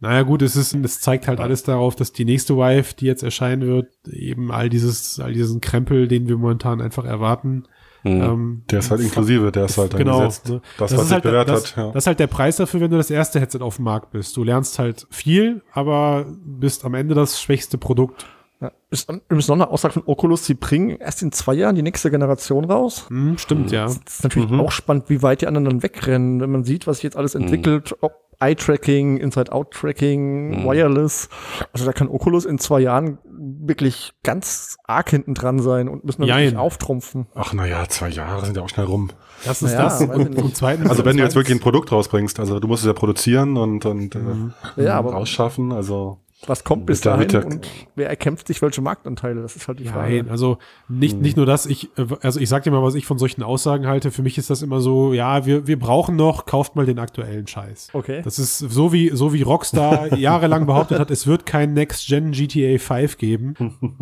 Naja, 0.00 0.22
gut, 0.22 0.42
es 0.42 0.54
ist, 0.56 0.74
es 0.74 1.00
zeigt 1.00 1.28
halt 1.28 1.40
alles 1.40 1.62
darauf, 1.62 1.94
dass 1.96 2.12
die 2.12 2.24
nächste 2.26 2.56
Vive, 2.56 2.94
die 2.98 3.06
jetzt 3.06 3.22
erscheinen 3.22 3.62
wird, 3.66 3.86
eben 4.10 4.50
all 4.52 4.68
dieses, 4.68 5.18
all 5.18 5.32
diesen 5.32 5.60
Krempel, 5.62 6.08
den 6.08 6.28
wir 6.28 6.36
momentan 6.36 6.82
einfach 6.82 7.04
erwarten. 7.06 7.64
Mhm. 8.02 8.20
Ähm, 8.22 8.62
Der 8.70 8.80
ist 8.80 8.90
halt 8.90 9.00
inklusive, 9.00 9.50
der 9.50 9.64
ist 9.64 9.78
halt 9.78 9.94
dann 9.94 9.98
genau. 10.00 10.18
gesetzt. 10.26 10.48
ne? 10.50 10.60
Das, 10.76 10.90
Das 10.90 10.98
was 10.98 11.06
ist 11.06 11.12
halt, 11.12 11.22
bewährt 11.22 11.48
das, 11.48 11.74
hat. 11.74 11.76
Ja. 11.86 11.92
das 11.92 12.02
ist 12.02 12.06
halt 12.06 12.20
der 12.20 12.26
Preis 12.26 12.56
dafür, 12.56 12.80
wenn 12.80 12.90
du 12.90 12.98
das 12.98 13.10
erste 13.10 13.40
Headset 13.40 13.60
auf 13.62 13.76
dem 13.76 13.86
Markt 13.86 14.10
bist. 14.10 14.36
Du 14.36 14.44
lernst 14.44 14.78
halt 14.78 15.06
viel, 15.10 15.62
aber 15.72 16.26
bist 16.44 16.84
am 16.84 16.92
Ende 16.92 17.14
das 17.14 17.40
schwächste 17.40 17.78
Produkt. 17.78 18.26
Ja. 18.64 18.72
Ist 18.90 19.10
übrigens 19.10 19.48
noch 19.48 19.56
eine 19.56 19.68
Aussage 19.68 19.94
von 19.94 20.02
Oculus, 20.06 20.44
sie 20.46 20.54
bringen 20.54 20.90
erst 20.98 21.22
in 21.22 21.32
zwei 21.32 21.54
Jahren 21.54 21.74
die 21.74 21.82
nächste 21.82 22.10
Generation 22.10 22.64
raus. 22.64 23.06
Hm, 23.08 23.36
stimmt, 23.38 23.70
ja. 23.72 23.84
Das 23.84 23.96
ist 24.06 24.22
natürlich 24.24 24.50
Mhm. 24.50 24.60
auch 24.60 24.70
spannend, 24.72 25.04
wie 25.08 25.22
weit 25.22 25.40
die 25.42 25.46
anderen 25.46 25.64
dann 25.66 25.82
wegrennen, 25.82 26.40
wenn 26.40 26.50
man 26.50 26.64
sieht, 26.64 26.86
was 26.86 26.96
sich 26.98 27.04
jetzt 27.04 27.16
alles 27.16 27.34
entwickelt, 27.34 27.94
ob 28.00 28.12
Eye-Tracking, 28.40 29.16
Inside-Out-Tracking, 29.18 30.60
Mhm. 30.62 30.64
Wireless. 30.64 31.28
Also 31.72 31.84
da 31.86 31.92
kann 31.92 32.08
Oculus 32.08 32.44
in 32.44 32.58
zwei 32.58 32.80
Jahren 32.80 33.18
wirklich 33.24 34.12
ganz 34.22 34.76
arg 34.84 35.10
hinten 35.10 35.34
dran 35.34 35.60
sein 35.60 35.88
und 35.88 36.04
müssen 36.04 36.22
dann 36.22 36.28
Jein. 36.28 36.44
wirklich 36.46 36.58
auftrumpfen. 36.58 37.26
Ach 37.34 37.52
naja, 37.52 37.84
zwei 37.88 38.08
Jahre 38.08 38.44
sind 38.44 38.56
ja 38.56 38.62
auch 38.62 38.68
schnell 38.68 38.86
rum. 38.86 39.10
Das 39.44 39.62
ist 39.62 39.72
Naja, 39.74 39.84
das. 39.84 40.00
Und, 40.02 40.36
und 40.36 40.56
zweitens, 40.56 40.90
Also 40.90 41.04
wenn 41.04 41.16
du 41.16 41.22
jetzt 41.22 41.34
wirklich 41.36 41.56
ein 41.56 41.60
Produkt 41.60 41.92
rausbringst, 41.92 42.38
also 42.40 42.60
du 42.60 42.68
musst 42.68 42.82
es 42.82 42.86
ja 42.86 42.92
produzieren 42.92 43.56
und, 43.56 43.84
und 43.86 44.14
äh, 44.14 44.82
Ja, 44.82 44.94
aber 44.98 45.12
rausschaffen, 45.12 45.72
also 45.72 46.18
was 46.48 46.64
kommt 46.64 46.86
bis 46.86 47.00
dahin 47.00 47.20
mit 47.20 47.32
der- 47.32 47.44
und 47.44 47.68
wer 47.94 48.08
erkämpft 48.08 48.46
sich 48.48 48.60
welche 48.62 48.80
Marktanteile? 48.80 49.42
Das 49.42 49.56
ist 49.56 49.68
halt 49.68 49.80
die 49.80 49.84
Frage. 49.84 50.16
Nein, 50.16 50.28
also 50.28 50.58
nicht, 50.88 51.20
nicht 51.20 51.36
nur 51.36 51.46
das, 51.46 51.66
ich, 51.66 51.90
äh, 51.96 52.06
also 52.22 52.40
ich 52.40 52.48
sag 52.48 52.62
dir 52.64 52.70
mal, 52.70 52.82
was 52.82 52.94
ich 52.94 53.06
von 53.06 53.18
solchen 53.18 53.42
Aussagen 53.42 53.86
halte. 53.86 54.10
Für 54.10 54.22
mich 54.22 54.38
ist 54.38 54.50
das 54.50 54.62
immer 54.62 54.80
so, 54.80 55.12
ja, 55.12 55.46
wir, 55.46 55.66
wir 55.66 55.78
brauchen 55.78 56.16
noch, 56.16 56.46
kauft 56.46 56.76
mal 56.76 56.86
den 56.86 56.98
aktuellen 56.98 57.46
Scheiß. 57.46 57.88
Okay. 57.92 58.22
Das 58.22 58.38
ist 58.38 58.58
so 58.58 58.92
wie, 58.92 59.10
so 59.10 59.32
wie 59.32 59.42
Rockstar 59.42 60.14
jahrelang 60.16 60.66
behauptet 60.66 60.98
hat, 60.98 61.10
es 61.10 61.26
wird 61.26 61.46
kein 61.46 61.74
Next-Gen 61.74 62.32
GTA 62.32 62.78
5 62.78 63.18
geben 63.18 63.54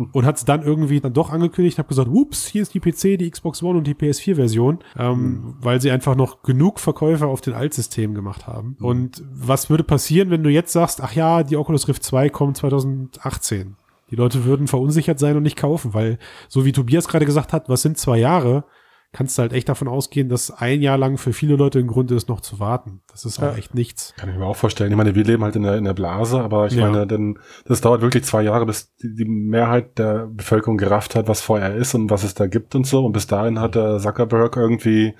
und 0.11 0.25
hat 0.25 0.37
es 0.37 0.45
dann 0.45 0.63
irgendwie 0.63 0.99
dann 0.99 1.13
doch 1.13 1.29
angekündigt, 1.29 1.77
habe 1.77 1.87
gesagt, 1.87 2.09
ups, 2.09 2.47
hier 2.47 2.61
ist 2.61 2.73
die 2.73 2.79
PC, 2.79 3.19
die 3.19 3.29
Xbox 3.29 3.61
One 3.63 3.77
und 3.77 3.87
die 3.87 3.95
PS4-Version, 3.95 4.79
ähm, 4.97 5.55
weil 5.61 5.81
sie 5.81 5.91
einfach 5.91 6.15
noch 6.15 6.43
genug 6.43 6.79
Verkäufe 6.79 7.27
auf 7.27 7.41
den 7.41 7.53
Altsystemen 7.53 8.15
gemacht 8.15 8.47
haben. 8.47 8.77
Und 8.79 9.23
was 9.33 9.69
würde 9.69 9.83
passieren, 9.83 10.29
wenn 10.29 10.43
du 10.43 10.49
jetzt 10.49 10.73
sagst, 10.73 11.01
ach 11.01 11.13
ja, 11.13 11.43
die 11.43 11.57
Oculus 11.57 11.87
Rift 11.87 12.03
2 12.03 12.29
kommt 12.33 12.57
2018? 12.57 13.75
Die 14.11 14.15
Leute 14.15 14.43
würden 14.45 14.67
verunsichert 14.67 15.17
sein 15.19 15.37
und 15.37 15.43
nicht 15.43 15.57
kaufen, 15.57 15.93
weil, 15.93 16.19
so 16.47 16.65
wie 16.65 16.71
Tobias 16.71 17.07
gerade 17.07 17.25
gesagt 17.25 17.53
hat, 17.53 17.69
was 17.69 17.81
sind 17.81 17.97
zwei 17.97 18.17
Jahre, 18.19 18.65
kannst 19.11 19.37
du 19.37 19.43
halt 19.43 19.53
echt 19.53 19.69
davon 19.69 19.87
ausgehen, 19.87 20.27
dass 20.27 20.49
ein 20.51 20.81
Jahr 20.81 20.97
lang 20.97 21.17
für 21.17 21.33
viele 21.33 21.55
Leute 21.55 21.77
ein 21.79 21.87
Grund 21.87 22.09
ist, 22.11 22.29
noch 22.29 22.41
zu 22.41 22.59
warten. 22.59 23.01
Das 23.11 23.25
ist 23.25 23.39
auch 23.39 23.43
Ja. 23.51 23.55
echt 23.55 23.75
nichts. 23.75 24.13
kann 24.17 24.29
ich 24.29 24.35
mir 24.35 24.45
auch 24.45 24.55
vorstellen. 24.55 24.91
Ich 24.91 24.97
meine, 24.97 25.13
wir 25.15 25.23
leben 25.23 25.43
halt 25.43 25.55
in 25.55 25.61
der, 25.63 25.77
in 25.77 25.83
der 25.83 25.93
Blase, 25.93 26.41
aber 26.41 26.65
ich 26.67 26.73
Ja. 26.73 26.89
meine, 26.89 27.05
denn 27.07 27.37
das 27.65 27.81
dauert 27.81 28.01
wirklich 28.01 28.23
zwei 28.23 28.41
Jahre, 28.41 28.65
bis 28.65 28.91
die, 28.97 29.25
Mehrheit 29.25 29.97
der 29.99 30.27
Bevölkerung 30.27 30.77
gerafft 30.77 31.15
hat, 31.15 31.27
was 31.27 31.41
VR 31.41 31.75
ist 31.75 31.93
und 31.93 32.09
was 32.09 32.23
es 32.23 32.33
da 32.33 32.47
gibt 32.47 32.73
und 32.75 32.85
so. 32.87 33.05
Und 33.05 33.11
bis 33.13 33.27
dahin 33.27 33.59
hat 33.59 33.75
der 33.75 33.99
Zuckerberg 33.99 34.57
irgendwie 34.57 35.13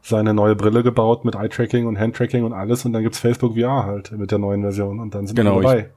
seine 0.00 0.32
neue 0.34 0.56
Brille 0.56 0.82
gebaut 0.82 1.24
mit 1.26 1.34
Eye-Tracking 1.34 1.86
und 1.86 1.98
Hand-Tracking 1.98 2.44
und 2.44 2.52
alles 2.54 2.84
und 2.86 2.92
dann 2.94 3.02
gibt's 3.02 3.18
Facebook 3.18 3.54
VR 3.58 3.84
halt 3.84 4.12
mit 4.12 4.30
der 4.30 4.38
neuen 4.38 4.60
Version 4.62 5.00
und 5.00 5.14
dann 5.14 5.26
sind 5.26 5.36
Genau, 5.36 5.56
wir 5.56 5.62
dabei. 5.62 5.90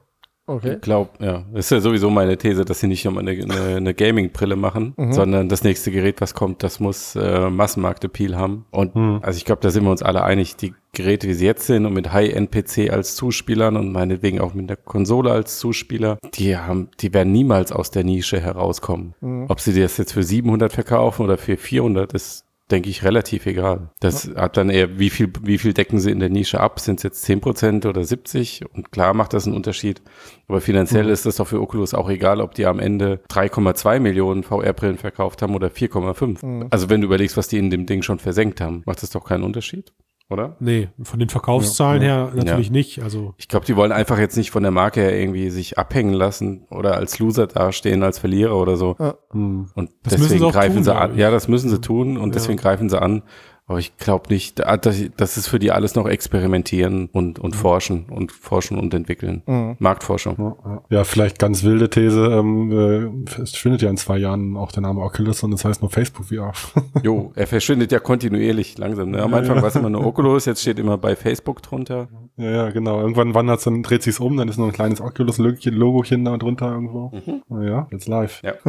Okay. 0.48 0.74
Ich 0.74 0.80
glaube, 0.80 1.10
ja. 1.20 1.44
Das 1.52 1.66
ist 1.66 1.70
ja 1.70 1.80
sowieso 1.80 2.10
meine 2.10 2.36
These, 2.38 2.64
dass 2.64 2.80
sie 2.80 2.86
nicht 2.88 3.04
nur 3.04 3.18
eine, 3.18 3.30
eine, 3.30 3.76
eine 3.76 3.94
Gaming-Brille 3.94 4.56
machen, 4.56 4.94
Mhm. 4.96 5.12
sondern 5.12 5.48
das 5.48 5.62
nächste 5.62 5.90
Gerät, 5.90 6.20
was 6.20 6.34
kommt, 6.34 6.62
das 6.62 6.80
muss 6.80 7.14
äh, 7.16 7.50
Massenmarkt-Appeal 7.50 8.36
haben. 8.36 8.64
Und 8.70 8.94
Hm. 8.94 9.18
also 9.22 9.36
ich 9.36 9.44
glaube, 9.44 9.60
da 9.62 9.70
sind 9.70 9.84
wir 9.84 9.90
uns 9.90 10.02
alle 10.02 10.24
einig, 10.24 10.56
die 10.56 10.72
Geräte, 10.92 11.28
wie 11.28 11.34
sie 11.34 11.44
jetzt 11.44 11.66
sind 11.66 11.84
und 11.84 11.92
mit 11.92 12.12
High-End-PC 12.12 12.90
als 12.90 13.14
Zuspielern 13.14 13.76
und 13.76 13.92
meinetwegen 13.92 14.40
auch 14.40 14.54
mit 14.54 14.70
der 14.70 14.76
Konsole 14.78 15.30
als 15.30 15.58
Zuspieler, 15.58 16.16
die 16.34 16.56
haben, 16.56 16.88
die 17.00 17.12
werden 17.12 17.30
niemals 17.32 17.70
aus 17.70 17.90
der 17.90 18.04
Nische 18.04 18.40
herauskommen. 18.40 19.14
Mhm. 19.20 19.44
Ob 19.48 19.60
sie 19.60 19.78
das 19.78 19.98
jetzt 19.98 20.14
für 20.14 20.22
700 20.22 20.72
verkaufen 20.72 21.22
oder 21.26 21.36
für 21.36 21.58
400, 21.58 22.14
ist 22.14 22.46
denke 22.70 22.90
ich, 22.90 23.02
relativ 23.02 23.46
egal. 23.46 23.90
Das 24.00 24.30
hat 24.36 24.56
dann 24.56 24.68
eher, 24.70 24.98
wie 24.98 25.10
viel, 25.10 25.32
wie 25.42 25.58
viel 25.58 25.72
decken 25.72 25.98
sie 26.00 26.10
in 26.10 26.20
der 26.20 26.28
Nische 26.28 26.60
ab? 26.60 26.80
Sind 26.80 26.98
es 26.98 27.02
jetzt 27.02 27.24
10% 27.24 27.86
oder 27.88 28.04
70? 28.04 28.64
Und 28.74 28.92
klar 28.92 29.14
macht 29.14 29.32
das 29.32 29.46
einen 29.46 29.56
Unterschied. 29.56 30.02
Aber 30.48 30.60
finanziell 30.60 31.04
Mhm. 31.04 31.10
ist 31.10 31.26
das 31.26 31.36
doch 31.36 31.46
für 31.46 31.60
Oculus 31.60 31.94
auch 31.94 32.10
egal, 32.10 32.40
ob 32.40 32.54
die 32.54 32.66
am 32.66 32.78
Ende 32.78 33.20
3,2 33.30 34.00
Millionen 34.00 34.42
VR-Brillen 34.42 34.98
verkauft 34.98 35.40
haben 35.42 35.54
oder 35.54 35.70
4,5. 35.70 36.42
Mhm. 36.44 36.66
Also 36.70 36.90
wenn 36.90 37.00
du 37.00 37.06
überlegst, 37.06 37.36
was 37.36 37.48
die 37.48 37.58
in 37.58 37.70
dem 37.70 37.86
Ding 37.86 38.02
schon 38.02 38.18
versenkt 38.18 38.60
haben, 38.60 38.82
macht 38.86 39.02
das 39.02 39.10
doch 39.10 39.24
keinen 39.24 39.44
Unterschied, 39.44 39.92
oder? 40.30 40.56
Nee, 40.60 40.88
von 41.02 41.18
den 41.18 41.28
Verkaufszahlen 41.28 42.02
Ja, 42.02 42.08
her 42.26 42.32
natürlich 42.34 42.70
nicht. 42.70 43.02
Also 43.02 43.34
Ich 43.38 43.48
glaube, 43.48 43.66
die 43.66 43.76
wollen 43.76 43.92
einfach 43.92 44.18
jetzt 44.18 44.36
nicht 44.36 44.50
von 44.50 44.62
der 44.62 44.72
Marke 44.72 45.00
her 45.00 45.18
irgendwie 45.18 45.50
sich 45.50 45.78
abhängen 45.78 46.12
lassen 46.12 46.66
oder 46.70 46.96
als 46.96 47.18
Loser 47.18 47.46
dastehen, 47.46 48.02
als 48.02 48.18
Verlierer 48.18 48.56
oder 48.56 48.76
so. 48.76 48.96
Hm. 49.30 49.70
Und 49.74 49.90
Das 50.02 50.12
müssen 50.14 50.22
deswegen 50.24 50.38
sie 50.40 50.44
auch 50.46 50.52
greifen 50.52 50.74
tun, 50.76 50.84
sie 50.84 50.94
an. 50.94 51.16
Ja, 51.16 51.30
das 51.30 51.48
müssen 51.48 51.70
sie 51.70 51.80
tun 51.80 52.16
und 52.18 52.30
Ja. 52.30 52.34
deswegen 52.34 52.58
greifen 52.58 52.88
sie 52.88 53.00
an. 53.00 53.22
Aber 53.68 53.78
ich 53.78 53.96
glaube 53.98 54.30
nicht, 54.30 54.58
da- 54.60 54.76
das, 54.78 54.96
das 55.16 55.36
ist 55.36 55.46
für 55.48 55.58
die 55.58 55.70
alles 55.72 55.94
noch 55.94 56.06
experimentieren 56.08 57.10
und, 57.12 57.38
und 57.38 57.54
forschen 57.54 58.06
und 58.08 58.32
forschen 58.32 58.78
und 58.78 58.94
entwickeln. 58.94 59.42
Mhm. 59.46 59.76
Marktforschung. 59.78 60.36
Ja, 60.38 60.56
ja. 60.70 60.82
ja, 60.88 61.04
vielleicht 61.04 61.38
ganz 61.38 61.62
wilde 61.64 61.90
These. 61.90 62.26
Ähm, 62.32 62.72
äh, 62.72 63.30
es 63.42 63.50
verschwindet 63.50 63.82
ja 63.82 63.90
in 63.90 63.98
zwei 63.98 64.16
Jahren 64.18 64.56
auch 64.56 64.72
der 64.72 64.82
Name 64.82 65.02
Oculus 65.02 65.42
und 65.42 65.52
es 65.52 65.64
heißt 65.66 65.82
nur 65.82 65.90
Facebook 65.90 66.26
VR. 66.26 66.52
Jo, 67.02 67.32
er 67.34 67.46
verschwindet 67.46 67.92
ja 67.92 67.98
kontinuierlich 68.00 68.76
langsam. 68.78 69.10
Ne? 69.10 69.22
Am 69.22 69.34
Anfang 69.34 69.56
war 69.60 69.68
es 69.68 69.76
immer 69.76 69.88
eine 69.88 70.00
Oculus, 70.00 70.46
jetzt 70.46 70.62
steht 70.62 70.78
immer 70.78 70.96
bei 70.98 71.14
Facebook 71.14 71.62
drunter. 71.62 72.08
ja, 72.38 72.50
ja, 72.50 72.70
genau. 72.70 73.00
Irgendwann 73.00 73.34
wandert 73.34 73.64
dann 73.66 73.82
dreht 73.82 74.02
sich's 74.02 74.18
um, 74.18 74.36
dann 74.38 74.48
ist 74.48 74.56
nur 74.56 74.66
ein 74.68 74.72
kleines 74.72 75.00
Oculus-Logochen 75.00 76.24
da 76.24 76.36
drunter 76.38 76.70
irgendwo. 76.72 77.12
Na 77.50 77.64
ja, 77.64 77.86
jetzt 77.92 78.08
live. 78.08 78.42
Ja. 78.42 78.54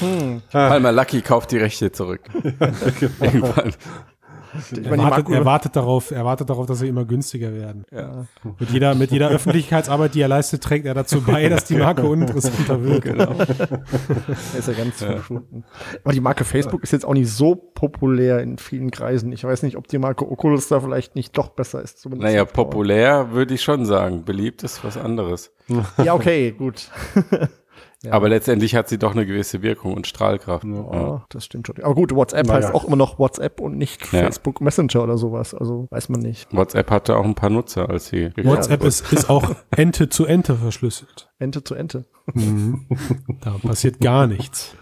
Hm. 0.00 0.40
Palmer 0.50 0.92
Lucky 0.92 1.20
kauft 1.20 1.52
die 1.52 1.58
Rechte 1.58 1.92
zurück. 1.92 2.20
Irgendwann. 3.20 3.72
Ich 4.58 4.84
er 4.84 4.98
wartet, 4.98 5.28
er 5.28 5.44
wartet 5.44 5.76
darauf, 5.76 6.10
er 6.10 6.24
wartet 6.24 6.50
darauf, 6.50 6.66
dass 6.66 6.80
sie 6.80 6.88
immer 6.88 7.04
günstiger 7.04 7.52
werden. 7.52 7.84
Ja. 7.90 8.26
Mit 8.58 8.70
jeder, 8.70 8.94
mit 8.94 9.10
jeder 9.10 9.28
Öffentlichkeitsarbeit, 9.30 10.14
die 10.14 10.20
er 10.20 10.28
leistet, 10.28 10.62
trägt 10.62 10.86
er 10.86 10.94
dazu 10.94 11.20
bei, 11.20 11.48
dass 11.48 11.64
die 11.64 11.76
Marke 11.76 12.02
uninteressanter 12.02 12.82
wird. 12.82 13.02
Genau. 13.02 13.32
Er 13.32 14.58
ist 14.58 14.68
ja 14.68 14.74
ganz 14.74 14.96
verschwunden. 14.96 15.64
Aber 16.04 16.12
die 16.12 16.20
Marke 16.20 16.44
Facebook 16.44 16.82
ist 16.82 16.92
jetzt 16.92 17.04
auch 17.04 17.14
nicht 17.14 17.30
so 17.30 17.54
populär 17.54 18.40
in 18.40 18.58
vielen 18.58 18.90
Kreisen. 18.90 19.32
Ich 19.32 19.44
weiß 19.44 19.62
nicht, 19.62 19.76
ob 19.76 19.86
die 19.88 19.98
Marke 19.98 20.30
Oculus 20.30 20.68
da 20.68 20.80
vielleicht 20.80 21.14
nicht 21.14 21.36
doch 21.36 21.50
besser 21.50 21.82
ist. 21.82 22.06
Naja, 22.08 22.44
populär 22.44 23.32
würde 23.32 23.54
ich 23.54 23.62
schon 23.62 23.86
sagen. 23.86 24.24
Beliebt 24.24 24.62
ist 24.62 24.82
was 24.84 24.96
anderes. 24.96 25.52
Ja, 26.02 26.14
okay, 26.14 26.52
gut. 26.52 26.88
Ja. 28.02 28.12
Aber 28.12 28.30
letztendlich 28.30 28.74
hat 28.76 28.88
sie 28.88 28.98
doch 28.98 29.12
eine 29.12 29.26
gewisse 29.26 29.60
Wirkung 29.60 29.92
und 29.92 30.06
Strahlkraft. 30.06 30.64
Ja. 30.64 30.92
Ja, 30.94 31.24
das 31.28 31.44
stimmt 31.44 31.66
schon. 31.66 31.76
Aber 31.82 31.94
gut, 31.94 32.14
WhatsApp 32.14 32.46
Naja. 32.46 32.62
heißt 32.66 32.74
auch 32.74 32.84
immer 32.86 32.96
noch 32.96 33.18
WhatsApp 33.18 33.60
und 33.60 33.76
nicht 33.76 34.00
Ja. 34.12 34.20
Facebook 34.22 34.62
Messenger 34.62 35.02
oder 35.02 35.18
sowas. 35.18 35.54
Also 35.54 35.86
weiß 35.90 36.08
man 36.08 36.20
nicht. 36.20 36.50
WhatsApp 36.54 36.90
hatte 36.90 37.16
auch 37.16 37.24
ein 37.26 37.34
paar 37.34 37.50
Nutzer, 37.50 37.90
als 37.90 38.06
sie 38.08 38.30
WhatsApp 38.42 38.84
ist, 38.84 39.12
ist 39.12 39.28
auch 39.28 39.50
Ente 39.70 40.08
zu 40.08 40.24
Ente 40.24 40.54
verschlüsselt. 40.56 41.30
Ente 41.38 41.62
zu 41.62 41.74
Ente. 41.74 42.06
Da 43.42 43.56
passiert 43.62 44.00
gar 44.00 44.26
nichts. 44.26 44.74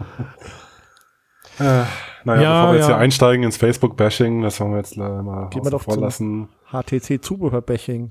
Äh, 1.59 1.83
naja, 2.25 2.43
Ja, 2.43 2.61
bevor 2.61 2.73
wir 2.73 2.75
jetzt 2.79 2.89
ja. 2.89 2.95
hier 2.95 2.99
einsteigen 2.99 3.43
ins 3.45 3.57
Facebook-Bashing, 3.57 4.43
das 4.43 4.61
wollen 4.61 4.71
wir 4.73 4.79
jetzt 4.79 4.97
äh, 4.97 5.01
mal 5.01 5.49
Gehen 5.51 5.65
wir 5.65 5.71
doch 5.73 5.83
vor 5.83 5.95
zum- 5.95 6.03
lassen. 6.05 6.49
HTC 6.71 7.23
Zubehörbashing. 7.23 8.11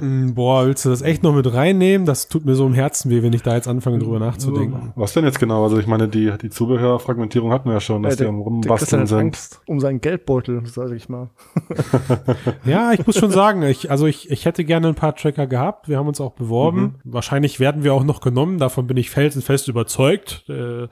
Mm, 0.00 0.34
Boah, 0.34 0.66
willst 0.66 0.84
du 0.84 0.90
das 0.90 1.02
echt 1.02 1.22
noch 1.22 1.34
mit 1.34 1.52
reinnehmen? 1.52 2.06
Das 2.06 2.28
tut 2.28 2.44
mir 2.44 2.54
so 2.54 2.66
im 2.66 2.74
Herzen 2.74 3.10
weh, 3.10 3.22
wenn 3.22 3.32
ich 3.32 3.42
da 3.42 3.54
jetzt 3.54 3.66
anfange, 3.68 3.98
drüber 3.98 4.18
nachzudenken. 4.20 4.92
Was 4.94 5.12
denn 5.12 5.24
jetzt 5.24 5.40
genau? 5.40 5.64
Also 5.64 5.78
ich 5.78 5.86
meine, 5.86 6.08
die, 6.08 6.32
die 6.40 6.50
Zubehörfragmentierung 6.50 7.52
hatten 7.52 7.68
wir 7.68 7.74
ja 7.74 7.80
schon, 7.80 8.02
dass 8.02 8.14
Äh, 8.14 8.16
der, 8.18 8.26
die 8.26 8.28
am 8.30 8.40
Rumbasteln 8.40 9.02
hat 9.02 9.08
sind. 9.08 9.18
Angst 9.18 9.60
um 9.66 9.80
seinen 9.80 10.00
Geldbeutel, 10.00 10.64
sage 10.66 10.94
ich 10.94 11.08
mal. 11.08 11.30
Ja, 12.64 12.92
ich 12.92 13.06
muss 13.06 13.18
schon 13.18 13.30
sagen, 13.30 13.62
ich, 13.62 13.90
also 13.90 14.06
ich, 14.06 14.30
ich 14.30 14.44
hätte 14.44 14.64
gerne 14.64 14.88
ein 14.88 14.94
paar 14.94 15.14
Tracker 15.14 15.46
gehabt. 15.46 15.88
Wir 15.88 15.98
haben 15.98 16.08
uns 16.08 16.20
auch 16.20 16.32
beworben. 16.32 16.96
Wahrscheinlich 17.04 17.60
werden 17.60 17.84
wir 17.84 17.94
auch 17.94 18.04
noch 18.04 18.20
genommen. 18.20 18.58
Davon 18.58 18.86
bin 18.86 18.96
ich 18.96 19.10
felsenfest 19.10 19.68
überzeugt. 19.68 20.44
Äh, 20.48 20.88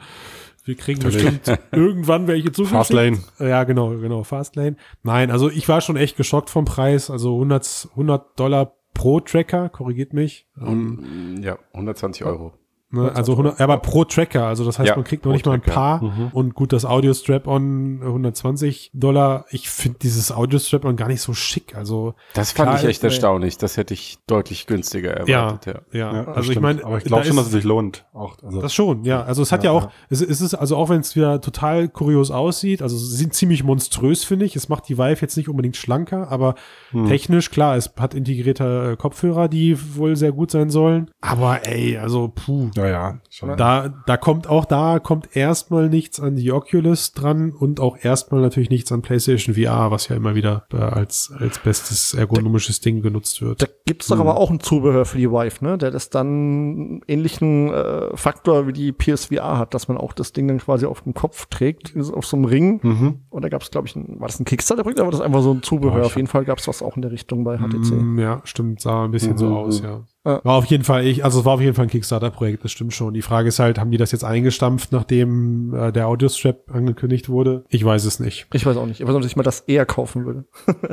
wir 0.65 0.75
kriegen 0.77 1.01
Natürlich. 1.03 1.41
bestimmt 1.41 1.61
irgendwann 1.73 2.27
welche 2.27 2.53
zugeschickt. 2.53 2.77
Fastlane. 2.77 3.19
Ja, 3.39 3.65
genau, 3.65 3.91
genau, 3.99 4.23
Fastlane. 4.25 4.77
Nein, 5.03 5.31
also 5.31 5.51
ich 5.51 5.69
war 5.69 5.81
schon 5.81 5.97
echt 5.97 6.17
geschockt 6.17 6.51
vom 6.51 6.65
Preis. 6.65 7.11
Also 7.11 7.35
100, 7.35 7.89
100 7.93 8.39
Dollar 8.39 8.73
pro 8.95 9.21
Tracker, 9.21 9.69
korrigiert 9.69 10.13
mich. 10.13 10.47
Ähm, 10.61 11.41
Ja, 11.43 11.59
120 11.73 12.25
Euro. 12.25 12.55
Ne, 12.95 13.13
also 13.15 13.33
100, 13.33 13.61
aber 13.61 13.79
pro 13.79 14.05
Tracker, 14.05 14.47
also 14.47 14.65
das 14.65 14.79
heißt, 14.79 14.89
Ja, 14.89 14.97
man 14.97 15.05
kriegt 15.05 15.25
noch 15.25 15.33
nicht 15.33 15.45
mal 15.47 15.53
ein 15.55 15.61
paar 15.61 16.03
und 16.33 16.55
gut, 16.55 16.73
das 16.73 16.85
Audio 16.85 17.13
Strap-on 17.13 18.01
äh, 18.03 18.05
120 18.07 18.91
Dollar. 18.95 19.45
Ich 19.51 19.69
finde 19.69 19.99
dieses 20.01 20.31
Audio 20.33 20.59
Strap-on 20.59 20.97
gar 20.97 21.09
nicht 21.09 21.21
so 21.21 21.35
schick. 21.35 21.77
Also 21.77 22.15
Das 22.35 22.53
fand 22.53 22.71
Klar, 22.71 22.83
ich 22.83 22.89
echt 22.89 23.03
nee. 23.03 23.09
erstaunlich. 23.09 23.59
Das 23.59 23.77
hätte 23.77 23.95
ich 23.95 24.19
deutlich 24.27 24.67
günstiger 24.67 25.13
erwartet. 25.13 25.83
Ja. 25.93 25.99
ja, 25.99 26.15
Ja, 26.15 26.25
also 26.33 26.53
ich 26.53 26.61
meine, 26.61 26.85
aber 26.85 26.99
ich 26.99 27.05
glaube 27.05 27.23
da 27.23 27.29
schon, 27.29 27.37
dass 27.37 27.47
es 27.47 27.53
sich 27.53 27.65
lohnt. 27.65 28.05
Auch, 28.13 28.37
also, 28.43 28.61
das 28.61 28.73
schon, 28.75 29.05
ja. 29.05 29.23
Also 29.23 29.43
es 29.43 29.53
hat 29.53 29.65
ja, 29.65 29.73
Ja, 29.73 29.79
auch, 29.79 29.83
ja. 29.85 29.91
Es, 30.11 30.21
es 30.21 30.41
ist 30.41 30.55
also 30.55 30.77
auch 30.77 30.89
wenn 30.89 31.01
es 31.01 31.17
wieder 31.17 31.41
total 31.41 31.89
kurios 31.89 32.31
aussieht, 32.31 32.83
also 32.83 32.97
sie 32.97 33.17
sind 33.17 33.35
ziemlich 33.35 33.65
monströs, 33.65 34.25
finde 34.25 34.45
ich. 34.45 34.57
Es 34.57 34.69
macht 34.69 34.89
die 34.89 34.99
Vive 34.99 35.21
jetzt 35.21 35.37
nicht 35.37 35.49
unbedingt 35.49 35.77
schlanker, 35.77 36.31
aber 36.31 36.55
Hm. 36.91 37.09
technisch, 37.09 37.51
klar, 37.51 37.77
es 37.77 37.93
hat 37.99 38.15
integrierte 38.15 38.93
äh, 38.93 38.97
Kopfhörer, 38.97 39.49
die 39.49 39.77
wohl 39.97 40.17
sehr 40.17 40.33
gut 40.33 40.51
sein 40.51 40.71
sollen. 40.71 41.11
Aber 41.21 41.67
ey, 41.67 41.97
also 41.99 42.31
puh. 42.35 42.71
ja, 42.77 42.84
ja, 42.87 43.19
schon. 43.31 43.57
Da, 43.57 43.89
da 44.07 44.17
kommt 44.17 44.47
auch 44.49 44.65
da 44.65 44.99
kommt 44.99 45.37
erstmal 45.37 45.89
nichts 45.89 46.21
an 46.21 46.37
die 46.37 46.53
Oculus 46.53 47.13
dran 47.13 47.53
und 47.53 47.81
auch 47.81 47.97
erstmal 48.03 48.41
natürlich 48.41 48.71
nichts 48.71 48.91
an 48.93 49.03
PlayStation 49.03 49.55
VR, 49.55 49.91
was 49.91 50.09
ja 50.09 50.17
immer 50.17 50.35
wieder 50.35 50.67
äh, 50.73 50.77
als, 50.77 51.33
als 51.39 51.59
bestes 51.59 52.15
ergonomisches 52.15 52.81
Ding 52.81 53.03
genutzt 53.03 53.41
Da 53.41 53.47
wird. 53.47 53.71
gibt's 53.87 54.09
doch 54.09 54.19
aber 54.21 54.37
auch 54.37 54.51
ein 54.51 54.61
Zubehör 54.61 55.05
für 55.05 55.19
die 55.19 55.31
Vive, 55.31 55.65
ne? 55.65 55.79
Der 55.79 55.91
das 55.91 56.11
dann 56.11 56.27
einen 56.27 57.01
ähnlichen 57.09 57.73
äh, 57.73 58.17
Faktor 58.17 58.67
wie 58.67 58.73
die 58.73 58.93
PSVR 58.93 59.59
hat, 59.59 59.75
dass 59.75 59.89
man 59.89 59.97
auch 59.97 60.13
das 60.13 60.33
Ding 60.33 60.49
dann 60.49 60.59
quasi 60.59 60.87
auf 60.87 61.03
dem 61.03 61.15
Kopf 61.15 61.47
trägt, 61.47 61.95
auf 62.13 62.27
so 62.27 62.37
einem 62.37 62.45
Ring. 62.47 62.81
Mhm. 62.83 63.21
Und 63.31 63.43
da 63.43 63.49
gab's, 63.49 63.71
glaube 63.71 63.87
ich, 63.89 63.97
ein, 63.97 64.21
war 64.21 64.29
das 64.29 64.41
ein 64.41 64.45
Kickstarter-Projekt, 64.45 65.01
aber 65.01 65.11
das 65.11 65.21
ist 65.21 65.27
einfach 65.27 65.43
so 65.43 65.53
ein 65.53 65.63
Zubehör. 65.63 66.03
Oh, 66.03 66.07
auf 66.07 66.17
jeden 66.17 66.29
Fall 66.29 66.45
gab's 66.45 66.67
was 66.69 66.83
auch 66.83 66.97
in 66.97 67.03
der 67.03 67.11
Richtung 67.13 67.45
bei 67.45 67.59
HTC. 67.59 67.93
Mm, 67.93 68.19
ja, 68.19 68.41
stimmt, 68.45 68.81
sah 68.81 69.05
ein 69.05 69.11
bisschen 69.11 69.37
so 69.39 69.47
Mhm. 69.47 69.53
aus, 69.57 69.81
ja. 69.83 70.01
War 70.25 70.55
auf 70.55 70.65
jeden 70.65 70.85
Fall, 70.85 71.05
ich, 71.07 71.23
also 71.23 71.41
es 71.41 71.45
war 71.45 71.53
auf 71.53 71.61
jeden 71.61 71.75
Fall 71.75 71.85
ein 71.85 71.91
Kickstarter-Projekt, 71.91 72.65
das 72.65 72.73
stimmt 72.73 72.95
schon. 72.95 73.13
Die 73.13 73.21
Frage 73.21 73.49
ist 73.49 73.59
halt, 73.59 73.79
haben 73.79 73.91
die 73.91 73.99
das 73.99 74.11
jetzt 74.11 74.25
eingestampft, 74.25 74.91
nachdem 74.91 75.75
äh, 75.75 75.93
der 75.93 76.09
Audiostrap 76.09 76.71
angekündigt 76.73 77.29
wurde? 77.29 77.65
Ich 77.69 77.85
weiß 77.85 78.07
es 78.07 78.21
nicht. 78.21 78.47
Ich 78.55 78.65
weiß 78.65 78.79
auch 78.79 78.87
nicht. 78.87 79.01
Ich 79.01 79.07
weiß 79.07 79.15
auch 79.15 79.19
nicht, 79.19 79.27
ob 79.27 79.31
ich 79.31 79.37
mal 79.37 79.43
das 79.43 79.61
eher 79.61 79.85
kaufen 79.87 80.25
würde. 80.25 80.45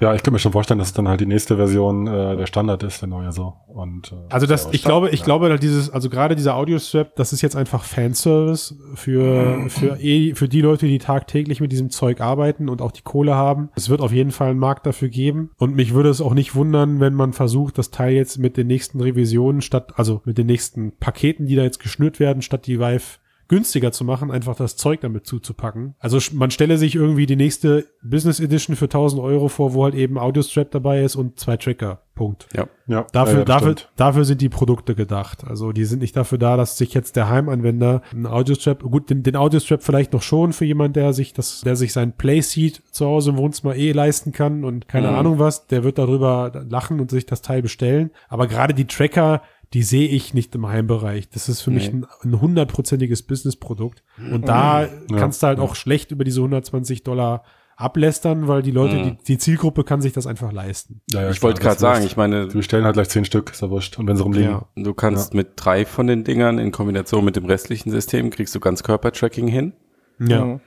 Ja, 0.00 0.12
ich 0.12 0.22
kann 0.22 0.32
mir 0.32 0.40
schon 0.40 0.52
vorstellen, 0.52 0.78
dass 0.78 0.88
es 0.88 0.94
dann 0.94 1.08
halt 1.08 1.20
die 1.20 1.26
nächste 1.26 1.56
Version 1.56 2.06
äh, 2.06 2.36
der 2.36 2.46
Standard 2.46 2.82
ist, 2.82 3.00
der 3.00 3.08
neue 3.08 3.30
so. 3.32 3.54
Und, 3.68 4.12
äh, 4.12 4.16
Also 4.28 4.46
das, 4.46 4.64
ja, 4.64 4.70
ich 4.72 4.82
glaube, 4.82 5.10
ich 5.10 5.22
glaube, 5.22 5.48
dass 5.48 5.60
dieses, 5.60 5.88
also 5.88 6.10
gerade 6.10 6.34
dieser 6.34 6.56
Audiostrap, 6.56 7.14
das 7.14 7.32
ist 7.32 7.42
jetzt 7.42 7.54
einfach 7.54 7.84
Fanservice 7.84 8.74
für, 8.96 9.66
für, 9.68 9.98
eh, 10.00 10.34
für 10.34 10.48
die 10.48 10.60
Leute, 10.60 10.86
die 10.86 10.98
tagtäglich 10.98 11.60
mit 11.60 11.70
diesem 11.72 11.90
Zeug 11.90 12.20
arbeiten 12.20 12.68
und 12.68 12.82
auch 12.82 12.90
die 12.90 13.02
Kohle 13.02 13.34
haben. 13.34 13.70
Es 13.76 13.88
wird 13.88 14.00
auf 14.00 14.12
jeden 14.12 14.32
Fall 14.32 14.50
einen 14.50 14.58
Markt 14.58 14.84
dafür 14.84 15.08
geben. 15.08 15.50
Und 15.58 15.76
mich 15.76 15.94
würde 15.94 16.08
es 16.10 16.20
auch 16.20 16.34
nicht 16.34 16.54
wundern, 16.54 16.98
wenn 17.00 17.14
man 17.14 17.32
versucht, 17.32 17.78
das 17.78 17.90
Teil 17.90 18.13
jetzt 18.14 18.38
mit 18.38 18.56
den 18.56 18.66
nächsten 18.66 19.00
Revisionen 19.00 19.60
statt, 19.60 19.92
also 19.96 20.22
mit 20.24 20.38
den 20.38 20.46
nächsten 20.46 20.92
Paketen, 20.98 21.46
die 21.46 21.54
da 21.54 21.62
jetzt 21.62 21.80
geschnürt 21.80 22.20
werden, 22.20 22.42
statt 22.42 22.66
die 22.66 22.78
Vive 22.78 23.18
günstiger 23.48 23.92
zu 23.92 24.04
machen, 24.04 24.30
einfach 24.30 24.56
das 24.56 24.76
Zeug 24.76 25.00
damit 25.00 25.26
zuzupacken. 25.26 25.94
Also 25.98 26.18
man 26.34 26.50
stelle 26.50 26.78
sich 26.78 26.94
irgendwie 26.94 27.26
die 27.26 27.36
nächste 27.36 27.86
Business 28.02 28.40
Edition 28.40 28.76
für 28.76 28.86
1000 28.86 29.20
Euro 29.22 29.48
vor, 29.48 29.74
wo 29.74 29.84
halt 29.84 29.94
eben 29.94 30.18
Audiostrap 30.18 30.70
dabei 30.70 31.02
ist 31.02 31.16
und 31.16 31.38
zwei 31.38 31.56
Tracker. 31.56 32.00
Punkt. 32.14 32.46
Ja. 32.56 32.68
ja, 32.86 33.06
Dafür, 33.10 33.40
ja, 33.40 33.44
dafür, 33.44 33.72
stimmt. 33.72 33.90
dafür 33.96 34.24
sind 34.24 34.40
die 34.40 34.48
Produkte 34.48 34.94
gedacht. 34.94 35.42
Also 35.44 35.72
die 35.72 35.84
sind 35.84 36.00
nicht 36.00 36.16
dafür 36.16 36.38
da, 36.38 36.56
dass 36.56 36.78
sich 36.78 36.94
jetzt 36.94 37.16
der 37.16 37.28
Heimanwender 37.28 38.02
einen 38.12 38.26
Audiostrap, 38.26 38.84
gut, 38.84 39.10
den, 39.10 39.24
den 39.24 39.34
Audiostrap 39.34 39.82
vielleicht 39.82 40.12
noch 40.12 40.22
schon 40.22 40.52
für 40.52 40.64
jemand, 40.64 40.94
der 40.94 41.12
sich 41.12 41.32
das, 41.32 41.62
der 41.62 41.74
sich 41.74 41.92
sein 41.92 42.12
Playseat 42.16 42.82
zu 42.92 43.06
Hause 43.06 43.30
im 43.30 43.36
Wohnzimmer 43.36 43.74
eh 43.74 43.90
leisten 43.90 44.30
kann 44.30 44.62
und 44.64 44.86
keine 44.86 45.08
Mhm. 45.10 45.14
Ahnung 45.16 45.38
was, 45.40 45.66
der 45.66 45.82
wird 45.82 45.98
darüber 45.98 46.52
lachen 46.70 47.00
und 47.00 47.10
sich 47.10 47.26
das 47.26 47.42
Teil 47.42 47.62
bestellen. 47.62 48.12
Aber 48.28 48.46
gerade 48.46 48.74
die 48.74 48.86
Tracker, 48.86 49.42
die 49.74 49.82
sehe 49.82 50.08
ich 50.08 50.32
nicht 50.34 50.54
im 50.54 50.66
Heimbereich. 50.68 51.28
Das 51.28 51.48
ist 51.48 51.60
für 51.60 51.70
mich 51.70 51.92
Nee. 51.92 52.00
ein 52.00 52.06
ein 52.32 52.40
hundertprozentiges 52.40 53.22
Businessprodukt. 53.24 54.02
Und 54.32 54.48
da 54.48 54.84
Ja. 54.84 54.88
kannst 55.16 55.42
du 55.42 55.48
halt 55.48 55.58
auch 55.58 55.74
schlecht 55.74 56.10
über 56.12 56.24
diese 56.24 56.40
120 56.40 57.02
Dollar 57.02 57.44
ablästern, 57.76 58.46
weil 58.46 58.62
die 58.62 58.70
Leute, 58.70 58.94
Mhm. 58.94 59.02
die, 59.02 59.24
die 59.34 59.38
Zielgruppe 59.38 59.82
kann 59.82 60.00
sich 60.00 60.12
das 60.12 60.26
einfach 60.28 60.52
leisten. 60.52 61.00
Ja, 61.10 61.22
ja, 61.22 61.30
ich 61.30 61.42
wollte 61.42 61.60
gerade 61.60 61.74
das 61.74 61.80
sagen, 61.80 62.06
ich 62.06 62.16
meine, 62.16 62.46
Die 62.46 62.56
bestellen 62.56 62.84
halt 62.84 62.94
gleich 62.94 63.08
zehn 63.08 63.24
Stück, 63.24 63.50
ist 63.50 63.62
ja 63.62 63.68
wurscht. 63.70 63.98
Und 63.98 64.06
wenn 64.06 64.16
sie 64.16 64.22
rumliegen. 64.22 64.50
Ja. 64.50 64.66
du 64.76 64.94
kannst 64.94 65.34
mit 65.34 65.48
drei 65.56 65.84
von 65.84 66.06
den 66.06 66.22
Dingern 66.24 66.58
in 66.58 66.70
Kombination 66.70 67.24
mit 67.24 67.34
dem 67.36 67.44
restlichen 67.46 67.90
System 67.90 68.30
kriegst 68.30 68.54
du 68.54 68.60
ganz 68.60 68.84
Körpertracking 68.84 69.48
hin. 69.48 69.72
Ja. 70.20 70.44
Mhm. 70.44 70.60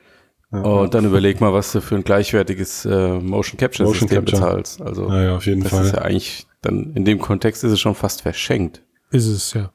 Ja. 0.51 0.61
Und 0.61 0.93
dann 0.93 1.05
überleg 1.05 1.39
mal, 1.41 1.53
was 1.53 1.71
du 1.73 1.81
für 1.81 1.95
ein 1.95 2.03
gleichwertiges 2.03 2.85
äh, 2.85 3.19
Motion 3.19 3.57
Capture 3.57 3.87
Motion 3.87 4.07
System 4.07 4.25
Capture. 4.25 4.41
bezahlst. 4.41 4.81
Also 4.81 5.09
Ja, 5.09 5.23
ja, 5.23 5.35
auf 5.37 5.45
jeden 5.45 5.61
das 5.63 5.71
Fall. 5.71 5.85
ist 5.85 5.91
ja 5.93 6.01
eigentlich 6.01 6.45
dann 6.61 6.93
in 6.95 7.05
dem 7.05 7.19
Kontext 7.19 7.63
ist 7.63 7.71
es 7.71 7.79
schon 7.79 7.95
fast 7.95 8.21
verschenkt. 8.21 8.81
Ist 9.11 9.27
es, 9.27 9.53
ja. 9.53 9.71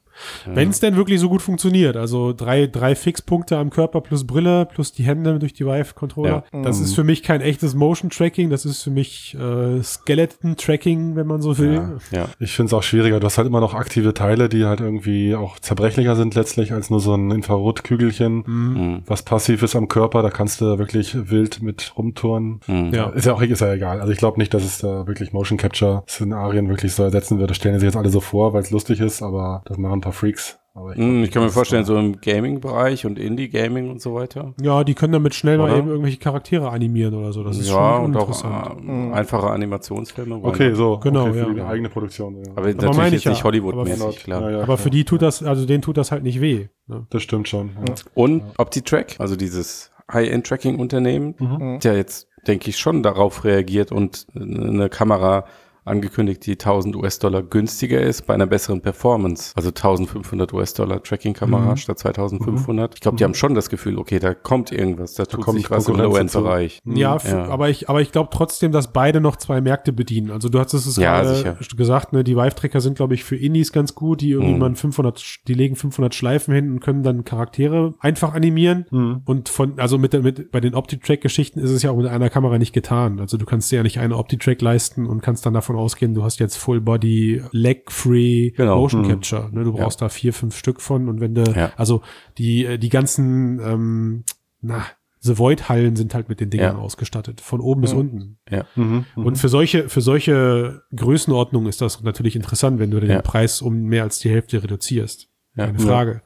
Wenn 0.47 0.71
es 0.71 0.81
denn 0.81 0.97
wirklich 0.97 1.21
so 1.21 1.29
gut 1.29 1.43
funktioniert, 1.43 1.97
also 1.97 2.33
drei, 2.33 2.67
drei 2.67 2.95
Fixpunkte 2.95 3.57
am 3.57 3.71
Körper 3.71 4.01
plus 4.01 4.27
Brille 4.27 4.67
plus 4.67 4.93
die 4.93 5.05
Hände 5.05 5.39
durch 5.39 5.53
die 5.53 5.65
Vive-Controller, 5.67 6.45
Ja. 6.53 6.63
das 6.63 6.81
ist 6.81 6.95
für 6.95 7.05
mich 7.05 7.23
kein 7.23 7.41
echtes 7.41 7.75
Motion-Tracking, 7.75 8.51
das 8.51 8.65
ist 8.65 8.83
für 8.83 8.91
mich 8.91 9.37
äh, 9.39 9.83
Skeleton-Tracking, 9.83 11.17
wenn 11.17 11.27
man 11.27 11.43
so 11.43 11.59
will. 11.59 11.75
Ja. 11.75 12.19
Ja. 12.19 12.29
Ich 12.39 12.53
finde 12.53 12.69
es 12.69 12.75
auch 12.75 12.83
schwieriger. 12.83 13.21
Du 13.21 13.27
hast 13.27 13.39
halt 13.39 13.47
immer 13.49 13.61
noch 13.61 13.75
aktive 13.75 14.15
Teile, 14.15 14.49
die 14.49 14.65
halt 14.65 14.81
irgendwie 14.81 15.35
auch 15.35 15.59
zerbrechlicher 15.59 16.17
sind 16.17 16.35
letztlich 16.35 16.73
als 16.73 16.91
nur 16.91 17.01
so 17.01 17.15
ein 17.15 17.31
Infrarotkügelchen, 17.31 18.45
Mhm. 18.47 19.03
was 19.07 19.23
passiv 19.23 19.63
ist 19.63 19.77
am 19.77 19.89
Körper. 19.89 20.23
Da 20.23 20.31
kannst 20.31 20.61
du 20.61 20.79
wirklich 20.79 21.17
wild 21.31 21.63
mit 21.63 21.93
rumtouren. 21.97 22.61
Mhm. 22.67 22.93
Ja. 22.93 23.09
Ist 23.11 23.27
ja 23.27 23.35
auch 23.35 23.43
ist 23.43 23.61
ja 23.61 23.73
egal. 23.73 24.01
Also 24.01 24.13
ich 24.13 24.19
glaube 24.19 24.39
nicht, 24.39 24.55
dass 24.55 24.65
es 24.65 24.79
da 24.79 25.07
wirklich 25.07 25.33
Motion 25.33 25.59
Capture 25.59 26.03
Szenarien 26.09 26.69
wirklich 26.69 26.93
so 26.95 27.03
ersetzen 27.03 27.39
wird. 27.39 27.51
Das 27.51 27.57
stellen 27.57 27.79
sich 27.79 27.87
jetzt 27.87 27.97
alle 27.97 28.09
so 28.09 28.21
vor, 28.21 28.53
weil 28.55 28.63
es 28.63 28.71
lustig 28.71 29.01
ist, 29.01 29.23
aber 29.23 29.63
das 29.67 29.79
machen 29.79 29.95
ein 29.95 30.01
paar 30.01 30.12
Freaks. 30.13 30.59
Aber 30.75 30.95
glaub 30.95 31.07
Mhm, 31.07 31.21
nicht, 31.21 31.29
Ich 31.29 31.35
kann 31.35 31.43
mir 31.43 31.51
vorstellen, 31.51 31.85
so 31.85 31.99
im 31.99 32.19
Gaming-Bereich 32.23 33.05
und 33.05 33.19
Indie-Gaming 33.19 33.91
und 33.91 34.01
so 34.01 34.15
weiter. 34.15 34.55
Ja, 34.63 34.85
die 34.85 34.95
können 34.95 35.13
damit 35.13 35.35
schnell 35.35 35.59
mal 35.59 35.65
Oder? 35.65 35.77
eben 35.77 35.89
irgendwelche 35.89 36.17
Charaktere 36.17 36.71
animieren 36.71 37.13
oder 37.15 37.31
so. 37.35 37.45
Das 37.45 37.59
ist 37.59 37.69
ja, 37.69 37.75
schon 37.75 38.05
und 38.07 38.17
auch 38.17 38.29
interessant. 38.29 38.89
äh, 38.89 39.13
einfache 39.13 39.51
Animationsfilme. 39.51 40.37
Okay, 40.43 40.73
so. 40.75 40.97
Genau, 40.99 41.25
okay, 41.27 41.33
für 41.35 41.39
ja. 41.49 41.53
die 41.53 41.61
eigene 41.61 41.91
Produktion. 41.91 42.37
Ja. 42.43 42.53
Aber, 42.53 42.63
meine 42.63 42.75
natürlich 42.77 43.07
ich 43.07 43.13
jetzt 43.13 43.25
ja. 43.25 43.31
nicht 43.33 43.45
Hollywood-mäßig, 43.45 44.25
klar. 44.25 44.41
Ja, 44.43 44.51
ja, 44.51 44.63
Aber 44.63 44.79
für 44.79 44.89
die 44.89 45.05
tut 45.05 45.21
das, 45.21 45.43
also 45.43 45.67
denen 45.67 45.83
tut 45.83 45.99
das 45.99 46.11
halt 46.11 46.23
nicht 46.23 46.41
weh. 46.41 46.69
Ne? 46.87 47.07
Das 47.11 47.23
stimmt 47.23 47.49
schon. 47.49 47.73
Ja. 47.87 47.95
Und 48.15 48.43
OptiTrack, 48.57 49.17
also 49.19 49.37
dieses 49.37 49.91
High-End-Tracking-Unternehmen, 50.11 51.35
Mhm. 51.39 51.81
der 51.81 51.97
jetzt, 51.97 52.29
denke 52.47 52.71
ich, 52.71 52.79
schon 52.79 53.03
darauf 53.03 53.45
reagiert 53.45 53.93
und 53.93 54.27
eine 54.35 54.89
Kamera 54.89 55.45
angekündigt, 55.85 56.47
die 56.47 56.53
1000 56.53 56.97
US-Dollar 56.97 57.43
günstiger 57.43 58.01
ist 58.01 58.27
bei 58.27 58.35
einer 58.35 58.47
besseren 58.47 58.81
Performance. 58.81 59.53
Also 59.57 59.71
1500 59.71 60.53
US-Dollar 60.53 61.03
Tracking-Kamera 61.03 61.73
Mhm. 61.73 61.77
statt 61.77 61.99
2500. 61.99 62.95
Ich 62.95 63.01
glaube, 63.01 63.17
die 63.17 63.25
haben 63.25 63.35
schon 63.35 63.55
das 63.55 63.69
Gefühl, 63.71 63.99
okay, 63.99 64.19
da 64.19 64.35
kommt 64.35 64.73
irgendwas, 64.73 65.15
da, 65.15 65.25
tut 65.25 65.41
kommt 65.41 65.59
sich 65.59 65.71
was 65.71 65.89
im 65.89 65.97
Low-End-Bereich. 65.97 66.81
Ja, 66.85 67.17
f- 67.17 67.31
Ja. 67.31 67.45
aber 67.49 67.69
ich, 67.71 67.89
aber 67.89 68.01
ich 68.01 68.13
glaube 68.13 68.31
trotzdem, 68.33 68.73
dass 68.73 68.93
beide 68.93 69.21
noch 69.21 69.37
zwei 69.37 69.61
Märkte 69.61 69.93
bedienen. 69.93 70.31
Also 70.31 70.49
du 70.49 70.59
hast 70.59 70.73
es 70.75 70.97
Ja, 70.97 71.23
gerade 71.23 71.35
sicher. 71.37 71.57
gesagt, 71.77 72.13
ne, 72.13 72.25
die 72.25 72.37
Vive-Tracker 72.37 72.81
sind, 72.81 72.97
glaube 72.97 73.15
ich, 73.15 73.25
für 73.25 73.37
Indies 73.37 73.73
ganz 73.73 73.95
gut, 73.95 74.21
die 74.21 74.31
irgendwie 74.31 74.53
Mhm. 74.55 74.59
mal 74.59 74.75
500, 74.77 75.19
Sch- 75.19 75.41
die 75.47 75.55
legen 75.55 75.77
500 75.77 76.15
Schleifen 76.15 76.55
hin 76.55 76.71
und 76.73 76.81
können 76.81 77.03
dann 77.03 77.25
Charaktere 77.25 77.95
einfach 78.01 78.35
animieren. 78.35 78.87
Mhm. 78.91 79.23
Und 79.25 79.49
von, 79.49 79.79
also 79.79 79.99
mit, 79.99 80.13
mit, 80.23 80.51
bei 80.53 80.61
den 80.61 80.75
OptiTrack-Geschichten 80.75 81.59
ist 81.61 81.71
es 81.71 81.83
ja 81.83 81.91
auch 81.91 81.97
mit 81.97 82.07
einer 82.07 82.31
Kamera 82.31 82.59
nicht 82.59 82.73
getan. 82.73 83.21
Also 83.21 83.37
du 83.37 83.45
kannst 83.47 83.71
dir 83.73 83.77
ja 83.77 83.83
nicht 83.83 83.99
eine 83.99 84.17
OptiTrack 84.17 84.61
leisten 84.63 85.07
und 85.07 85.23
kannst 85.23 85.45
dann 85.47 85.55
davon 85.55 85.72
ausgehen, 85.77 86.15
du 86.15 86.23
hast 86.23 86.39
jetzt 86.41 86.57
Full 86.57 86.81
Body, 86.81 87.43
Leg-Free 87.53 88.51
Genau. 88.51 88.81
Motion 88.81 89.03
Mhm. 89.03 89.09
Capture. 89.09 89.51
Ne? 89.53 89.65
Du 89.65 89.73
brauchst 89.73 90.01
da 90.03 90.09
vier, 90.09 90.33
fünf 90.33 90.57
Stück 90.57 90.81
von 90.81 91.09
und 91.09 91.21
wenn 91.21 91.35
du, 91.35 91.43
Ja. 91.45 91.73
also 91.77 92.03
die, 92.39 92.65
äh, 92.65 92.79
die 92.79 92.89
ganzen, 92.89 93.61
ähm, 93.61 94.25
na, 94.61 94.85
The 95.25 95.39
Void-Hallen 95.39 95.95
sind 95.95 96.15
halt 96.15 96.29
mit 96.29 96.41
den 96.41 96.51
Dingern 96.51 96.77
Ja. 96.79 96.83
ausgestattet, 96.83 97.41
von 97.41 97.61
oben 97.61 97.81
bis 97.83 97.93
Mhm. 97.95 97.99
unten. 98.01 98.39
Mhm. 98.75 99.05
Mhm. 99.15 99.25
Und 99.27 99.37
für 99.39 99.49
solche, 99.49 99.89
für 99.89 100.01
solche 100.01 100.83
Größenordnungen 100.97 101.69
ist 101.69 101.81
das 101.81 102.03
natürlich 102.03 102.35
interessant, 102.35 102.81
wenn 102.81 102.91
du 102.91 102.99
den 102.99 103.11
Ja. 103.11 103.23
Preis 103.23 103.63
um 103.63 103.83
mehr 103.85 104.03
als 104.03 104.19
die 104.19 104.31
Hälfte 104.31 104.61
reduzierst. 104.63 105.29
Ja. 105.55 105.67
Keine 105.67 105.79
Frage. 105.79 106.23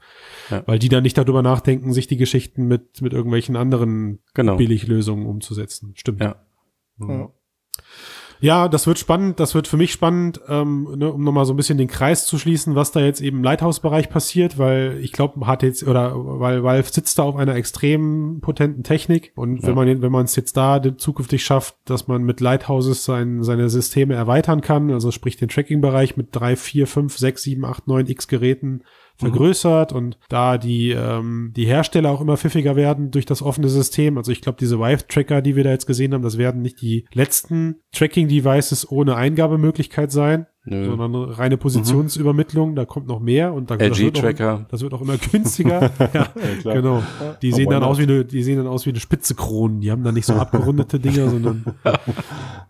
Ja. 0.50 0.62
Weil 0.66 0.78
die 0.78 0.88
dann 0.88 1.02
nicht 1.02 1.18
darüber 1.18 1.42
nachdenken, 1.42 1.92
sich 1.92 2.06
die 2.06 2.16
Geschichten 2.16 2.68
mit, 2.68 3.02
mit 3.02 3.12
irgendwelchen 3.12 3.56
anderen 3.56 4.20
Genau. 4.34 4.56
Billiglösungen 4.56 5.26
umzusetzen. 5.26 5.92
Stimmt. 5.96 6.22
Ja. 6.22 6.36
Mhm. 6.96 7.28
Ja, 8.40 8.68
das 8.68 8.86
wird 8.86 8.98
spannend, 8.98 9.40
das 9.40 9.54
wird 9.54 9.66
für 9.68 9.76
mich 9.76 9.92
spannend, 9.92 10.40
ähm, 10.48 10.88
ne, 10.96 11.10
um 11.12 11.24
nochmal 11.24 11.44
so 11.46 11.52
ein 11.52 11.56
bisschen 11.56 11.78
den 11.78 11.88
Kreis 11.88 12.26
zu 12.26 12.38
schließen, 12.38 12.74
was 12.74 12.92
da 12.92 13.00
jetzt 13.00 13.20
eben 13.20 13.38
im 13.38 13.44
Lighthouse-Bereich 13.44 14.08
passiert, 14.10 14.58
weil 14.58 14.98
ich 15.00 15.12
glaube, 15.12 15.46
hat 15.46 15.62
jetzt, 15.62 15.86
oder 15.86 16.12
weil 16.14 16.62
Valve 16.62 16.88
sitzt 16.92 17.18
da 17.18 17.22
auf 17.22 17.36
einer 17.36 17.54
extrem 17.54 18.40
potenten 18.40 18.82
Technik 18.82 19.32
und 19.36 19.62
Ja. 19.62 19.68
wenn 19.68 19.74
man 19.74 20.02
wenn 20.02 20.12
man 20.12 20.24
es 20.26 20.36
jetzt 20.36 20.56
da 20.56 20.80
zukünftig 20.96 21.44
schafft, 21.44 21.76
dass 21.84 22.08
man 22.08 22.22
mit 22.24 22.40
Lighthouses 22.40 23.04
sein, 23.04 23.42
seine 23.42 23.68
Systeme 23.70 24.14
erweitern 24.14 24.60
kann, 24.60 24.90
also 24.90 25.10
sprich 25.10 25.36
den 25.36 25.48
Tracking-Bereich 25.48 26.16
mit 26.16 26.28
drei, 26.32 26.56
vier, 26.56 26.86
fünf, 26.86 27.16
sechs, 27.16 27.42
sieben, 27.42 27.64
acht, 27.64 27.86
neun 27.86 28.06
X 28.06 28.28
Geräten 28.28 28.82
vergrößert 29.18 29.92
und 29.92 30.18
da 30.28 30.58
die, 30.58 30.90
ähm, 30.90 31.52
die 31.56 31.66
Hersteller 31.66 32.10
auch 32.10 32.20
immer 32.20 32.36
pfiffiger 32.36 32.76
werden 32.76 33.10
durch 33.10 33.26
das 33.26 33.42
offene 33.42 33.68
System. 33.68 34.18
Also 34.18 34.32
ich 34.32 34.40
glaube, 34.40 34.58
diese 34.58 34.78
Vive-Tracker, 34.78 35.42
die 35.42 35.56
wir 35.56 35.64
da 35.64 35.70
jetzt 35.70 35.86
gesehen 35.86 36.14
haben, 36.14 36.22
das 36.22 36.38
werden 36.38 36.62
nicht 36.62 36.80
die 36.80 37.06
letzten 37.12 37.80
Tracking-Devices 37.92 38.90
ohne 38.90 39.16
Eingabemöglichkeit 39.16 40.12
sein, 40.12 40.46
Nö. 40.68 40.84
sondern 40.84 41.14
eine 41.14 41.38
reine 41.38 41.56
Positionsübermittlung. 41.56 42.74
Da 42.74 42.84
kommt 42.84 43.06
noch 43.06 43.20
mehr 43.20 43.54
und 43.54 43.70
da 43.70 43.76
das 43.76 43.98
wird, 43.98 44.18
auch, 44.18 44.22
LG-Tracker. 44.22 44.66
das 44.68 44.82
wird 44.82 44.92
auch 44.94 45.00
immer 45.00 45.16
günstiger. 45.16 45.80
ja, 46.12 46.26
klar. 46.60 46.74
genau. 46.74 47.02
Die 47.40 47.52
sehen 47.52 47.70
dann 47.70 47.82
aus 47.84 47.98
wie 47.98 48.02
eine, 48.02 48.24
die 48.24 48.42
sehen 48.42 48.58
dann 48.58 48.66
aus 48.66 48.84
wie 48.84 48.90
eine 48.90 49.00
spitze 49.00 49.34
Kronen. 49.34 49.80
Die 49.80 49.90
haben 49.90 50.02
dann 50.02 50.14
nicht 50.14 50.26
so 50.26 50.34
abgerundete 50.34 50.98
Dinger, 50.98 51.30
sondern 51.30 51.64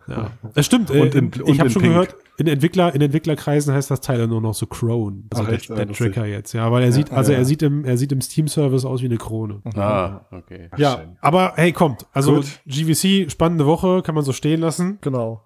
ja. 0.08 0.30
Das 0.54 0.66
stimmt. 0.66 0.90
Und 0.90 1.14
äh, 1.14 1.18
in- 1.18 1.30
ich 1.32 1.40
und 1.42 1.58
habe 1.58 1.68
in 1.68 1.70
schon 1.70 1.82
Pink. 1.82 1.94
gehört, 1.94 2.16
in 2.38 2.46
Entwickler, 2.48 2.94
in 2.94 3.00
Entwicklerkreisen 3.00 3.72
heißt 3.74 3.90
das 3.90 4.00
Teil 4.02 4.18
dann 4.18 4.28
nur 4.28 4.42
noch 4.42 4.52
so 4.54 4.66
Crone. 4.66 5.22
Also 5.30 5.42
Ach, 5.44 5.48
der, 5.48 5.56
echt? 5.56 5.68
Ja, 5.70 5.76
der. 5.76 5.92
Tracker 5.92 6.26
jetzt, 6.26 6.52
ja, 6.52 6.70
weil 6.70 6.82
er 6.84 6.92
sieht, 6.92 7.10
also 7.10 7.32
ja. 7.32 7.38
er 7.38 7.44
sieht 7.46 7.62
im, 7.62 7.84
er 7.84 7.96
sieht 7.96 8.12
im 8.12 8.20
Steam-Service 8.20 8.84
aus 8.84 9.00
wie 9.00 9.06
eine 9.06 9.16
Krone. 9.16 9.62
Ah, 9.74 10.20
okay. 10.30 10.68
Ja, 10.76 10.98
schön. 10.98 11.16
aber 11.22 11.54
hey, 11.56 11.72
kommt. 11.72 12.06
Also 12.12 12.36
Gut. 12.36 12.46
GVC, 12.66 13.30
spannende 13.30 13.64
Woche, 13.64 14.02
kann 14.02 14.14
man 14.14 14.22
so 14.22 14.32
stehen 14.32 14.60
lassen. 14.60 14.98
Genau. 15.00 15.42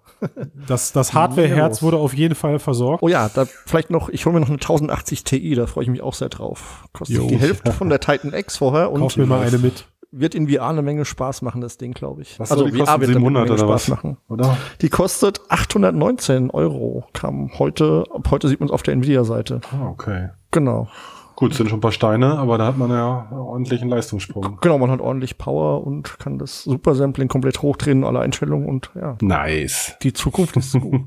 Das, 0.67 0.91
das 0.91 1.13
Hardware-Herz 1.13 1.81
wurde 1.81 1.97
auf 1.97 2.13
jeden 2.13 2.35
Fall 2.35 2.59
versorgt. 2.59 3.03
Oh 3.03 3.07
ja, 3.07 3.29
da 3.33 3.45
vielleicht 3.65 3.89
noch, 3.89 4.09
ich 4.09 4.25
hole 4.25 4.33
mir 4.33 4.39
noch 4.41 4.47
eine 4.49 4.57
1080 4.57 5.23
Ti, 5.23 5.55
da 5.55 5.65
freue 5.67 5.83
ich 5.83 5.89
mich 5.89 6.01
auch 6.01 6.13
sehr 6.13 6.29
drauf. 6.29 6.85
Kostet 6.93 7.17
Jo. 7.17 7.27
die 7.27 7.37
Hälfte 7.37 7.71
von 7.73 7.89
der 7.89 7.99
Titan 7.99 8.33
X 8.33 8.57
vorher 8.57 8.91
und 8.91 9.01
Kauf 9.01 9.17
mir 9.17 9.25
mal 9.25 9.41
eine 9.45 9.57
mit. 9.57 9.85
wird 10.11 10.35
in 10.35 10.47
VR 10.49 10.67
eine 10.69 10.81
Menge 10.81 11.05
Spaß 11.05 11.41
machen, 11.41 11.61
das 11.61 11.77
Ding, 11.77 11.93
glaube 11.93 12.21
ich. 12.21 12.39
Was 12.39 12.49
soll 12.49 12.69
die 12.71 12.77
kosten? 12.77 12.79
wird 12.79 12.87
damit 12.89 13.07
700 13.07 13.41
eine 13.41 13.49
Menge 13.49 13.53
oder 13.53 13.57
Spaß 13.73 13.81
was? 13.83 13.87
machen. 13.89 14.17
Oder? 14.29 14.57
Die 14.81 14.89
kostet 14.89 15.41
819 15.49 16.51
Euro, 16.51 17.05
kam 17.13 17.57
heute, 17.57 18.03
ab 18.13 18.27
heute 18.29 18.47
sieht 18.47 18.59
man 18.59 18.67
es 18.69 18.73
auf 18.73 18.83
der 18.83 18.93
Nvidia-Seite. 18.95 19.61
Ah, 19.71 19.87
okay. 19.89 20.29
Genau. 20.51 20.87
Gut, 21.35 21.53
sind 21.53 21.69
schon 21.69 21.79
ein 21.79 21.81
paar 21.81 21.91
Steine, 21.91 22.37
aber 22.37 22.57
da 22.57 22.67
hat 22.67 22.77
man 22.77 22.89
ja 22.91 23.27
ordentlichen 23.31 23.89
Leistungssprung. 23.89 24.57
Genau, 24.61 24.77
man 24.77 24.91
hat 24.91 24.99
ordentlich 25.01 25.37
Power 25.37 25.85
und 25.85 26.19
kann 26.19 26.37
das 26.37 26.63
Super 26.63 26.93
Sampling 26.95 27.27
komplett 27.27 27.61
hochdrehen, 27.61 28.03
alle 28.03 28.19
Einstellungen 28.19 28.67
und 28.67 28.91
ja, 28.95 29.17
Nice. 29.21 29.97
die 30.03 30.13
Zukunft 30.13 30.55
ist 30.57 30.73
gut. 30.79 31.01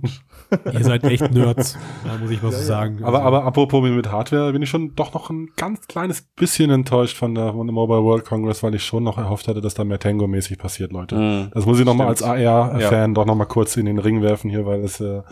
Ihr 0.73 0.85
seid 0.85 1.05
echt 1.05 1.33
Nerds, 1.33 1.77
muss 2.21 2.31
ich 2.31 2.43
was 2.43 2.59
so 2.59 2.63
sagen. 2.65 2.99
Aber, 3.03 3.19
Also, 3.19 3.29
aber 3.29 3.45
apropos 3.45 3.83
mit 3.83 4.11
Hardware, 4.13 4.53
bin 4.53 4.63
ich 4.63 4.71
schon 4.71 4.95
doch 4.95 5.15
noch 5.15 5.31
ein 5.31 5.51
ganz 5.57 5.87
kleines 5.89 6.23
bisschen 6.23 6.71
enttäuscht 6.71 7.17
von 7.17 7.35
der, 7.35 7.53
von 7.53 7.67
der 7.67 7.75
Mobile 7.75 8.03
World 8.03 8.25
Congress, 8.25 8.63
weil 8.63 8.75
ich 8.75 8.85
schon 8.85 9.05
noch 9.05 9.19
erhofft 9.19 9.49
hatte, 9.49 9.61
dass 9.61 9.75
da 9.75 9.85
mehr 9.85 9.99
Tango-mäßig 9.99 10.59
passiert, 10.59 10.93
Leute. 10.93 11.17
Mhm. 11.17 11.51
Das 11.53 11.67
muss 11.67 11.79
ich 11.79 11.85
noch 11.85 11.95
mal 11.95 12.09
als. 12.09 12.23
AR-Fan 12.23 13.15
doch 13.15 13.25
noch 13.27 13.35
mal 13.35 13.45
kurz 13.47 13.77
in 13.77 13.87
den 13.87 13.99
Ring 13.99 14.23
werfen 14.23 14.51
hier, 14.51 14.67
weil 14.67 14.81
es 14.81 15.01
äh, 15.01 15.17
Ja. 15.17 15.23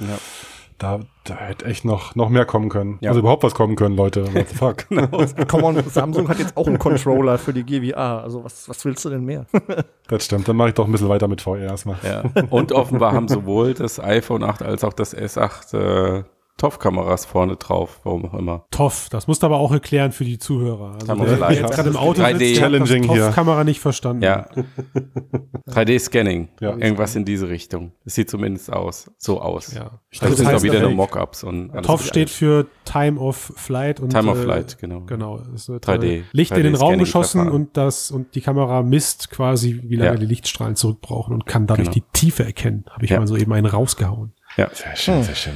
Da, 0.82 0.98
da 1.24 1.36
hätte 1.36 1.64
echt 1.66 1.84
noch, 1.84 2.16
noch 2.16 2.28
mehr 2.28 2.44
kommen 2.44 2.68
können. 2.68 2.98
Ja. 3.00 3.10
Also 3.10 3.20
überhaupt 3.20 3.44
was 3.44 3.54
kommen 3.54 3.76
können, 3.76 3.96
Leute. 3.96 4.24
What 4.34 4.48
the 4.48 4.54
fuck? 4.56 5.48
Come 5.48 5.64
on, 5.64 5.82
Samsung 5.88 6.28
hat 6.28 6.40
jetzt 6.40 6.56
auch 6.56 6.66
einen 6.66 6.78
Controller 6.80 7.38
für 7.38 7.52
die 7.52 7.62
GVA. 7.62 8.20
Also 8.20 8.42
was, 8.42 8.68
was 8.68 8.84
willst 8.84 9.04
du 9.04 9.10
denn 9.10 9.24
mehr? 9.24 9.46
Das 10.08 10.26
stimmt. 10.26 10.46
Dann 10.46 10.56
mache 10.56 10.70
ich 10.70 10.74
doch 10.74 10.84
ein 10.84 10.92
bisschen 10.92 11.08
weiter 11.08 11.26
mit 11.26 11.40
VR 11.40 11.60
erstmal. 11.60 11.96
Ja. 12.02 12.24
Und 12.50 12.72
offenbar 12.72 13.12
haben 13.12 13.28
sowohl 13.28 13.72
das 13.72 13.98
iPhone 13.98 14.42
8 14.42 14.60
als 14.60 14.84
auch 14.84 14.92
das 14.92 15.16
S8 15.16 16.18
äh, 16.18 16.24
TOF-Kameras 16.58 17.24
vorne 17.24 17.56
drauf, 17.56 18.00
warum 18.04 18.26
auch 18.26 18.34
immer. 18.34 18.66
Toff, 18.70 19.08
das 19.10 19.26
musst 19.26 19.42
du 19.42 19.46
aber 19.46 19.58
auch 19.58 19.72
erklären 19.72 20.12
für 20.12 20.24
die 20.24 20.38
Zuhörer. 20.38 20.92
Also 21.00 21.14
der, 21.24 21.36
der 21.36 21.52
jetzt 21.52 21.72
gerade 21.74 21.88
im 21.88 21.96
Auto 21.96 22.22
3D 22.22 22.38
sitzt, 22.38 22.60
der 22.60 22.70
hat 22.70 23.08
das. 23.08 23.26
Toff-Kamera 23.26 23.64
nicht 23.64 23.80
verstanden. 23.80 24.22
Ja. 24.22 24.46
3D-Scanning. 25.68 26.48
Ja. 26.60 26.76
Irgendwas 26.76 27.16
in 27.16 27.24
diese 27.24 27.48
Richtung. 27.48 27.92
Das 28.04 28.14
sieht 28.14 28.30
zumindest 28.30 28.72
aus. 28.72 29.10
So 29.18 29.40
aus. 29.40 29.72
Ja. 29.74 30.00
Das 30.10 30.20
Das 30.20 30.36
sind 30.36 30.46
heißt, 30.46 30.58
auch 30.58 30.62
wieder 30.62 30.80
nur 30.80 30.90
Fake. 30.90 30.96
Mockups 30.96 31.46
TOF 31.82 32.04
steht 32.06 32.30
für 32.30 32.66
Time 32.84 33.18
of 33.18 33.52
Flight 33.56 34.00
und 34.00 34.10
Time 34.10 34.30
of 34.30 34.38
äh, 34.38 34.42
Flight, 34.42 34.78
genau. 34.78 35.00
Genau. 35.00 35.40
Es 35.54 35.68
wird 35.68 35.86
3D. 35.88 36.04
äh, 36.04 36.22
Licht 36.32 36.52
in 36.52 36.62
den 36.64 36.74
Raum 36.74 36.90
3D-Scanning 36.94 36.98
geschossen 37.00 37.48
und 37.50 37.76
das 37.76 38.10
und 38.10 38.34
die 38.34 38.40
Kamera 38.40 38.82
misst 38.82 39.30
quasi, 39.30 39.80
wie 39.84 39.96
lange 39.96 40.12
Ja. 40.12 40.16
die 40.18 40.26
Lichtstrahlen 40.26 40.76
zurückbrauchen 40.76 41.34
und 41.34 41.46
kann 41.46 41.66
dadurch 41.66 41.90
Genau. 41.90 41.94
die 42.12 42.18
Tiefe 42.18 42.44
erkennen. 42.44 42.84
Habe 42.90 43.04
ich 43.04 43.10
Ja. 43.10 43.18
mal 43.18 43.26
so 43.26 43.36
eben 43.36 43.52
einen 43.52 43.66
rausgehauen. 43.66 44.32
Ja. 44.56 44.68
Sehr 44.72 44.94
schön, 44.96 45.22
sehr 45.22 45.34
schön. 45.34 45.54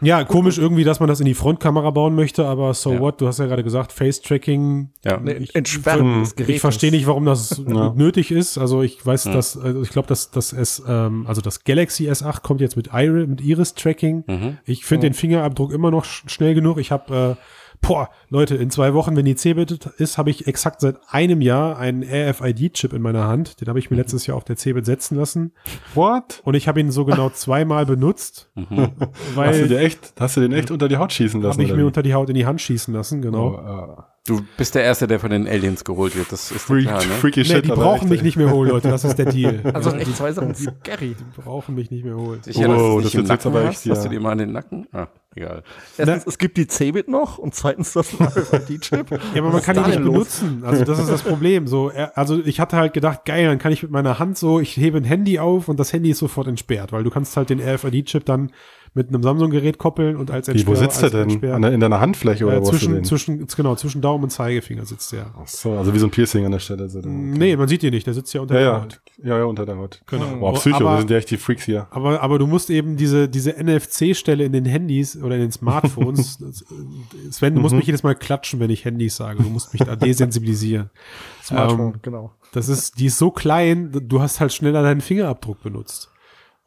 Ja, 0.00 0.22
komisch 0.24 0.58
irgendwie, 0.58 0.84
dass 0.84 1.00
man 1.00 1.08
das 1.08 1.18
in 1.20 1.26
die 1.26 1.34
Frontkamera 1.34 1.90
bauen 1.90 2.14
möchte, 2.14 2.46
aber 2.46 2.72
so 2.74 2.92
Ja. 2.92 3.00
what? 3.00 3.20
Du 3.20 3.26
hast 3.26 3.38
ja 3.38 3.46
gerade 3.46 3.64
gesagt, 3.64 3.90
Face-Tracking. 3.92 4.90
Ja. 5.04 5.20
Ich- 5.24 5.54
Entsperren 5.54 6.20
des 6.20 6.36
Gerätes. 6.36 6.54
Ich 6.56 6.60
verstehe 6.60 6.90
nicht, 6.90 7.06
warum 7.06 7.24
das 7.24 7.62
Ja. 7.66 7.92
nötig 7.96 8.30
ist. 8.30 8.58
Also 8.58 8.82
ich 8.82 9.04
weiß, 9.04 9.24
Ja. 9.24 9.32
dass, 9.32 9.56
also 9.56 9.82
ich 9.82 9.90
glaube, 9.90 10.08
dass 10.08 10.30
das 10.30 10.52
S, 10.52 10.82
ähm, 10.86 11.24
also 11.26 11.40
das 11.40 11.64
Galaxy 11.64 12.08
S8 12.08 12.42
kommt 12.42 12.60
jetzt 12.60 12.76
mit, 12.76 12.90
Iris, 12.92 13.26
mit 13.26 13.40
Iris-Tracking. 13.40 14.24
Mhm. 14.26 14.58
Ich 14.64 14.84
finde 14.84 15.08
den 15.08 15.14
Fingerabdruck 15.14 15.72
immer 15.72 15.90
noch 15.90 16.04
sch 16.04 16.22
schnell 16.28 16.54
genug. 16.54 16.78
Ich 16.78 16.92
habe, 16.92 17.36
äh, 17.36 17.42
boah, 17.80 18.10
Leute, 18.28 18.56
in 18.56 18.70
zwei 18.70 18.94
Wochen, 18.94 19.16
wenn 19.16 19.24
die 19.24 19.34
Cebit 19.36 19.86
ist, 19.98 20.18
habe 20.18 20.30
ich 20.30 20.46
exakt 20.46 20.80
seit 20.80 20.96
einem 21.08 21.40
Jahr 21.40 21.78
einen 21.78 22.02
RFID-Chip 22.02 22.92
in 22.92 23.02
meiner 23.02 23.26
Hand. 23.28 23.60
Den 23.60 23.68
habe 23.68 23.78
ich 23.78 23.90
mir 23.90 23.96
letztes 23.96 24.26
Jahr 24.26 24.36
auf 24.36 24.44
der 24.44 24.56
Cebit 24.56 24.84
setzen 24.86 25.16
lassen. 25.16 25.52
What? 25.94 26.40
Und 26.44 26.54
ich 26.54 26.68
habe 26.68 26.80
ihn 26.80 26.90
so 26.90 27.04
genau 27.04 27.30
zweimal 27.30 27.86
benutzt, 27.86 28.50
Mhm. 28.54 28.78
Hast 28.98 29.10
du 29.32 29.36
weil 29.36 29.68
dir 29.68 29.78
echt, 29.80 30.12
hast 30.18 30.36
du 30.36 30.40
den 30.40 30.52
echt 30.52 30.70
unter 30.70 30.88
die 30.88 30.96
Haut 30.96 31.12
schießen 31.12 31.40
lassen? 31.40 31.58
habe 31.60 31.62
ich 31.64 31.72
mir 31.72 31.78
wie? 31.82 31.86
unter 31.86 32.02
die 32.02 32.14
Haut 32.14 32.28
in 32.28 32.34
die 32.34 32.46
Hand 32.46 32.60
schießen 32.60 32.92
lassen, 32.92 33.22
genau. 33.22 33.54
Oh, 33.54 34.00
äh, 34.00 34.02
Du 34.26 34.42
bist 34.58 34.74
der 34.74 34.82
Erste, 34.82 35.06
der 35.06 35.20
von 35.20 35.30
den 35.30 35.48
Aliens 35.48 35.84
geholt 35.84 36.14
wird. 36.14 36.30
Das 36.30 36.50
ist 36.50 36.60
freak, 36.60 36.84
klar, 36.86 36.98
ne? 36.98 37.12
freaky 37.12 37.40
Nee, 37.40 37.46
shit. 37.46 37.64
die 37.64 37.68
brauchen 37.70 38.02
echt, 38.02 38.10
mich 38.10 38.22
nicht 38.22 38.36
mehr 38.36 38.50
holen, 38.50 38.68
Leute. 38.68 38.88
Das 38.90 39.02
ist 39.04 39.16
der 39.18 39.24
Deal. 39.32 39.60
Also 39.72 39.88
Ja, 39.90 39.96
echt 39.96 40.16
zwei 40.16 40.32
Sachen 40.32 40.54
scary. 40.54 41.16
die 41.18 41.40
brauchen 41.40 41.74
mich 41.74 41.90
nicht 41.90 42.04
mehr 42.04 42.14
holen. 42.16 42.42
Sicher, 42.42 42.68
dass 42.68 42.78
Oh, 42.78 42.98
es 42.98 43.04
das 43.04 43.14
wird 43.14 43.28
jetzt 43.30 43.46
aber 43.46 43.60
hast? 43.64 43.70
echt, 43.76 43.86
ja. 43.86 43.92
Hast 43.94 44.04
du 44.04 44.10
dir 44.10 44.20
mal 44.20 44.32
an 44.32 44.38
den 44.38 44.52
Nacken? 44.52 44.86
Ah, 44.92 45.06
egal. 45.38 45.62
Erstens, 45.96 46.26
es 46.26 46.38
gibt 46.38 46.56
die 46.56 46.66
Cebit 46.66 47.08
noch 47.08 47.38
und 47.38 47.54
zweitens 47.54 47.92
das 47.94 48.12
RFID-Chip. 48.20 49.10
Ja, 49.34 49.42
aber 49.42 49.50
man 49.52 49.62
kann 49.62 49.76
ihn 49.76 49.86
nicht 49.86 50.02
benutzen. 50.02 50.62
Also 50.64 50.84
das 50.84 50.98
ist 50.98 51.10
das 51.10 51.22
Problem. 51.22 51.66
So, 51.66 51.88
er- 51.90 52.16
also 52.16 52.38
ich 52.44 52.60
hatte 52.60 52.76
halt 52.76 52.92
gedacht, 52.92 53.24
geil, 53.24 53.46
dann 53.46 53.58
kann 53.58 53.72
ich 53.72 53.82
mit 53.82 53.90
meiner 53.92 54.18
Hand 54.18 54.36
so, 54.38 54.60
ich 54.60 54.76
hebe 54.76 54.98
ein 54.98 55.04
Handy 55.04 55.38
auf 55.38 55.68
und 55.68 55.78
das 55.80 55.92
Handy 55.92 56.10
ist 56.10 56.18
sofort 56.18 56.46
entsperrt, 56.48 56.92
weil 56.92 57.02
du 57.04 57.10
kannst 57.10 57.36
halt 57.36 57.50
den 57.50 57.60
RFID-Chip 57.60 58.24
dann 58.24 58.50
mit 58.94 59.08
einem 59.08 59.22
Samsung-Gerät 59.22 59.78
koppeln 59.78 60.16
und 60.16 60.30
als 60.30 60.48
Wie, 60.48 60.66
wo 60.66 60.72
Entsperr- 60.72 60.76
sitzt 60.76 61.02
er 61.02 61.10
denn? 61.10 61.30
Entsperr- 61.30 61.52
An 61.52 61.62
der, 61.62 61.72
in 61.72 61.80
deiner 61.80 62.00
Handfläche 62.00 62.44
oder 62.46 62.56
äh, 62.56 62.60
du 62.60 62.66
zwischen, 62.66 62.94
den? 62.94 63.04
zwischen, 63.04 63.46
genau, 63.46 63.74
zwischen 63.76 64.00
Daumen 64.00 64.24
und 64.24 64.30
Zeigefinger 64.30 64.84
sitzt 64.84 65.12
der. 65.12 65.26
Ach 65.40 65.46
so, 65.46 65.72
also 65.72 65.94
wie 65.94 65.98
so 65.98 66.06
ein 66.06 66.10
Piercing 66.10 66.44
an 66.44 66.52
der 66.52 66.58
Stelle. 66.58 66.88
So, 66.88 67.00
Nee, 67.00 67.56
man 67.56 67.68
sieht 67.68 67.82
ihn 67.82 67.92
nicht, 67.92 68.06
der 68.06 68.14
sitzt 68.14 68.32
ja 68.34 68.40
unter 68.40 68.54
Ja, 68.54 68.60
der 68.60 68.68
ja, 68.72 68.82
Haut. 68.82 69.00
ja, 69.22 69.38
ja, 69.38 69.44
unter 69.44 69.66
der 69.66 69.76
Haut. 69.76 70.00
Genau. 70.06 70.36
Boah, 70.40 70.54
Psycho, 70.54 70.76
aber, 70.76 70.92
wir 70.94 70.98
sind 70.98 71.10
ja 71.10 71.16
echt 71.18 71.30
die 71.30 71.36
Freaks 71.36 71.64
hier. 71.64 71.86
aber, 71.90 72.20
aber 72.22 72.38
du 72.38 72.46
musst 72.46 72.70
eben 72.70 72.96
diese, 72.96 73.28
diese 73.28 73.52
NFC-Stelle 73.62 74.44
in 74.44 74.52
den 74.52 74.64
Handys 74.64 75.16
oder 75.22 75.34
in 75.36 75.42
den 75.42 75.52
Smartphones, 75.52 76.40
äh, 76.42 77.30
Sven, 77.30 77.54
du 77.54 77.60
musst 77.60 77.72
Mhm. 77.72 77.78
mich 77.78 77.86
jedes 77.86 78.02
Mal 78.02 78.14
klatschen, 78.14 78.60
wenn 78.60 78.70
ich 78.70 78.84
Handys 78.84 79.16
sage. 79.16 79.42
Du 79.42 79.48
musst 79.48 79.72
mich 79.72 79.82
da 79.82 79.96
desensibilisieren. 79.96 80.90
Smartphone, 81.44 81.94
Ähm, 81.94 82.00
genau. 82.02 82.32
Das 82.52 82.68
ist, 82.68 82.98
die 82.98 83.06
ist 83.06 83.18
so 83.18 83.30
klein, 83.30 83.90
du 83.92 84.20
hast 84.22 84.40
halt 84.40 84.52
schneller 84.52 84.82
deinen 84.82 85.00
Fingerabdruck 85.02 85.62
benutzt. 85.62 86.10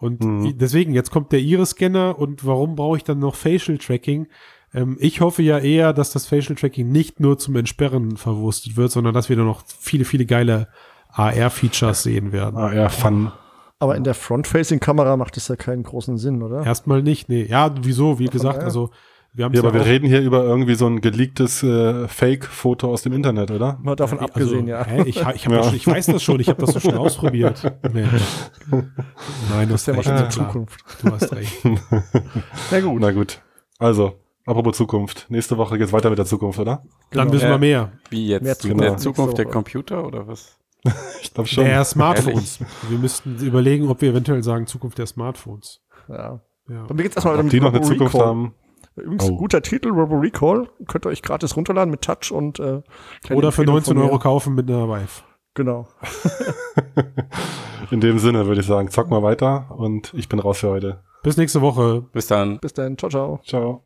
Und 0.02 0.24
Mhm. 0.24 0.58
deswegen, 0.58 0.93
jetzt 0.93 1.12
kommt 1.12 1.32
der 1.32 1.39
Iris-Scanner 1.39 2.18
und 2.20 2.45
warum 2.45 2.76
brauche 2.76 2.97
ich 2.97 3.04
dann 3.04 3.20
noch 3.20 3.36
Facial 3.36 3.78
Tracking? 3.78 4.28
Ähm, 4.74 4.97
ich 4.99 5.22
hoffe 5.22 5.43
ja 5.43 5.60
eher, 5.60 5.93
dass 5.93 6.12
das 6.12 6.26
Facial 6.26 6.56
Tracking 6.56 6.91
nicht 6.91 7.20
nur 7.20 7.38
zum 7.38 7.56
Entsperren 7.56 8.18
verwurstet 8.18 8.76
wird, 8.78 8.91
sondern 8.91 9.14
dass 9.14 9.30
wir 9.30 9.36
da 9.36 9.43
noch 9.43 9.64
viele, 9.80 10.04
viele 10.04 10.26
geile 10.26 10.68
AR-Features 11.14 12.04
sehen 12.04 12.32
werden. 12.32 12.58
Ah, 12.58 12.74
ja, 12.74 12.89
Fun. 12.89 13.32
Aber 13.80 13.95
in 13.95 14.04
der 14.04 14.14
Front-Facing-Kamera 14.14 15.18
macht 15.18 15.38
es 15.38 15.47
ja 15.47 15.56
keinen 15.56 15.84
großen 15.84 16.18
Sinn, 16.18 16.41
oder? 16.43 16.64
Erstmal 16.66 17.02
nicht, 17.02 17.30
nee. 17.30 17.43
Ja, 17.43 17.74
wieso? 17.82 18.20
Wie 18.20 18.28
gesagt, 18.28 18.64
also 18.64 18.91
wir 19.34 19.46
haben 19.46 19.54
Ja, 19.54 19.62
aber 19.62 19.74
wir 19.74 19.86
reden 19.86 20.08
hier 20.08 20.22
über 20.22 20.44
irgendwie 20.44 20.76
so 20.76 20.88
ein 20.88 21.02
geleaktes 21.02 21.64
äh, 21.64 22.08
Fake-Foto 22.08 22.90
aus 22.92 23.02
dem 23.04 23.14
Internet, 23.14 23.52
oder? 23.52 23.80
Mal 23.82 23.96
davon 23.96 24.20
abgesehen, 24.20 24.68
ja. 24.68 24.84
Hä? 24.86 25.02
Ich, 25.06 25.18
ich, 25.18 25.26
hab 25.26 25.52
Ja. 25.52 25.64
schon, 25.64 25.76
ich 25.76 25.88
weiß 25.88 26.06
das 26.08 26.22
schon, 26.24 26.40
ich 26.40 26.50
habe 26.50 26.60
das 26.66 26.74
doch 26.74 26.82
schon 26.82 26.96
ausprobiert. 26.98 27.64
Mensch. 27.94 28.22
Nein, 28.70 29.68
du 29.68 29.74
Das 29.74 29.88
hast 29.88 29.88
ist 29.88 29.88
ja 29.88 29.94
mal 29.94 30.00
recht. 30.00 30.06
schon 30.06 30.16
Ja, 30.16 30.24
in 30.24 30.30
klar. 30.30 30.30
Zukunft. 30.30 30.86
Du 31.02 31.12
hast 31.12 31.34
recht. 31.34 31.64
Na 32.72 32.80
gut. 32.82 33.02
Na 33.02 33.12
gut. 33.12 33.42
Also, 33.80 34.20
apropos 34.46 34.78
Zukunft. 34.78 35.26
Nächste 35.30 35.58
Woche 35.58 35.78
geht's 35.78 35.94
weiter 35.94 36.10
mit 36.10 36.20
der 36.20 36.26
Zukunft, 36.26 36.60
oder? 36.60 36.84
Dann 37.12 37.28
Genau. 37.28 37.34
wissen 37.34 37.46
Ja. 37.46 37.52
wir 37.52 37.58
mehr. 37.58 37.92
Wie 38.10 38.28
jetzt? 38.28 38.44
Mehr 38.44 38.54
in 38.54 38.60
Zukunft. 38.60 38.84
der 38.84 38.98
Zukunft 38.98 39.38
der. 39.38 39.46
Computer 39.46 40.06
oder 40.06 40.28
was? 40.28 40.58
Ich 41.22 41.34
glaube 41.34 41.48
schon. 41.48 41.64
Der 41.66 41.84
Smartphones. 41.86 42.60
Wir 42.90 42.98
müssten 42.98 43.38
überlegen, 43.38 43.88
ob 43.88 44.02
wir 44.02 44.10
eventuell 44.10 44.44
sagen 44.44 44.66
Zukunft 44.68 44.98
der 44.98 45.06
Smartphones. 45.06 45.82
Ja. 46.10 46.42
Ja. 46.70 46.86
Mir 46.94 47.04
geht's 47.04 47.16
erstmal 47.16 47.38
Ob 47.38 47.44
mit 47.44 47.54
die 47.54 47.60
noch 47.60 47.74
eine 47.74 47.82
Zukunft 47.82 48.16
Recall. 48.16 48.28
haben. 48.28 48.54
Übrigens, 48.96 49.30
Oh. 49.30 49.38
guter 49.38 49.62
Titel, 49.62 49.89
Robo 49.89 50.16
Recall. 50.18 50.68
Könnt 50.88 51.06
ihr 51.06 51.10
euch 51.10 51.22
gratis 51.22 51.56
runterladen 51.56 51.92
mit 51.92 52.02
Touch 52.02 52.32
und 52.32 52.60
äh, 52.60 52.82
Oder 53.30 53.52
für 53.52 53.62
Empfehlung 53.62 53.76
19 53.76 53.94
von 53.94 53.98
mir. 54.04 54.10
Euro 54.10 54.20
kaufen 54.20 54.56
mit 54.56 54.70
einer 54.70 54.88
Vive. 54.88 55.24
Genau. 55.54 55.88
In 57.92 58.00
dem 58.00 58.20
Sinne 58.20 58.46
würde 58.48 58.62
ich 58.62 58.68
sagen, 58.68 58.89
zock 58.89 59.10
mal 59.10 59.22
weiter 59.24 59.68
und 59.78 60.14
ich 60.14 60.30
bin 60.30 60.39
raus 60.39 60.60
für 60.60 60.70
heute. 60.70 61.04
Bis 61.24 61.38
nächste 61.38 61.62
Woche. 61.62 62.02
Bis 62.14 62.28
dann. 62.28 62.60
Bis 62.60 62.74
dann. 62.74 62.98
Ciao, 62.98 63.10
ciao. 63.10 63.39
Ciao. 63.44 63.80